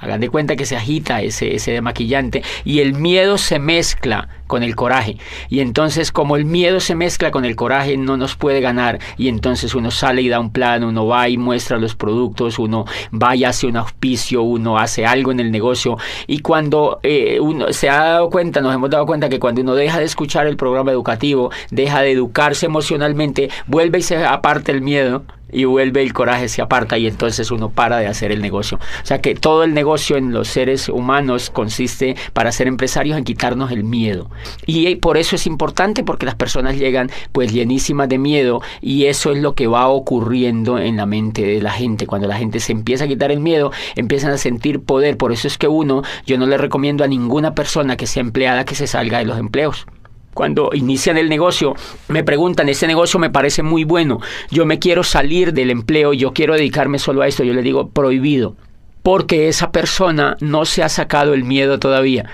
Hagan 0.05 0.21
de 0.21 0.29
cuenta 0.29 0.57
que 0.57 0.67
se 0.67 0.77
agita 0.77 1.23
ese, 1.23 1.55
ese 1.55 1.73
demaquillante 1.73 2.43
y 2.65 2.81
el 2.81 2.93
miedo 2.93 3.39
se 3.39 3.59
mezcla 3.59 4.29
con 4.47 4.63
el 4.63 4.77
coraje. 4.77 5.17
Y 5.49 5.61
entonces 5.61 6.13
como 6.13 6.37
el 6.37 6.45
miedo 6.45 6.81
se 6.81 6.95
mezcla 6.95 7.31
con 7.31 7.45
el 7.45 7.57
coraje 7.57 7.97
no 7.97 8.17
nos 8.17 8.37
puede 8.37 8.61
ganar 8.61 8.99
y 9.17 9.29
entonces 9.29 9.75
uno 9.75 9.91
sale 9.91 10.23
y 10.23 10.29
da 10.29 10.41
un 10.41 10.51
plan, 10.51 10.85
uno 10.85 11.07
va 11.07 11.29
y 11.29 11.37
muestra 11.37 11.79
los 11.79 11.95
productos, 11.95 12.59
uno 12.59 12.85
va 13.13 13.37
y 13.37 13.45
hace 13.45 13.67
un 13.67 13.77
auspicio, 13.77 14.43
uno 14.43 14.79
hace 14.79 15.07
algo 15.07 15.33
en 15.33 15.41
el 15.41 15.51
negocio 15.51 15.97
y 16.27 16.41
cuando 16.41 17.01
eh, 17.03 17.39
uno 17.41 17.73
se 17.73 17.89
ha 17.89 18.05
dado 18.05 18.31
cuenta, 18.31 18.61
nos 18.61 18.75
hemos 18.75 18.91
dado 18.91 19.07
cuenta 19.07 19.29
que 19.29 19.41
cuando 19.41 19.63
uno 19.63 19.75
deja 19.75 19.99
de 19.99 20.05
escuchar 20.05 20.47
el 20.47 20.57
programa 20.57 20.93
educativo, 20.93 21.51
deja 21.71 22.03
de 22.03 22.13
educarse 22.13 22.67
emocionalmente, 22.67 23.51
vuelve 23.67 23.99
y 23.99 24.03
se 24.03 24.25
aparte 24.25 24.73
el 24.73 24.81
miedo 24.81 25.25
y 25.55 25.65
vuelve 25.65 26.03
el 26.03 26.13
coraje, 26.13 26.49
se 26.49 26.61
aparta 26.61 26.99
y 26.99 27.07
entonces 27.07 27.51
uno 27.51 27.71
para 27.71 27.99
de 27.99 28.09
hacer 28.09 28.33
el 28.33 28.43
negocio. 28.43 28.79
O 29.03 29.07
sea 29.07 29.21
que 29.21 29.35
todo 29.35 29.63
el 29.63 29.73
negocio 29.73 30.17
en 30.17 30.33
los 30.33 30.49
seres 30.49 30.89
humanos 30.89 31.49
consiste 31.51 32.17
para 32.33 32.51
ser 32.51 32.67
empresarios 32.67 33.17
en 33.17 33.25
quitarnos 33.25 33.71
el 33.71 33.85
miedo. 33.85 34.31
Y 34.67 34.95
por 34.97 35.17
eso 35.17 35.37
es 35.37 35.47
importante 35.47 36.05
porque 36.05 36.27
las 36.27 36.35
personas 36.35 36.77
llegan 36.77 37.11
pues 37.33 37.53
llenísimas 37.53 38.09
de 38.09 38.19
miedo 38.19 38.63
y 38.81 39.07
eso 39.07 39.33
es 39.33 39.39
lo 39.39 39.55
que 39.55 39.67
va 39.67 39.89
ocurriendo 39.89 40.79
en 40.79 40.97
la 40.97 41.07
mente 41.07 41.43
de 41.43 41.61
la 41.61 41.73
gente. 41.73 42.07
Cuando 42.07 42.29
la 42.29 42.37
gente 42.37 42.61
se 42.61 42.73
empieza 42.73 43.05
a 43.05 43.09
quitar 43.09 43.31
el 43.31 43.41
miedo, 43.41 43.73
empiezan 43.97 44.33
a 44.33 44.39
sentir 44.39 44.81
poder. 44.81 45.17
Por 45.17 45.33
eso 45.33 45.49
es 45.49 45.59
que 45.59 45.69
uno, 45.69 46.03
yo 46.27 46.39
no 46.39 46.47
le 46.47 46.59
recomiendo 46.59 47.05
a 47.05 47.09
ninguna 47.09 47.55
persona 47.55 47.97
que 47.97 48.07
sea 48.07 48.21
empleada 48.23 48.65
que 48.65 48.75
se 48.75 48.87
salga 48.87 49.19
de 49.19 49.25
los 49.25 49.39
empleos 49.39 49.87
cuando 50.35 50.71
inician 50.75 51.17
el 51.17 51.29
negocio, 51.29 51.75
me 52.09 52.25
preguntan, 52.25 52.69
ese 52.69 52.87
negocio 52.89 53.21
me 53.21 53.31
parece 53.31 53.63
muy 53.63 53.85
bueno, 53.85 54.21
yo 54.51 54.67
me 54.67 54.81
quiero 54.81 55.05
salir 55.05 55.53
del 55.53 55.71
empleo, 55.71 56.13
yo 56.13 56.33
quiero 56.33 56.55
dedicarme 56.55 56.99
solo 56.99 57.23
a 57.23 57.29
esto, 57.29 57.45
yo 57.45 57.55
le 57.55 57.63
digo, 57.63 57.89
prohibido 57.91 58.57
porque 59.05 59.49
esa 59.49 59.71
persona 59.71 60.35
no 60.41 60.65
se 60.65 60.83
ha 60.83 60.89
sacado 60.89 61.35
el 61.35 61.45
miedo 61.45 61.79
todavía. 61.79 62.25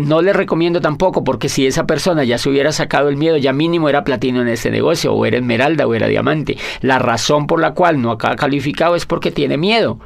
no 0.00 0.22
le 0.22 0.32
recomiendo 0.32 0.80
tampoco 0.80 1.22
porque 1.22 1.50
si 1.50 1.66
esa 1.66 1.86
persona 1.86 2.24
ya 2.24 2.38
se 2.38 2.48
hubiera 2.48 2.72
sacado 2.72 3.10
el 3.10 3.18
miedo, 3.18 3.36
ya 3.36 3.52
mínimo 3.52 3.90
era 3.90 4.02
platino 4.02 4.40
en 4.40 4.48
ese 4.48 4.70
negocio, 4.70 5.12
o 5.12 5.26
era 5.26 5.36
esmeralda, 5.36 5.86
o 5.86 5.94
era 5.94 6.08
diamante. 6.08 6.56
La 6.80 6.98
razón 6.98 7.46
por 7.46 7.60
la 7.60 7.74
cual 7.74 8.00
no 8.00 8.12
ha 8.12 8.16
calificado 8.16 8.96
es 8.96 9.04
porque 9.04 9.30
tiene 9.30 9.58
miedo, 9.58 9.98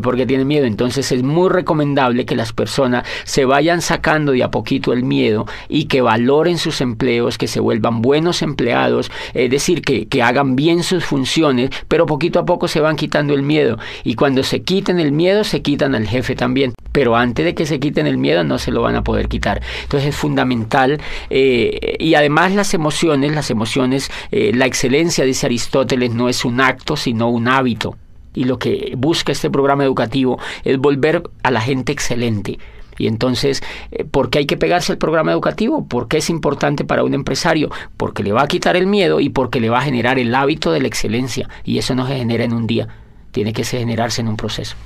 porque 0.00 0.26
tiene 0.26 0.44
miedo. 0.44 0.66
Entonces 0.66 1.10
es 1.12 1.22
muy 1.22 1.50
recomendable 1.50 2.24
que 2.24 2.36
las 2.36 2.52
personas 2.52 3.06
se 3.24 3.44
vayan 3.44 3.82
sacando 3.82 4.32
de 4.32 4.42
a 4.42 4.50
poquito 4.50 4.92
el 4.92 5.02
miedo 5.02 5.46
y 5.68 5.86
que 5.86 6.00
valoren 6.00 6.58
sus 6.58 6.80
empleos, 6.80 7.36
que 7.36 7.48
se 7.48 7.60
vuelvan 7.60 8.00
buenos 8.00 8.42
empleados, 8.42 9.10
es 9.34 9.50
decir, 9.50 9.82
que, 9.82 10.06
que 10.06 10.22
hagan 10.22 10.56
bien 10.56 10.82
sus 10.82 11.04
funciones, 11.04 11.70
pero 11.88 12.06
poquito 12.06 12.38
a 12.38 12.44
poco 12.44 12.68
se 12.68 12.80
van 12.80 12.96
quitando 12.96 13.34
el 13.34 13.42
miedo. 13.42 13.78
Y 14.04 14.14
cuando 14.14 14.42
se 14.42 14.62
quiten 14.62 15.00
el 15.00 15.12
miedo, 15.12 15.26
miedo 15.26 15.42
se 15.42 15.60
quitan 15.60 15.96
al 15.96 16.06
jefe 16.06 16.36
también, 16.36 16.72
pero 16.92 17.16
antes 17.16 17.44
de 17.44 17.52
que 17.56 17.66
se 17.66 17.80
quiten 17.80 18.06
el 18.06 18.16
miedo 18.16 18.44
no 18.44 18.58
se 18.58 18.70
lo 18.70 18.82
van 18.82 18.94
a 18.94 19.02
poder 19.02 19.26
quitar. 19.26 19.60
Entonces 19.82 20.10
es 20.10 20.14
fundamental 20.14 21.00
eh, 21.30 21.96
y 21.98 22.14
además 22.14 22.54
las 22.54 22.74
emociones, 22.74 23.34
las 23.34 23.50
emociones, 23.50 24.08
eh, 24.30 24.52
la 24.54 24.66
excelencia, 24.66 25.24
dice 25.24 25.46
Aristóteles, 25.46 26.14
no 26.14 26.28
es 26.28 26.44
un 26.44 26.60
acto, 26.60 26.96
sino 26.96 27.28
un 27.28 27.48
hábito. 27.48 27.96
Y 28.36 28.44
lo 28.44 28.60
que 28.60 28.92
busca 28.96 29.32
este 29.32 29.50
programa 29.50 29.82
educativo 29.82 30.38
es 30.62 30.78
volver 30.78 31.24
a 31.42 31.50
la 31.50 31.60
gente 31.60 31.90
excelente. 31.90 32.60
Y 32.98 33.08
entonces, 33.08 33.62
eh, 33.90 34.04
¿por 34.04 34.30
qué 34.30 34.38
hay 34.40 34.46
que 34.46 34.56
pegarse 34.56 34.92
al 34.92 34.98
programa 34.98 35.32
educativo? 35.32 35.86
¿Por 35.86 36.06
qué 36.06 36.18
es 36.18 36.30
importante 36.30 36.84
para 36.84 37.02
un 37.02 37.14
empresario? 37.14 37.70
Porque 37.96 38.22
le 38.22 38.32
va 38.32 38.42
a 38.42 38.46
quitar 38.48 38.76
el 38.76 38.86
miedo 38.86 39.20
y 39.20 39.28
porque 39.28 39.60
le 39.60 39.70
va 39.70 39.78
a 39.78 39.82
generar 39.82 40.18
el 40.18 40.34
hábito 40.34 40.70
de 40.70 40.80
la 40.80 40.88
excelencia. 40.88 41.48
Y 41.64 41.78
eso 41.78 41.94
no 41.94 42.06
se 42.06 42.16
genera 42.16 42.44
en 42.44 42.52
un 42.52 42.66
día, 42.66 42.88
tiene 43.32 43.52
que 43.52 43.64
generarse 43.64 44.20
en 44.20 44.28
un 44.28 44.36
proceso. 44.36 44.76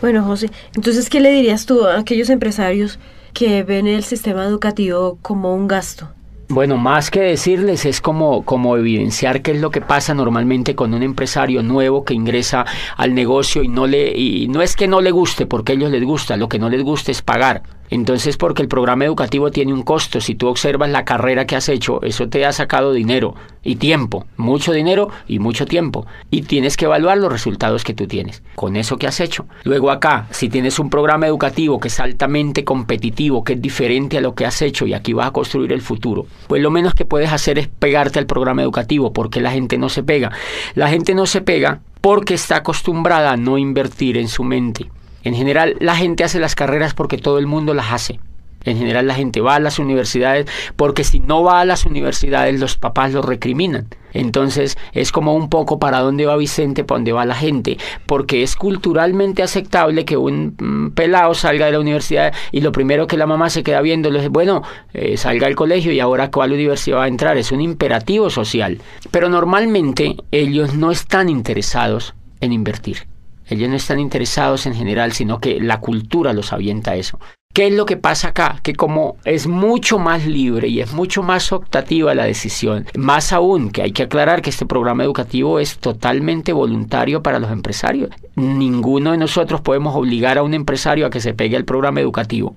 Bueno, 0.00 0.24
José, 0.24 0.50
entonces, 0.74 1.08
¿qué 1.08 1.20
le 1.20 1.30
dirías 1.30 1.66
tú 1.66 1.84
a 1.84 1.98
aquellos 1.98 2.28
empresarios 2.30 2.98
que 3.32 3.62
ven 3.62 3.86
el 3.86 4.04
sistema 4.04 4.44
educativo 4.44 5.18
como 5.22 5.54
un 5.54 5.68
gasto? 5.68 6.10
Bueno, 6.48 6.76
más 6.76 7.10
que 7.10 7.20
decirles 7.22 7.84
es 7.86 8.00
como, 8.00 8.44
como 8.44 8.76
evidenciar 8.76 9.42
qué 9.42 9.50
es 9.50 9.60
lo 9.60 9.70
que 9.70 9.80
pasa 9.80 10.14
normalmente 10.14 10.76
con 10.76 10.94
un 10.94 11.02
empresario 11.02 11.62
nuevo 11.64 12.04
que 12.04 12.14
ingresa 12.14 12.64
al 12.96 13.14
negocio 13.14 13.64
y 13.64 13.68
no 13.68 13.88
le 13.88 14.16
y 14.16 14.46
no 14.46 14.62
es 14.62 14.76
que 14.76 14.86
no 14.86 15.00
le 15.00 15.10
guste 15.10 15.46
porque 15.46 15.72
a 15.72 15.74
ellos 15.74 15.90
les 15.90 16.04
gusta, 16.04 16.36
lo 16.36 16.48
que 16.48 16.60
no 16.60 16.68
les 16.68 16.82
gusta 16.84 17.10
es 17.10 17.20
pagar. 17.20 17.62
Entonces, 17.90 18.36
porque 18.36 18.62
el 18.62 18.68
programa 18.68 19.04
educativo 19.04 19.50
tiene 19.50 19.72
un 19.72 19.82
costo, 19.82 20.20
si 20.20 20.34
tú 20.34 20.48
observas 20.48 20.90
la 20.90 21.04
carrera 21.04 21.46
que 21.46 21.56
has 21.56 21.68
hecho, 21.68 22.02
eso 22.02 22.28
te 22.28 22.44
ha 22.44 22.52
sacado 22.52 22.92
dinero 22.92 23.34
y 23.62 23.76
tiempo, 23.76 24.26
mucho 24.36 24.72
dinero 24.72 25.08
y 25.26 25.38
mucho 25.38 25.66
tiempo. 25.66 26.06
Y 26.30 26.42
tienes 26.42 26.76
que 26.76 26.84
evaluar 26.84 27.18
los 27.18 27.32
resultados 27.32 27.84
que 27.84 27.94
tú 27.94 28.06
tienes 28.06 28.42
con 28.54 28.76
eso 28.76 28.96
que 28.96 29.06
has 29.06 29.20
hecho. 29.20 29.46
Luego 29.64 29.90
acá, 29.90 30.26
si 30.30 30.48
tienes 30.48 30.78
un 30.78 30.90
programa 30.90 31.26
educativo 31.26 31.80
que 31.80 31.88
es 31.88 32.00
altamente 32.00 32.64
competitivo, 32.64 33.44
que 33.44 33.54
es 33.54 33.62
diferente 33.62 34.18
a 34.18 34.20
lo 34.20 34.34
que 34.34 34.46
has 34.46 34.62
hecho 34.62 34.86
y 34.86 34.94
aquí 34.94 35.12
vas 35.12 35.28
a 35.28 35.32
construir 35.32 35.72
el 35.72 35.82
futuro, 35.82 36.26
pues 36.46 36.62
lo 36.62 36.70
menos 36.70 36.94
que 36.94 37.04
puedes 37.04 37.32
hacer 37.32 37.58
es 37.58 37.68
pegarte 37.68 38.18
al 38.18 38.26
programa 38.26 38.62
educativo, 38.62 39.12
porque 39.12 39.40
la 39.40 39.50
gente 39.50 39.78
no 39.78 39.88
se 39.88 40.02
pega. 40.02 40.32
La 40.74 40.88
gente 40.88 41.14
no 41.14 41.26
se 41.26 41.40
pega 41.40 41.80
porque 42.00 42.34
está 42.34 42.56
acostumbrada 42.56 43.32
a 43.32 43.36
no 43.36 43.58
invertir 43.58 44.16
en 44.16 44.28
su 44.28 44.44
mente. 44.44 44.86
En 45.26 45.34
general, 45.34 45.74
la 45.80 45.96
gente 45.96 46.22
hace 46.22 46.38
las 46.38 46.54
carreras 46.54 46.94
porque 46.94 47.18
todo 47.18 47.40
el 47.40 47.48
mundo 47.48 47.74
las 47.74 47.90
hace. 47.90 48.20
En 48.64 48.78
general 48.78 49.08
la 49.08 49.14
gente 49.14 49.40
va 49.40 49.56
a 49.56 49.60
las 49.60 49.80
universidades 49.80 50.46
porque 50.76 51.02
si 51.02 51.18
no 51.18 51.42
va 51.42 51.60
a 51.60 51.64
las 51.64 51.84
universidades 51.84 52.60
los 52.60 52.76
papás 52.76 53.12
lo 53.12 53.22
recriminan. 53.22 53.88
Entonces 54.12 54.78
es 54.92 55.10
como 55.10 55.34
un 55.34 55.48
poco 55.48 55.80
para 55.80 55.98
dónde 55.98 56.26
va 56.26 56.36
Vicente, 56.36 56.84
para 56.84 56.98
dónde 56.98 57.12
va 57.12 57.24
la 57.24 57.34
gente, 57.34 57.76
porque 58.06 58.44
es 58.44 58.54
culturalmente 58.54 59.42
aceptable 59.42 60.04
que 60.04 60.16
un 60.16 60.54
mm, 60.60 60.90
pelado 60.92 61.34
salga 61.34 61.66
de 61.66 61.72
la 61.72 61.80
universidad 61.80 62.32
y 62.52 62.60
lo 62.60 62.70
primero 62.70 63.08
que 63.08 63.16
la 63.16 63.26
mamá 63.26 63.50
se 63.50 63.64
queda 63.64 63.80
viendo 63.80 64.08
es, 64.16 64.28
bueno, 64.28 64.62
eh, 64.94 65.16
salga 65.16 65.48
al 65.48 65.56
colegio 65.56 65.90
y 65.90 65.98
ahora 65.98 66.30
cuál 66.30 66.52
universidad 66.52 66.98
va 66.98 67.04
a 67.04 67.08
entrar. 67.08 67.36
Es 67.36 67.50
un 67.50 67.60
imperativo 67.60 68.30
social. 68.30 68.78
Pero 69.10 69.28
normalmente 69.28 70.14
ellos 70.30 70.74
no 70.74 70.92
están 70.92 71.28
interesados 71.28 72.14
en 72.40 72.52
invertir. 72.52 73.15
Ellos 73.48 73.68
no 73.68 73.76
están 73.76 74.00
interesados 74.00 74.66
en 74.66 74.74
general, 74.74 75.12
sino 75.12 75.40
que 75.40 75.60
la 75.60 75.80
cultura 75.80 76.32
los 76.32 76.52
avienta 76.52 76.92
a 76.92 76.96
eso. 76.96 77.18
¿Qué 77.56 77.68
es 77.68 77.72
lo 77.72 77.86
que 77.86 77.96
pasa 77.96 78.28
acá? 78.28 78.60
Que 78.62 78.74
como 78.74 79.16
es 79.24 79.46
mucho 79.46 79.98
más 79.98 80.26
libre 80.26 80.68
y 80.68 80.80
es 80.80 80.92
mucho 80.92 81.22
más 81.22 81.52
optativa 81.52 82.14
la 82.14 82.24
decisión, 82.24 82.86
más 82.98 83.32
aún 83.32 83.70
que 83.70 83.80
hay 83.80 83.92
que 83.92 84.02
aclarar 84.02 84.42
que 84.42 84.50
este 84.50 84.66
programa 84.66 85.04
educativo 85.04 85.58
es 85.58 85.78
totalmente 85.78 86.52
voluntario 86.52 87.22
para 87.22 87.38
los 87.38 87.50
empresarios. 87.50 88.10
Ninguno 88.34 89.12
de 89.12 89.16
nosotros 89.16 89.62
podemos 89.62 89.96
obligar 89.96 90.36
a 90.36 90.42
un 90.42 90.52
empresario 90.52 91.06
a 91.06 91.10
que 91.10 91.20
se 91.20 91.32
pegue 91.32 91.56
al 91.56 91.64
programa 91.64 92.00
educativo. 92.00 92.54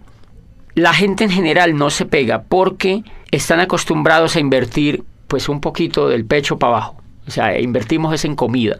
La 0.75 0.93
gente 0.93 1.23
en 1.23 1.29
general 1.29 1.77
no 1.77 1.91
se 1.91 2.05
pega 2.05 2.43
porque 2.43 3.03
están 3.31 3.61
acostumbrados 3.61 4.35
a 4.35 4.41
invertir 4.41 5.05
pues 5.29 5.47
un 5.47 5.61
poquito 5.61 6.09
del 6.09 6.25
pecho 6.25 6.59
para 6.59 6.73
abajo. 6.73 7.01
O 7.25 7.31
sea, 7.31 7.57
invertimos 7.57 8.13
es 8.13 8.25
en 8.25 8.35
comida 8.35 8.79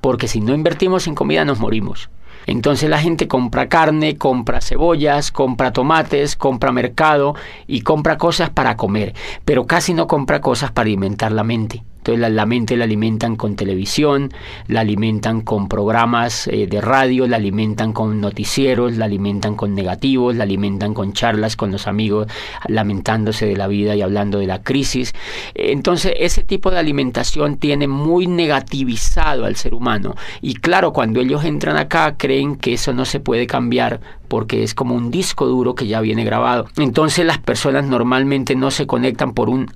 porque 0.00 0.28
si 0.28 0.40
no 0.40 0.54
invertimos 0.54 1.06
en 1.06 1.14
comida 1.14 1.44
nos 1.44 1.60
morimos. 1.60 2.10
Entonces 2.46 2.88
la 2.88 2.98
gente 2.98 3.28
compra 3.28 3.68
carne, 3.68 4.16
compra 4.16 4.60
cebollas, 4.60 5.30
compra 5.30 5.72
tomates, 5.72 6.36
compra 6.36 6.72
mercado 6.72 7.34
y 7.66 7.82
compra 7.82 8.18
cosas 8.18 8.50
para 8.50 8.76
comer, 8.76 9.14
pero 9.44 9.66
casi 9.66 9.94
no 9.94 10.06
compra 10.06 10.40
cosas 10.40 10.72
para 10.72 10.86
alimentar 10.86 11.32
la 11.32 11.44
mente. 11.44 11.84
Entonces 12.00 12.32
la, 12.32 12.46
mente 12.46 12.78
la 12.78 12.84
alimentan 12.84 13.36
con 13.36 13.56
televisión, 13.56 14.32
la 14.68 14.80
alimentan 14.80 15.42
con 15.42 15.68
programas 15.68 16.46
eh, 16.46 16.66
de 16.66 16.80
radio, 16.80 17.26
la 17.26 17.36
alimentan 17.36 17.92
con 17.92 18.22
noticieros, 18.22 18.96
la 18.96 19.04
alimentan 19.04 19.54
con 19.54 19.74
negativos, 19.74 20.34
la 20.34 20.44
alimentan 20.44 20.94
con 20.94 21.12
charlas 21.12 21.56
con 21.56 21.70
los 21.70 21.86
amigos, 21.86 22.26
lamentándose 22.68 23.44
de 23.44 23.56
la 23.56 23.66
vida 23.66 23.94
y 23.96 24.00
hablando 24.00 24.38
de 24.38 24.46
la 24.46 24.62
crisis. 24.62 25.12
Entonces 25.54 26.14
ese 26.18 26.42
tipo 26.42 26.70
de 26.70 26.78
alimentación 26.78 27.58
tiene 27.58 27.86
muy 27.86 28.26
negativizado 28.26 29.44
al 29.44 29.56
ser 29.56 29.74
humano. 29.74 30.14
Y 30.40 30.54
claro, 30.54 30.94
cuando 30.94 31.20
ellos 31.20 31.44
entran 31.44 31.76
acá 31.76 32.16
creen 32.16 32.56
que 32.56 32.72
eso 32.72 32.94
no 32.94 33.04
se 33.04 33.20
puede 33.20 33.46
cambiar 33.46 34.00
porque 34.28 34.62
es 34.62 34.74
como 34.74 34.94
un 34.94 35.10
disco 35.10 35.44
duro 35.46 35.74
que 35.74 35.86
ya 35.86 36.00
viene 36.00 36.24
grabado. 36.24 36.66
Entonces 36.78 37.26
las 37.26 37.38
personas 37.38 37.84
normalmente 37.84 38.56
no 38.56 38.70
se 38.70 38.86
conectan 38.86 39.34
por 39.34 39.50
un 39.50 39.70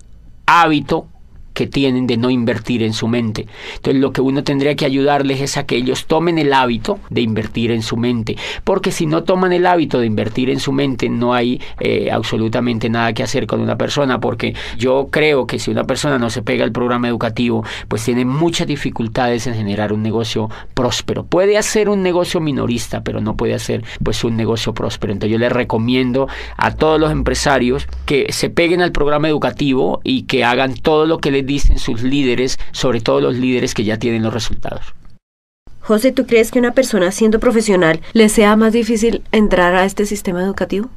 hábito 0.47 1.09
que 1.55 1.67
tienen 1.67 2.07
de 2.07 2.17
no 2.17 2.31
invertir 2.31 2.83
en 2.83 2.93
su 2.93 3.09
mente. 3.09 3.47
Entonces 3.77 4.01
lo 4.01 4.13
que 4.13 4.21
uno 4.21 4.45
tendría 4.45 4.75
que 4.75 4.85
ayudarles 4.85 5.41
es 5.41 5.57
a 5.57 5.65
que 5.65 5.77
ellos 5.77 6.07
tomen 6.07 6.39
el 6.39 6.53
hábito 6.53 6.99
de 7.11 7.23
invertir 7.23 7.71
en 7.71 7.83
su 7.83 7.97
mente, 7.97 8.37
porque 8.65 8.91
si 8.91 9.07
no 9.07 9.25
toman 9.25 9.53
el 9.53 9.67
hábito 9.67 9.99
de 9.99 10.07
invertir 10.07 10.51
en 10.51 10.61
su 10.61 10.73
mente 10.73 11.09
no 11.09 11.35
hay 11.35 11.61
eh, 11.81 12.11
absolutamente 12.11 12.89
nada 12.91 13.13
que 13.13 13.23
hacer 13.23 13.47
con 13.47 13.61
una 13.61 13.77
persona, 13.77 14.21
porque 14.21 14.55
yo 14.77 15.09
creo 15.11 15.47
que 15.47 15.59
si 15.59 15.71
una 15.71 15.85
persona 15.85 16.19
no 16.19 16.31
se 16.31 16.43
pega 16.43 16.65
al 16.65 16.73
programa 16.73 17.09
educativo, 17.09 17.65
pues 17.89 18.05
tiene 18.05 18.25
muchas 18.25 18.67
dificultades 18.67 19.47
en 19.47 19.55
generar 19.55 19.93
un 19.93 20.03
negocio 20.03 20.51
próspero. 20.75 21.25
Puede 21.25 21.57
hacer 21.57 21.89
un 21.89 22.03
negocio 22.03 22.41
minorista, 22.41 23.03
pero 23.03 23.21
no 23.21 23.37
puede 23.37 23.55
hacer 23.55 23.85
pues 24.03 24.25
un 24.25 24.37
negocio 24.37 24.75
próspero. 24.75 25.13
Entonces 25.13 25.33
yo 25.33 25.39
les 25.39 25.53
recomiendo 25.53 26.29
a 26.57 26.75
todos 26.75 27.01
los 27.01 27.13
empresarios 27.13 27.87
que 28.07 28.33
se 28.33 28.51
peguen 28.51 28.83
al 28.83 28.93
programa 28.93 29.29
educativo 29.29 30.01
y 30.05 30.23
que 30.23 30.45
hagan 30.45 30.75
todo 30.75 31.07
lo 31.07 31.19
que 31.19 31.31
les 31.31 31.44
dicen 31.45 31.79
sus 31.79 32.03
líderes, 32.03 32.59
sobre 32.73 33.01
todo 33.01 33.21
los 33.21 33.37
líderes 33.37 33.75
que 33.75 33.85
ya 33.85 33.99
tienen 33.99 34.23
los 34.23 34.35
resultados. 34.35 34.95
José, 35.81 36.13
¿tú 36.13 36.27
crees 36.27 36.51
que 36.51 36.59
una 36.59 36.73
persona 36.73 37.11
siendo 37.13 37.39
profesional 37.41 38.01
le 38.15 38.31
sea 38.31 38.57
más 38.57 38.73
difícil 38.73 39.23
entrar 39.33 39.75
a 39.75 39.85
este 39.85 40.07
sistema 40.07 40.43
educativo? 40.43 40.89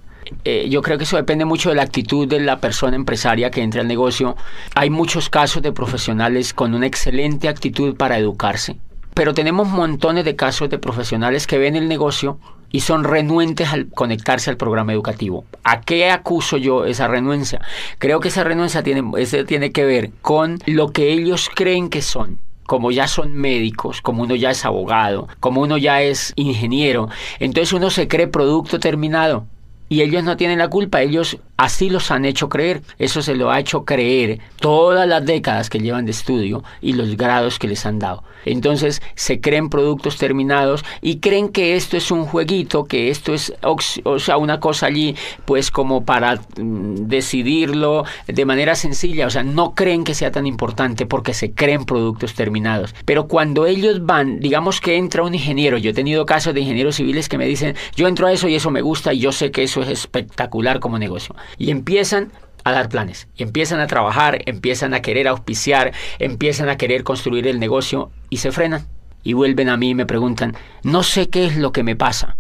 Eh, 0.45 0.67
yo 0.69 0.81
creo 0.81 0.97
que 0.97 1.03
eso 1.03 1.17
depende 1.17 1.45
mucho 1.45 1.69
de 1.69 1.75
la 1.75 1.83
actitud 1.83 2.27
de 2.27 2.39
la 2.39 2.59
persona 2.59 2.95
empresaria 2.95 3.51
que 3.51 3.61
entra 3.61 3.81
al 3.81 3.87
negocio. 3.87 4.35
Hay 4.75 4.89
muchos 4.89 5.29
casos 5.29 5.61
de 5.61 5.71
profesionales 5.71 6.53
con 6.53 6.73
una 6.73 6.85
excelente 6.85 7.49
actitud 7.49 7.95
para 7.95 8.17
educarse, 8.17 8.77
pero 9.13 9.33
tenemos 9.33 9.67
montones 9.67 10.25
de 10.25 10.35
casos 10.35 10.69
de 10.69 10.79
profesionales 10.79 11.47
que 11.47 11.57
ven 11.57 11.75
el 11.75 11.87
negocio 11.87 12.39
y 12.71 12.81
son 12.81 13.03
renuentes 13.03 13.71
al 13.71 13.89
conectarse 13.89 14.49
al 14.49 14.57
programa 14.57 14.93
educativo. 14.93 15.45
¿A 15.63 15.81
qué 15.81 16.09
acuso 16.09 16.57
yo 16.57 16.85
esa 16.85 17.07
renuencia? 17.07 17.61
Creo 17.97 18.19
que 18.19 18.27
esa 18.27 18.43
renuncia 18.43 18.83
tiene, 18.83 19.03
tiene 19.45 19.71
que 19.71 19.85
ver 19.85 20.11
con 20.21 20.59
lo 20.65 20.91
que 20.91 21.11
ellos 21.11 21.49
creen 21.53 21.89
que 21.89 22.01
son 22.01 22.39
como 22.67 22.91
ya 22.91 23.07
son 23.07 23.33
médicos, 23.33 24.01
como 24.01 24.23
uno 24.23 24.35
ya 24.35 24.51
es 24.51 24.65
abogado, 24.65 25.29
como 25.39 25.61
uno 25.61 25.77
ya 25.77 26.01
es 26.01 26.33
ingeniero, 26.35 27.07
entonces 27.39 27.71
uno 27.71 27.89
se 27.89 28.09
cree 28.09 28.27
producto 28.27 28.77
terminado. 28.79 29.47
Y 29.89 30.01
ellos 30.01 30.23
no 30.23 30.37
tienen 30.37 30.59
la 30.59 30.69
culpa, 30.69 31.01
ellos 31.01 31.37
así 31.57 31.89
los 31.89 32.11
han 32.11 32.25
hecho 32.25 32.49
creer. 32.49 32.81
Eso 32.99 33.21
se 33.21 33.35
lo 33.35 33.51
ha 33.51 33.59
hecho 33.59 33.83
creer 33.85 34.39
todas 34.59 35.07
las 35.07 35.25
décadas 35.25 35.69
que 35.69 35.79
llevan 35.79 36.05
de 36.05 36.11
estudio 36.11 36.63
y 36.81 36.93
los 36.93 37.17
grados 37.17 37.59
que 37.59 37.67
les 37.67 37.85
han 37.85 37.99
dado. 37.99 38.23
Entonces 38.45 39.01
se 39.15 39.41
creen 39.41 39.69
productos 39.69 40.17
terminados 40.17 40.85
y 41.01 41.19
creen 41.19 41.49
que 41.49 41.75
esto 41.75 41.97
es 41.97 42.11
un 42.11 42.25
jueguito, 42.25 42.85
que 42.85 43.09
esto 43.09 43.33
es 43.33 43.53
o 43.61 44.19
sea, 44.19 44.37
una 44.37 44.59
cosa 44.59 44.85
allí 44.85 45.15
pues 45.45 45.71
como 45.71 46.05
para 46.05 46.35
mm, 46.35 47.07
decidirlo 47.07 48.05
de 48.27 48.45
manera 48.45 48.75
sencilla. 48.75 49.27
O 49.27 49.29
sea, 49.29 49.43
no 49.43 49.73
creen 49.73 50.03
que 50.03 50.13
sea 50.13 50.31
tan 50.31 50.47
importante 50.47 51.05
porque 51.05 51.33
se 51.33 51.51
creen 51.51 51.85
productos 51.85 52.35
terminados. 52.35 52.95
Pero 53.05 53.27
cuando 53.27 53.65
ellos 53.65 54.05
van, 54.05 54.39
digamos 54.39 54.79
que 54.79 54.95
entra 54.95 55.23
un 55.23 55.35
ingeniero, 55.35 55.77
yo 55.77 55.91
he 55.91 55.93
tenido 55.93 56.25
casos 56.25 56.53
de 56.53 56.61
ingenieros 56.61 56.95
civiles 56.95 57.27
que 57.27 57.37
me 57.37 57.45
dicen, 57.45 57.75
yo 57.95 58.07
entro 58.07 58.27
a 58.27 58.31
eso 58.31 58.47
y 58.47 58.55
eso 58.55 58.71
me 58.71 58.81
gusta 58.81 59.13
y 59.13 59.19
yo 59.19 59.31
sé 59.31 59.51
que 59.51 59.63
eso 59.63 59.76
es 59.81 59.89
espectacular 59.89 60.79
como 60.79 60.99
negocio. 60.99 61.35
Y 61.57 61.71
empiezan 61.71 62.31
a 62.63 62.71
dar 62.71 62.89
planes, 62.89 63.27
y 63.37 63.43
empiezan 63.43 63.79
a 63.79 63.87
trabajar, 63.87 64.41
empiezan 64.45 64.93
a 64.93 65.01
querer 65.01 65.27
auspiciar, 65.27 65.93
empiezan 66.19 66.69
a 66.69 66.77
querer 66.77 67.03
construir 67.03 67.47
el 67.47 67.59
negocio 67.59 68.11
y 68.29 68.37
se 68.37 68.51
frenan. 68.51 68.85
Y 69.23 69.33
vuelven 69.33 69.69
a 69.69 69.77
mí 69.77 69.89
y 69.89 69.95
me 69.95 70.05
preguntan, 70.05 70.55
no 70.83 71.03
sé 71.03 71.29
qué 71.29 71.45
es 71.45 71.57
lo 71.57 71.71
que 71.71 71.83
me 71.83 71.95
pasa. 71.95 72.37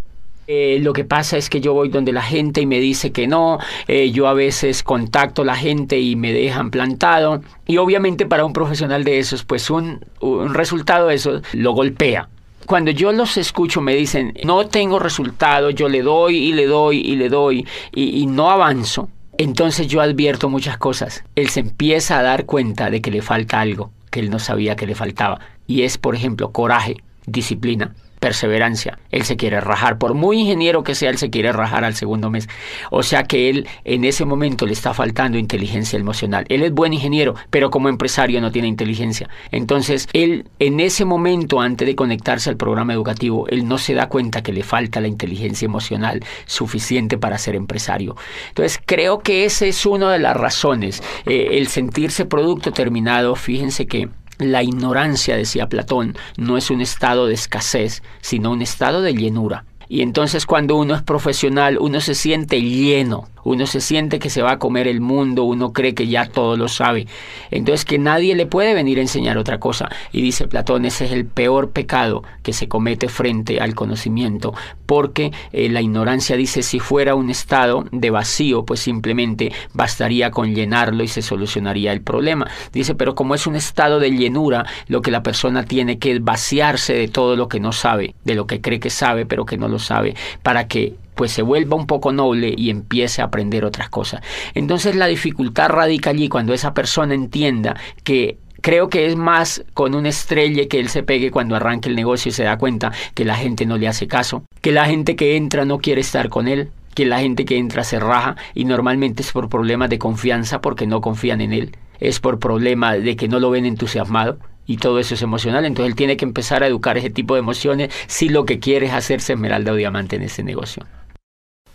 Eh, 0.49 0.79
lo 0.81 0.93
que 0.93 1.03
pasa 1.03 1.35
es 1.35 1.49
que 1.49 1.59
yo 1.59 1.73
voy 1.73 1.89
donde 1.89 2.13
la 2.13 2.21
gente 2.21 2.61
y 2.61 2.65
me 2.65 2.79
dice 2.79 3.11
que 3.11 3.27
no, 3.27 3.59
eh, 3.89 4.11
yo 4.11 4.27
a 4.29 4.33
veces 4.33 4.81
contacto 4.81 5.41
a 5.41 5.45
la 5.45 5.57
gente 5.57 5.99
y 5.99 6.15
me 6.15 6.31
dejan 6.31 6.71
plantado 6.71 7.41
y 7.65 7.75
obviamente 7.75 8.25
para 8.25 8.45
un 8.45 8.53
profesional 8.53 9.03
de 9.03 9.19
esos 9.19 9.43
pues 9.43 9.69
un, 9.69 10.05
un 10.21 10.53
resultado 10.53 11.07
de 11.07 11.15
eso 11.15 11.41
lo 11.51 11.73
golpea, 11.73 12.29
cuando 12.67 12.91
yo 12.91 13.13
los 13.13 13.37
escucho 13.37 13.81
me 13.81 13.95
dicen, 13.95 14.33
no 14.43 14.67
tengo 14.67 14.99
resultado, 14.99 15.69
yo 15.69 15.87
le 15.87 16.01
doy 16.03 16.35
y 16.35 16.53
le 16.53 16.67
doy 16.67 16.99
y 16.99 17.15
le 17.15 17.29
doy 17.29 17.65
y, 17.93 18.27
no 18.27 18.51
avanzo, 18.51 19.09
entonces 19.37 19.87
yo 19.87 20.01
advierto 20.01 20.49
muchas 20.49 20.77
cosas. 20.77 21.23
Él 21.35 21.47
se 21.47 21.61
empieza 21.61 22.19
a 22.19 22.23
dar 22.23 22.45
cuenta 22.45 22.89
de 22.89 23.01
que 23.01 23.09
le 23.09 23.21
falta 23.21 23.61
algo 23.61 23.91
que 24.11 24.19
él 24.19 24.29
no 24.29 24.37
sabía 24.37 24.75
que 24.75 24.85
le 24.85 24.95
faltaba. 24.95 25.39
Y 25.65 25.83
es, 25.83 25.97
por 25.97 26.13
ejemplo, 26.13 26.51
coraje. 26.51 26.97
disciplina, 27.25 27.93
perseverancia. 28.19 28.99
Él 29.11 29.23
se 29.23 29.37
quiere 29.37 29.61
rajar, 29.61 29.97
por 29.97 30.13
muy 30.13 30.39
ingeniero 30.39 30.83
que 30.83 30.95
sea, 30.95 31.09
él 31.09 31.17
se 31.17 31.29
quiere 31.29 31.51
rajar 31.51 31.83
al 31.83 31.95
segundo 31.95 32.29
mes. 32.29 32.47
O 32.91 33.03
sea 33.03 33.23
que 33.23 33.49
él 33.49 33.67
en 33.85 34.03
ese 34.03 34.25
momento 34.25 34.65
le 34.65 34.73
está 34.73 34.93
faltando 34.93 35.37
inteligencia 35.37 35.99
emocional. 35.99 36.45
Él 36.49 36.63
es 36.63 36.71
buen 36.71 36.93
ingeniero, 36.93 37.35
pero 37.49 37.69
como 37.69 37.89
empresario 37.89 38.41
no 38.41 38.51
tiene 38.51 38.67
inteligencia. 38.67 39.29
Entonces, 39.51 40.07
él 40.13 40.49
en 40.59 40.79
ese 40.79 41.05
momento, 41.05 41.61
antes 41.61 41.87
de 41.87 41.95
conectarse 41.95 42.49
al 42.49 42.57
programa 42.57 42.93
educativo, 42.93 43.47
él 43.49 43.67
no 43.67 43.77
se 43.77 43.93
da 43.93 44.09
cuenta 44.09 44.41
que 44.41 44.53
le 44.53 44.63
falta 44.63 44.99
la 45.01 45.07
inteligencia 45.07 45.65
emocional 45.65 46.23
suficiente 46.45 47.17
para 47.17 47.37
ser 47.37 47.55
empresario. 47.55 48.15
Entonces, 48.49 48.79
creo 48.85 49.19
que 49.19 49.45
esa 49.45 49.65
es 49.65 49.85
una 49.85 50.11
de 50.11 50.19
las 50.19 50.35
razones. 50.35 51.03
Eh, 51.25 51.49
el 51.51 51.67
sentirse 51.67 52.25
producto 52.25 52.71
terminado, 52.71 53.35
fíjense 53.35 53.85
que 53.85 54.09
la 54.39 54.63
ignorancia, 54.63 55.35
decía 55.35 55.69
Platón, 55.69 56.15
no 56.37 56.57
es 56.57 56.69
un 56.69 56.81
estado 56.81 57.27
de 57.27 57.33
escasez, 57.33 58.03
sino 58.21 58.51
un 58.51 58.61
estado 58.61 59.01
de 59.01 59.13
llenura. 59.13 59.65
Y 59.89 60.01
entonces 60.01 60.45
cuando 60.45 60.75
uno 60.75 60.95
es 60.95 61.01
profesional, 61.01 61.77
uno 61.79 62.01
se 62.01 62.15
siente 62.15 62.61
lleno, 62.61 63.27
uno 63.47 63.65
se 63.65 63.79
siente 63.79 64.19
que 64.19 64.29
se 64.29 64.41
va 64.41 64.51
a 64.51 64.59
comer 64.59 64.89
el 64.89 64.99
mundo, 64.99 65.43
uno 65.43 65.71
cree 65.71 65.93
que 65.93 66.07
ya 66.07 66.25
todo 66.25 66.57
lo 66.57 66.67
sabe. 66.67 67.07
Entonces 67.49 67.85
que 67.85 67.97
nadie 67.97 68.35
le 68.35 68.45
puede 68.45 68.73
venir 68.73 68.97
a 68.97 69.01
enseñar 69.01 69.37
otra 69.37 69.59
cosa. 69.59 69.89
Y 70.11 70.21
dice 70.21 70.47
Platón, 70.47 70.83
ese 70.83 71.05
es 71.05 71.11
el 71.13 71.25
peor 71.25 71.71
pecado 71.71 72.23
que 72.43 72.51
se 72.51 72.67
comete 72.67 73.07
frente 73.07 73.61
al 73.61 73.73
conocimiento, 73.73 74.53
porque 74.85 75.31
eh, 75.53 75.69
la 75.69 75.81
ignorancia 75.81 76.35
dice, 76.35 76.61
si 76.61 76.79
fuera 76.79 77.15
un 77.15 77.29
estado 77.29 77.85
de 77.91 78.09
vacío, 78.09 78.65
pues 78.65 78.81
simplemente 78.81 79.53
bastaría 79.73 80.29
con 80.29 80.53
llenarlo 80.53 81.03
y 81.03 81.07
se 81.07 81.21
solucionaría 81.21 81.93
el 81.93 82.01
problema. 82.01 82.49
Dice, 82.73 82.95
pero 82.95 83.15
como 83.15 83.33
es 83.33 83.47
un 83.47 83.55
estado 83.55 83.99
de 83.99 84.11
llenura, 84.11 84.65
lo 84.87 85.01
que 85.01 85.11
la 85.11 85.23
persona 85.23 85.63
tiene 85.63 85.99
que 85.99 86.19
vaciarse 86.19 86.93
de 86.93 87.07
todo 87.07 87.37
lo 87.37 87.47
que 87.47 87.61
no 87.61 87.71
sabe, 87.71 88.15
de 88.25 88.35
lo 88.35 88.45
que 88.45 88.59
cree 88.59 88.81
que 88.81 88.89
sabe, 88.89 89.25
pero 89.25 89.45
que 89.45 89.57
no 89.57 89.69
lo 89.69 89.76
sabe, 89.79 90.15
para 90.43 90.67
que 90.67 90.95
pues 91.15 91.31
se 91.31 91.41
vuelva 91.41 91.75
un 91.75 91.87
poco 91.87 92.13
noble 92.13 92.53
y 92.55 92.69
empiece 92.69 93.21
a 93.21 93.25
aprender 93.25 93.65
otras 93.65 93.89
cosas. 93.89 94.21
Entonces 94.53 94.95
la 94.95 95.07
dificultad 95.07 95.69
radica 95.69 96.11
allí 96.11 96.29
cuando 96.29 96.53
esa 96.53 96.73
persona 96.73 97.15
entienda 97.15 97.75
que 98.03 98.37
creo 98.61 98.89
que 98.89 99.07
es 99.07 99.15
más 99.15 99.63
con 99.73 99.95
un 99.95 100.05
estrella 100.05 100.67
que 100.67 100.79
él 100.79 100.89
se 100.89 101.03
pegue 101.03 101.31
cuando 101.31 101.55
arranque 101.55 101.89
el 101.89 101.95
negocio 101.95 102.29
y 102.29 102.33
se 102.33 102.43
da 102.43 102.57
cuenta 102.57 102.91
que 103.13 103.25
la 103.25 103.35
gente 103.35 103.65
no 103.65 103.77
le 103.77 103.87
hace 103.87 104.07
caso, 104.07 104.43
que 104.61 104.71
la 104.71 104.85
gente 104.85 105.15
que 105.15 105.35
entra 105.35 105.65
no 105.65 105.79
quiere 105.79 106.01
estar 106.01 106.29
con 106.29 106.47
él, 106.47 106.69
que 106.93 107.05
la 107.05 107.19
gente 107.19 107.45
que 107.45 107.57
entra 107.57 107.83
se 107.83 107.99
raja 107.99 108.35
y 108.53 108.65
normalmente 108.65 109.21
es 109.21 109.31
por 109.31 109.49
problemas 109.49 109.89
de 109.89 109.99
confianza 109.99 110.61
porque 110.61 110.87
no 110.87 111.01
confían 111.01 111.41
en 111.41 111.53
él, 111.53 111.75
es 111.99 112.19
por 112.19 112.39
problema 112.39 112.93
de 112.93 113.15
que 113.15 113.27
no 113.27 113.39
lo 113.39 113.49
ven 113.49 113.65
entusiasmado 113.65 114.37
y 114.67 114.77
todo 114.77 114.99
eso 114.99 115.15
es 115.15 115.21
emocional. 115.23 115.65
Entonces 115.65 115.89
él 115.89 115.95
tiene 115.95 116.17
que 116.17 116.25
empezar 116.25 116.61
a 116.61 116.67
educar 116.67 116.97
ese 116.97 117.09
tipo 117.09 117.33
de 117.33 117.39
emociones 117.39 117.91
si 118.05 118.29
lo 118.29 118.45
que 118.45 118.59
quiere 118.59 118.87
es 118.87 118.93
hacerse 118.93 119.33
esmeralda 119.33 119.71
o 119.71 119.75
diamante 119.75 120.17
en 120.17 120.23
ese 120.23 120.43
negocio. 120.43 120.85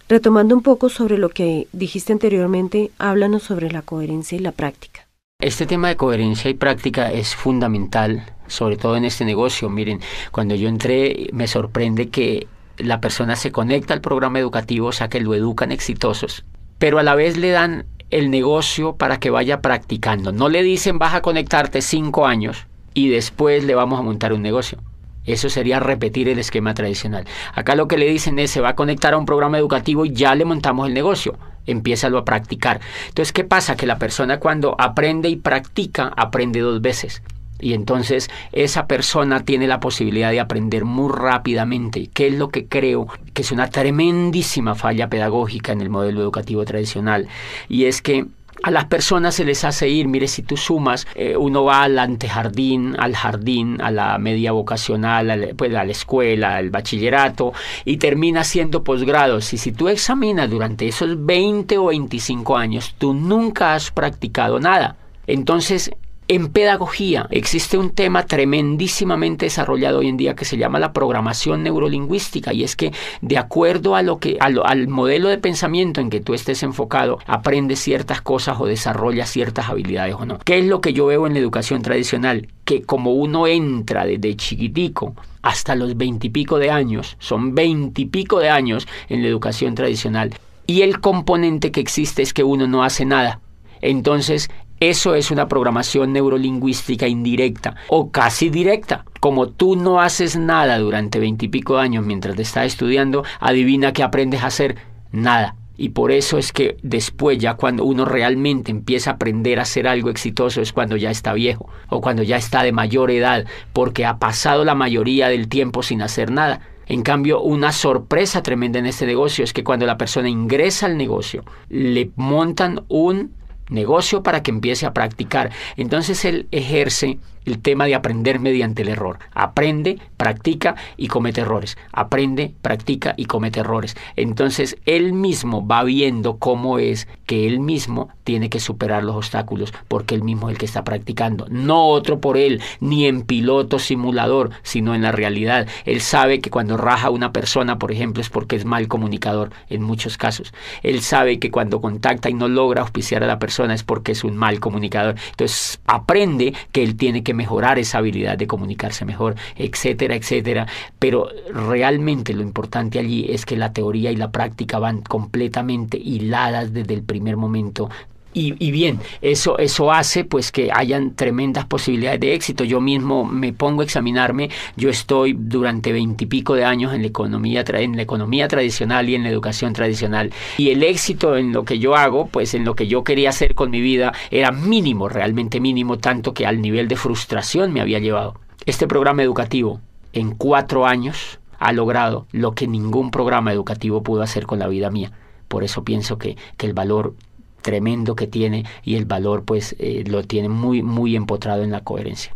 Retomando 0.09 0.55
un 0.55 0.63
poco 0.63 0.91
sobre 0.91 1.17
lo 1.17 1.31
que 1.31 1.69
dijiste 1.73 2.13
anteriormente, 2.13 2.91
háblanos 2.99 3.45
sobre 3.45 3.71
la 3.71 3.83
coherencia 3.83 4.37
y 4.37 4.41
la 4.41 4.53
práctica. 4.53 5.09
Este 5.41 5.67
tema 5.67 5.89
de 5.89 5.97
coherencia 5.97 6.51
y 6.51 6.55
práctica 6.55 7.11
es 7.11 7.35
fundamental, 7.35 8.27
sobre 8.47 8.77
todo 8.77 8.97
en 8.97 9.05
este 9.05 9.25
negocio. 9.25 9.71
Miren, 9.71 10.01
cuando 10.31 10.55
yo 10.55 10.69
entré 10.69 11.29
me 11.33 11.49
sorprende 11.49 12.11
que 12.11 12.47
la 12.77 13.01
persona 13.01 13.37
se 13.37 13.53
conecta 13.53 13.95
al 13.95 14.01
programa 14.01 14.39
educativo, 14.39 14.89
o 14.89 14.93
sea 14.93 15.09
que 15.09 15.21
lo 15.21 15.35
educan 15.35 15.73
exitosos, 15.73 16.45
pero 16.79 16.99
a 16.99 17.03
la 17.03 17.15
vez 17.15 17.39
le 17.39 17.51
dan 17.51 17.87
el 18.11 18.31
negocio 18.31 18.97
para 18.97 19.19
que 19.19 19.31
vaya 19.31 19.63
practicando. 19.63 20.31
No 20.31 20.49
le 20.49 20.63
dicen 20.63 20.99
vas 20.99 21.15
a 21.15 21.23
conectarte 21.23 21.81
cinco 21.81 22.27
años 22.27 22.67
y 22.95 23.09
después 23.09 23.65
le 23.65 23.75
vamos 23.75 23.99
a 23.99 24.03
montar 24.03 24.33
un 24.33 24.43
negocio. 24.43 24.79
Eso 25.25 25.49
sería 25.49 25.79
repetir 25.79 26.29
el 26.29 26.39
esquema 26.39 26.75
tradicional. 26.75 27.25
Acá 27.55 27.77
lo 27.77 27.87
que 27.87 27.99
le 27.99 28.09
dicen 28.09 28.39
es, 28.39 28.51
se 28.51 28.61
va 28.61 28.71
a 28.71 28.77
conectar 28.77 29.15
a 29.15 29.19
un 29.19 29.27
programa 29.27 29.59
educativo 29.59 30.05
y 30.05 30.13
ya 30.13 30.35
le 30.35 30.45
montamos 30.45 30.89
el 30.89 30.95
negocio. 30.95 31.39
Empiézalo 31.67 32.19
a 32.19 32.25
practicar. 32.25 32.81
Entonces, 33.09 33.33
¿qué 33.33 33.45
pasa? 33.45 33.77
Que 33.77 33.87
la 33.87 33.99
persona 33.99 34.41
cuando 34.41 34.75
aprende 34.79 35.29
y 35.29 35.37
practica, 35.37 36.13
aprende 36.17 36.61
dos 36.61 36.81
veces. 36.83 37.23
Y 37.61 37.75
entonces 37.75 38.29
esa 38.51 38.89
persona 38.89 39.45
tiene 39.45 39.69
la 39.69 39.79
posibilidad 39.79 40.33
de 40.33 40.41
aprender 40.41 40.85
muy 40.85 41.13
rápidamente, 41.13 42.09
que 42.09 42.27
es 42.27 42.35
lo 42.35 42.49
que 42.49 42.67
creo 42.67 43.07
que 43.33 43.43
es 43.43 43.53
una 43.53 43.69
tremendísima 43.71 44.75
falla 44.75 45.09
pedagógica 45.09 45.71
en 45.71 45.81
el 45.81 45.89
modelo 45.89 46.21
educativo 46.21 46.65
tradicional. 46.65 47.29
Y 47.69 47.85
es 47.85 48.03
que 48.03 48.27
a 48.63 48.71
las 48.71 48.85
personas 48.85 49.35
se 49.35 49.45
les 49.45 49.65
hace 49.65 49.89
ir, 49.89 50.07
mire, 50.09 50.29
si 50.29 50.43
tú 50.43 50.57
sumas, 50.57 51.07
eh, 51.15 51.37
uno 51.37 51.65
va 51.65 51.83
al 51.83 51.99
antejardín, 51.99 52.95
al 52.99 53.17
jardín, 53.17 53.81
a 53.81 53.91
la 53.91 54.19
media 54.19 54.53
vocacional, 54.53 55.55
pues, 55.57 55.75
a 55.75 55.85
la 55.85 55.93
escuela, 55.93 56.57
al 56.57 56.71
bachillerato, 56.71 57.53
y 57.85 57.97
termina 57.97 58.45
siendo 58.45 58.85
posgrados. 58.85 59.53
Y 59.53 59.59
si 59.59 59.73
tú 59.73 59.89
examinas 59.89 60.49
durante 60.49 60.87
esos 60.87 61.25
20 61.25 61.79
o 61.79 61.87
25 61.87 62.57
años, 62.57 62.95
tú 62.99 63.15
nunca 63.15 63.75
has 63.75 63.91
practicado 63.91 64.61
nada. 64.61 64.97
Entonces, 65.27 65.91
en 66.35 66.49
pedagogía 66.49 67.27
existe 67.31 67.77
un 67.77 67.91
tema 67.91 68.25
tremendísimamente 68.25 69.47
desarrollado 69.47 69.99
hoy 69.99 70.09
en 70.09 70.17
día 70.17 70.35
que 70.35 70.47
se 70.47 70.57
llama 70.57 70.79
la 70.79 70.95
programación 70.95 71.63
neurolingüística 71.63 72.55
y 72.55 72.65
es 72.65 72.75
que 72.75 72.93
de 73.21 73.37
acuerdo 73.37 73.97
a 73.97 74.03
lo 74.03 74.19
que 74.19 74.39
al 74.41 74.89
modelo 74.89 75.29
de 75.29 75.37
pensamiento 75.37 76.01
en 76.01 76.09
que 76.09 76.21
tú 76.21 76.33
estés 76.33 76.63
enfocado, 76.63 77.19
aprendes 77.27 77.81
ciertas 77.81 78.23
cosas 78.23 78.59
o 78.61 78.67
desarrollas 78.67 79.29
ciertas 79.29 79.69
habilidades 79.69 80.15
o 80.15 80.25
no. 80.25 80.39
¿Qué 80.39 80.59
es 80.59 80.65
lo 80.65 80.81
que 80.81 80.95
yo 80.95 81.07
veo 81.07 81.27
en 81.27 81.35
la 81.35 81.41
educación 81.41 81.83
tradicional? 81.83 82.49
Que 82.65 82.83
como 82.83 83.13
uno 83.13 83.47
entra 83.47 84.07
desde 84.07 84.35
chiquitico 84.35 85.15
hasta 85.43 85.75
los 85.75 85.97
veintipico 85.97 86.59
de 86.59 86.71
años, 86.71 87.17
son 87.19 87.55
veintipico 87.55 88.39
de 88.39 88.49
años 88.49 88.89
en 89.09 89.23
la 89.23 89.29
educación 89.29 89.75
tradicional, 89.75 90.35
y 90.67 90.83
el 90.83 91.01
componente 91.01 91.73
que 91.73 91.81
existe 91.81 92.23
es 92.23 92.33
que 92.33 92.45
uno 92.45 92.67
no 92.69 92.85
hace 92.85 93.05
nada. 93.05 93.41
Entonces, 93.81 94.49
eso 94.83 95.15
es 95.15 95.31
una 95.31 95.47
programación 95.47 96.13
neurolingüística 96.13 97.07
indirecta 97.07 97.77
o 97.87 98.11
casi 98.11 98.51
directa. 98.51 99.05
Como 99.21 99.49
tú 99.49 99.77
no 99.77 100.01
haces 100.01 100.37
nada 100.37 100.77
durante 100.79 101.21
veintipico 101.21 101.79
años 101.79 102.05
mientras 102.05 102.35
te 102.35 102.43
estás 102.43 102.67
estudiando, 102.67 103.23
adivina 103.39 103.93
qué 103.93 104.03
aprendes 104.03 104.43
a 104.43 104.49
hacer. 104.49 104.77
Nada. 105.13 105.55
Y 105.77 105.91
por 105.91 106.11
eso 106.11 106.37
es 106.37 106.53
que 106.53 106.79
después, 106.83 107.39
ya 107.39 107.55
cuando 107.55 107.85
uno 107.85 108.05
realmente 108.05 108.73
empieza 108.73 109.11
a 109.11 109.15
aprender 109.15 109.61
a 109.61 109.63
hacer 109.63 109.87
algo 109.87 110.11
exitoso, 110.11 110.61
es 110.61 110.73
cuando 110.73 110.97
ya 110.97 111.13
está 111.13 111.33
viejo 111.33 111.69
o 111.89 112.01
cuando 112.01 112.25
ya 112.25 112.37
está 112.37 112.65
de 112.65 112.73
mayor 112.73 113.13
edad, 113.13 113.47
porque 113.73 114.05
ha 114.05 114.19
pasado 114.19 114.65
la 114.65 114.75
mayoría 114.75 115.29
del 115.29 115.47
tiempo 115.47 115.85
sin 115.85 116.03
hacer 116.03 116.33
nada. 116.33 116.61
En 116.87 117.03
cambio, 117.03 117.41
una 117.41 117.71
sorpresa 117.71 118.43
tremenda 118.43 118.81
en 118.81 118.87
este 118.87 119.07
negocio 119.07 119.45
es 119.45 119.53
que 119.53 119.63
cuando 119.63 119.87
la 119.87 119.97
persona 119.97 120.29
ingresa 120.29 120.87
al 120.87 120.97
negocio, 120.97 121.45
le 121.69 122.11
montan 122.17 122.85
un 122.89 123.33
negocio 123.73 124.23
para 124.23 124.43
que 124.43 124.51
empiece 124.51 124.87
a 124.87 124.93
practicar. 124.93 125.51
Entonces 125.77 126.25
él 126.25 126.47
ejerce 126.51 127.19
el 127.45 127.61
tema 127.61 127.87
de 127.87 127.95
aprender 127.95 128.39
mediante 128.39 128.83
el 128.83 128.89
error. 128.89 129.19
Aprende, 129.33 129.99
practica 130.17 130.77
y 130.97 131.09
comete 131.09 131.41
errores. 131.41 131.77
Aprende, 131.93 132.55
practica 132.63 133.15
y 133.17 133.27
comete 133.27 133.61
errores. 133.61 133.97
Entonces 134.17 134.77
él 134.87 135.13
mismo 135.13 135.67
va 135.67 135.85
viendo 135.85 136.39
cómo 136.39 136.79
es 136.79 137.09
que 137.27 137.47
él 137.47 137.61
mismo 137.61 138.11
tiene 138.25 138.51
que 138.51 138.61
superar 138.61 139.03
los 139.03 139.17
obstáculos 139.17 139.73
porque 139.89 140.15
él 140.15 140.23
mismo 140.23 140.49
es 140.49 140.53
el 140.53 140.59
que 140.59 140.67
está 140.67 140.85
practicando. 140.85 141.47
No 141.51 141.87
otro 141.89 142.21
por 142.21 142.37
él, 142.37 142.61
ni 142.81 143.07
en 143.07 143.23
piloto 143.23 143.79
simulador, 143.79 144.51
sino 144.63 144.95
en 144.95 145.03
la 145.03 145.13
realidad. 145.13 145.67
Él 145.85 146.01
sabe 146.01 146.41
que 146.41 146.51
cuando 146.51 146.77
raja 146.77 147.11
una 147.11 147.33
persona, 147.33 147.79
por 147.79 147.93
ejemplo, 147.93 148.21
es 148.21 148.31
porque 148.31 148.57
es 148.57 148.65
mal 148.65 148.89
comunicador 148.89 149.51
en 149.69 149.83
muchos 149.83 150.17
casos. 150.17 150.53
Él 150.83 151.01
sabe 151.01 151.39
que 151.39 151.51
cuando 151.51 151.81
contacta 151.81 152.31
y 152.31 152.35
no 152.35 152.49
logra 152.49 152.83
auspiciar 152.83 153.25
a 153.25 153.27
la 153.27 153.39
persona 153.39 153.62
es 153.71 153.83
porque 153.83 154.13
es 154.13 154.25
un 154.25 154.37
mal 154.37 154.61
comunicador. 154.61 155.15
Entonces 155.31 155.81
aprende 155.87 156.55
que 156.73 156.83
él 156.83 156.97
tiene 156.97 157.23
que 157.23 157.35
mejorar 157.35 157.79
esa 157.79 157.99
habilidad 157.99 158.37
de 158.37 158.47
comunicarse 158.47 159.05
mejor, 159.05 159.37
etcétera, 159.57 160.15
etcétera. 160.17 160.67
Pero 160.99 161.29
realmente 161.53 162.35
lo 162.35 162.43
importante 162.43 162.99
allí 162.99 163.27
es 163.29 163.47
que 163.47 163.57
la 163.57 163.73
teoría 163.73 164.11
y 164.11 164.17
la 164.17 164.31
práctica 164.31 164.79
van 164.79 165.03
completamente 165.03 165.99
hiladas 165.99 166.73
desde 166.73 166.95
el 166.95 167.03
primer 167.03 167.37
momento 167.37 167.89
y, 168.35 168.71
bien, 168.71 168.99
eso, 169.21 169.59
eso 169.59 169.93
hace 169.93 170.25
pues 170.25 170.53
que 170.53 170.71
hayan 170.73 171.15
tremendas 171.15 171.67
posibilidades 171.67 172.21
de 172.21 172.35
éxito. 172.35 172.65
Yo 172.65 172.81
mismo 172.81 173.25
me 173.25 173.53
pongo 173.53 173.83
a 173.83 173.85
examinarme, 173.85 174.51
yo 174.77 174.89
estoy 174.89 175.35
durante 175.39 175.93
veintipico 175.93 176.55
de 176.55 176.65
años 176.65 176.95
en 176.95 177.03
la, 177.03 177.09
economía, 177.09 177.65
en 177.67 177.97
la 177.97 178.03
economía 178.03 178.49
tradicional 178.49 179.09
y 179.09 179.15
en 179.15 179.23
la 179.25 179.29
educación 179.29 179.73
tradicional. 179.73 180.33
Y 180.57 180.71
el 180.71 180.83
éxito 180.83 181.37
en 181.37 181.53
lo 181.53 181.65
que 181.65 181.79
yo 181.79 181.95
hago, 181.95 182.27
pues 182.27 182.55
en 182.55 182.65
lo 182.65 182.75
que 182.75 182.87
yo 182.87 183.05
quería 183.05 183.31
hacer 183.31 183.55
con 183.55 183.71
mi 183.71 183.81
vida, 183.81 184.13
era 184.31 184.51
mínimo, 184.51 185.09
realmente 185.09 185.61
mínimo, 185.61 185.99
tanto 185.99 186.33
que 186.33 186.47
al 186.47 186.63
nivel 186.63 186.89
de 186.89 186.97
frustración 186.97 187.73
me 187.73 187.81
había 187.81 187.99
llevado. 187.99 188.41
Este 188.65 188.87
programa 188.87 189.23
educativo, 189.23 189.81
en 190.13 190.35
cuatro 190.35 190.87
años, 190.87 191.39
ha 191.59 191.73
logrado 191.73 192.27
lo 192.33 192.55
que 192.55 192.67
ningún 192.67 193.11
programa 193.11 193.53
educativo 193.53 194.03
pudo 194.03 194.23
hacer 194.23 194.47
con 194.47 194.59
la 194.59 194.69
vida 194.69 194.91
mía. 194.91 195.13
Por 195.49 195.65
eso 195.65 195.85
pienso 195.85 196.17
que, 196.17 196.37
que 196.57 196.67
el 196.67 196.73
valor 196.73 197.15
tremendo 197.63 198.17
que 198.17 198.27
tiene 198.27 198.65
y 198.83 198.97
el 198.97 199.05
valor 199.05 199.45
pues 199.45 199.75
eh, 199.79 200.05
lo 200.07 200.23
tiene 200.25 200.49
muy 200.49 200.83
muy 200.83 201.17
empotrado 201.17 201.63
en 201.63 201.71
la 201.71 201.83
coherencia. 201.83 202.35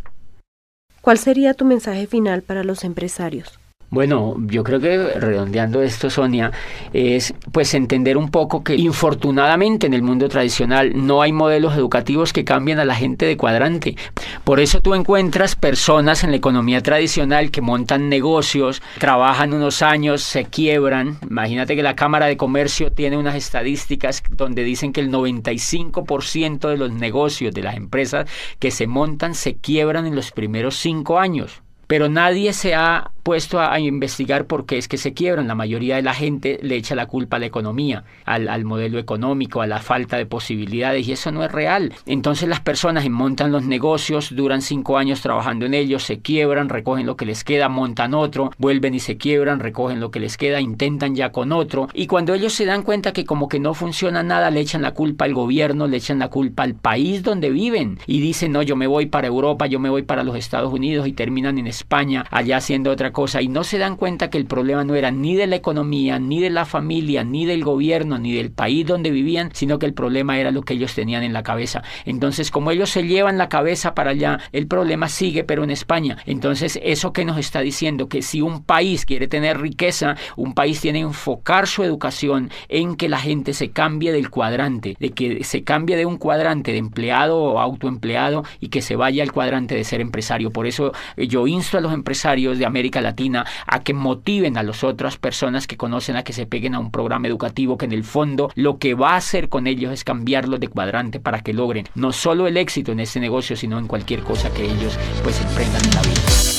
¿Cuál 1.00 1.18
sería 1.18 1.54
tu 1.54 1.64
mensaje 1.64 2.06
final 2.06 2.42
para 2.42 2.64
los 2.64 2.82
empresarios? 2.82 3.60
Bueno, 3.88 4.34
yo 4.46 4.64
creo 4.64 4.80
que 4.80 4.96
redondeando 4.96 5.80
esto, 5.80 6.10
Sonia, 6.10 6.50
es 6.92 7.32
pues 7.52 7.72
entender 7.72 8.16
un 8.16 8.30
poco 8.30 8.64
que 8.64 8.74
infortunadamente 8.74 9.86
en 9.86 9.94
el 9.94 10.02
mundo 10.02 10.28
tradicional 10.28 10.92
no 11.06 11.22
hay 11.22 11.32
modelos 11.32 11.76
educativos 11.76 12.32
que 12.32 12.44
cambien 12.44 12.80
a 12.80 12.84
la 12.84 12.96
gente 12.96 13.26
de 13.26 13.36
cuadrante. 13.36 13.96
Por 14.42 14.58
eso 14.58 14.80
tú 14.80 14.94
encuentras 14.94 15.54
personas 15.54 16.24
en 16.24 16.30
la 16.30 16.36
economía 16.36 16.82
tradicional 16.82 17.52
que 17.52 17.60
montan 17.60 18.08
negocios, 18.08 18.82
trabajan 18.98 19.54
unos 19.54 19.82
años, 19.82 20.20
se 20.20 20.46
quiebran. 20.46 21.18
Imagínate 21.22 21.76
que 21.76 21.84
la 21.84 21.94
Cámara 21.94 22.26
de 22.26 22.36
Comercio 22.36 22.90
tiene 22.90 23.16
unas 23.16 23.36
estadísticas 23.36 24.20
donde 24.30 24.64
dicen 24.64 24.92
que 24.92 25.00
el 25.00 25.12
95% 25.12 26.68
de 26.68 26.76
los 26.76 26.90
negocios 26.92 27.54
de 27.54 27.62
las 27.62 27.76
empresas 27.76 28.28
que 28.58 28.72
se 28.72 28.88
montan 28.88 29.34
se 29.34 29.54
quiebran 29.54 30.06
en 30.06 30.16
los 30.16 30.32
primeros 30.32 30.76
cinco 30.76 31.20
años 31.20 31.62
pero 31.86 32.08
nadie 32.08 32.52
se 32.52 32.74
ha 32.74 33.12
puesto 33.26 33.58
a, 33.60 33.80
investigar 33.80 34.46
por 34.46 34.66
qué 34.66 34.78
es 34.78 34.86
que 34.86 34.98
se 34.98 35.12
quiebran. 35.12 35.48
La 35.48 35.56
mayoría 35.56 35.96
de 35.96 36.02
la 36.02 36.14
gente 36.14 36.60
le 36.62 36.76
echa 36.76 36.94
la 36.94 37.06
culpa 37.06 37.38
a 37.38 37.40
la 37.40 37.46
economía, 37.46 38.04
al, 38.24 38.64
modelo 38.64 39.00
económico, 39.00 39.62
a 39.62 39.66
la 39.66 39.80
falta 39.80 40.16
de 40.16 40.26
posibilidades, 40.26 41.08
y 41.08 41.10
eso 41.10 41.32
no 41.32 41.42
es 41.42 41.50
real. 41.50 41.92
Entonces 42.06 42.48
las 42.48 42.60
personas 42.60 43.08
montan 43.10 43.50
los 43.50 43.64
negocios, 43.64 44.36
duran 44.36 44.62
cinco 44.62 44.96
años 44.96 45.22
trabajando 45.22 45.66
en 45.66 45.74
ellos, 45.74 46.04
se 46.04 46.20
quiebran, 46.20 46.68
recogen 46.68 47.04
lo 47.04 47.16
que 47.16 47.26
les 47.26 47.42
queda, 47.42 47.68
montan 47.68 48.14
otro, 48.14 48.52
vuelven 48.58 48.94
y 48.94 49.00
se 49.00 49.16
quiebran, 49.16 49.58
recogen 49.58 49.98
lo 49.98 50.12
que 50.12 50.20
les 50.20 50.36
queda, 50.36 50.60
intentan 50.60 51.16
ya 51.16 51.32
con 51.32 51.50
otro, 51.50 51.88
y 51.94 52.06
cuando 52.06 52.32
ellos 52.32 52.52
se 52.52 52.64
dan 52.64 52.84
cuenta 52.84 53.12
que 53.12 53.24
como 53.24 53.48
que 53.48 53.58
no 53.58 53.74
funciona 53.74 54.22
nada, 54.22 54.52
le 54.52 54.60
echan 54.60 54.82
la 54.82 54.94
culpa 54.94 55.24
al 55.24 55.34
gobierno, 55.34 55.88
le 55.88 55.96
echan 55.96 56.20
la 56.20 56.28
culpa 56.28 56.62
al 56.62 56.76
país 56.76 57.24
donde 57.24 57.50
viven, 57.50 57.98
y 58.06 58.20
dicen, 58.20 58.52
no, 58.52 58.62
yo 58.62 58.76
me 58.76 58.86
voy 58.86 59.06
para 59.06 59.26
Europa, 59.26 59.66
yo 59.66 59.80
me 59.80 59.90
voy 59.90 60.02
para 60.02 60.22
los 60.22 60.36
Estados 60.36 60.72
Unidos, 60.72 61.08
y 61.08 61.12
terminan 61.12 61.58
en 61.58 61.66
España, 61.66 62.24
allá 62.30 62.58
haciendo 62.58 62.92
otra 62.92 63.12
cosa 63.16 63.40
y 63.40 63.48
no 63.48 63.64
se 63.64 63.78
dan 63.78 63.96
cuenta 63.96 64.28
que 64.28 64.36
el 64.36 64.44
problema 64.44 64.84
no 64.84 64.94
era 64.94 65.10
ni 65.10 65.36
de 65.36 65.46
la 65.46 65.56
economía, 65.56 66.18
ni 66.18 66.38
de 66.38 66.50
la 66.50 66.66
familia, 66.66 67.24
ni 67.24 67.46
del 67.46 67.64
gobierno, 67.64 68.18
ni 68.18 68.34
del 68.34 68.50
país 68.50 68.86
donde 68.86 69.10
vivían, 69.10 69.48
sino 69.54 69.78
que 69.78 69.86
el 69.86 69.94
problema 69.94 70.38
era 70.38 70.50
lo 70.50 70.60
que 70.60 70.74
ellos 70.74 70.94
tenían 70.94 71.22
en 71.22 71.32
la 71.32 71.42
cabeza. 71.42 71.82
Entonces, 72.04 72.50
como 72.50 72.72
ellos 72.72 72.90
se 72.90 73.04
llevan 73.04 73.38
la 73.38 73.48
cabeza 73.48 73.94
para 73.94 74.10
allá, 74.10 74.38
el 74.52 74.66
problema 74.66 75.08
sigue, 75.08 75.44
pero 75.44 75.64
en 75.64 75.70
España. 75.70 76.18
Entonces, 76.26 76.78
eso 76.82 77.14
que 77.14 77.24
nos 77.24 77.38
está 77.38 77.60
diciendo 77.60 78.06
que 78.10 78.20
si 78.20 78.42
un 78.42 78.62
país 78.62 79.06
quiere 79.06 79.28
tener 79.28 79.62
riqueza, 79.62 80.16
un 80.36 80.52
país 80.52 80.82
tiene 80.82 80.98
que 80.98 81.06
enfocar 81.06 81.68
su 81.68 81.84
educación 81.84 82.50
en 82.68 82.96
que 82.96 83.08
la 83.08 83.18
gente 83.18 83.54
se 83.54 83.70
cambie 83.70 84.12
del 84.12 84.28
cuadrante, 84.28 84.94
de 85.00 85.10
que 85.12 85.42
se 85.42 85.64
cambie 85.64 85.96
de 85.96 86.04
un 86.04 86.18
cuadrante 86.18 86.72
de 86.72 86.78
empleado 86.78 87.38
o 87.38 87.60
autoempleado 87.60 88.44
y 88.60 88.68
que 88.68 88.82
se 88.82 88.94
vaya 88.94 89.22
al 89.22 89.32
cuadrante 89.32 89.74
de 89.74 89.84
ser 89.84 90.02
empresario. 90.02 90.50
Por 90.50 90.66
eso 90.66 90.92
eh, 91.16 91.26
yo 91.26 91.46
insto 91.46 91.78
a 91.78 91.80
los 91.80 91.94
empresarios 91.94 92.58
de 92.58 92.66
América 92.66 93.05
Latina 93.06 93.46
a 93.66 93.80
que 93.80 93.94
motiven 93.94 94.58
a 94.58 94.62
las 94.62 94.84
otras 94.84 95.16
personas 95.16 95.66
que 95.66 95.76
conocen 95.76 96.16
a 96.16 96.24
que 96.24 96.32
se 96.32 96.46
peguen 96.46 96.74
a 96.74 96.78
un 96.78 96.90
programa 96.90 97.28
educativo 97.28 97.78
que 97.78 97.86
en 97.86 97.92
el 97.92 98.04
fondo 98.04 98.50
lo 98.54 98.78
que 98.78 98.94
va 98.94 99.12
a 99.12 99.16
hacer 99.16 99.48
con 99.48 99.66
ellos 99.66 99.92
es 99.92 100.04
cambiarlos 100.04 100.60
de 100.60 100.68
cuadrante 100.68 101.20
para 101.20 101.40
que 101.40 101.54
logren 101.54 101.88
no 101.94 102.12
solo 102.12 102.46
el 102.46 102.56
éxito 102.56 102.92
en 102.92 103.00
este 103.00 103.20
negocio, 103.20 103.56
sino 103.56 103.78
en 103.78 103.86
cualquier 103.86 104.22
cosa 104.22 104.52
que 104.52 104.64
ellos 104.64 104.98
pues 105.22 105.40
emprendan 105.40 105.84
en 105.84 105.94
la 105.94 106.02
vida. 106.02 106.55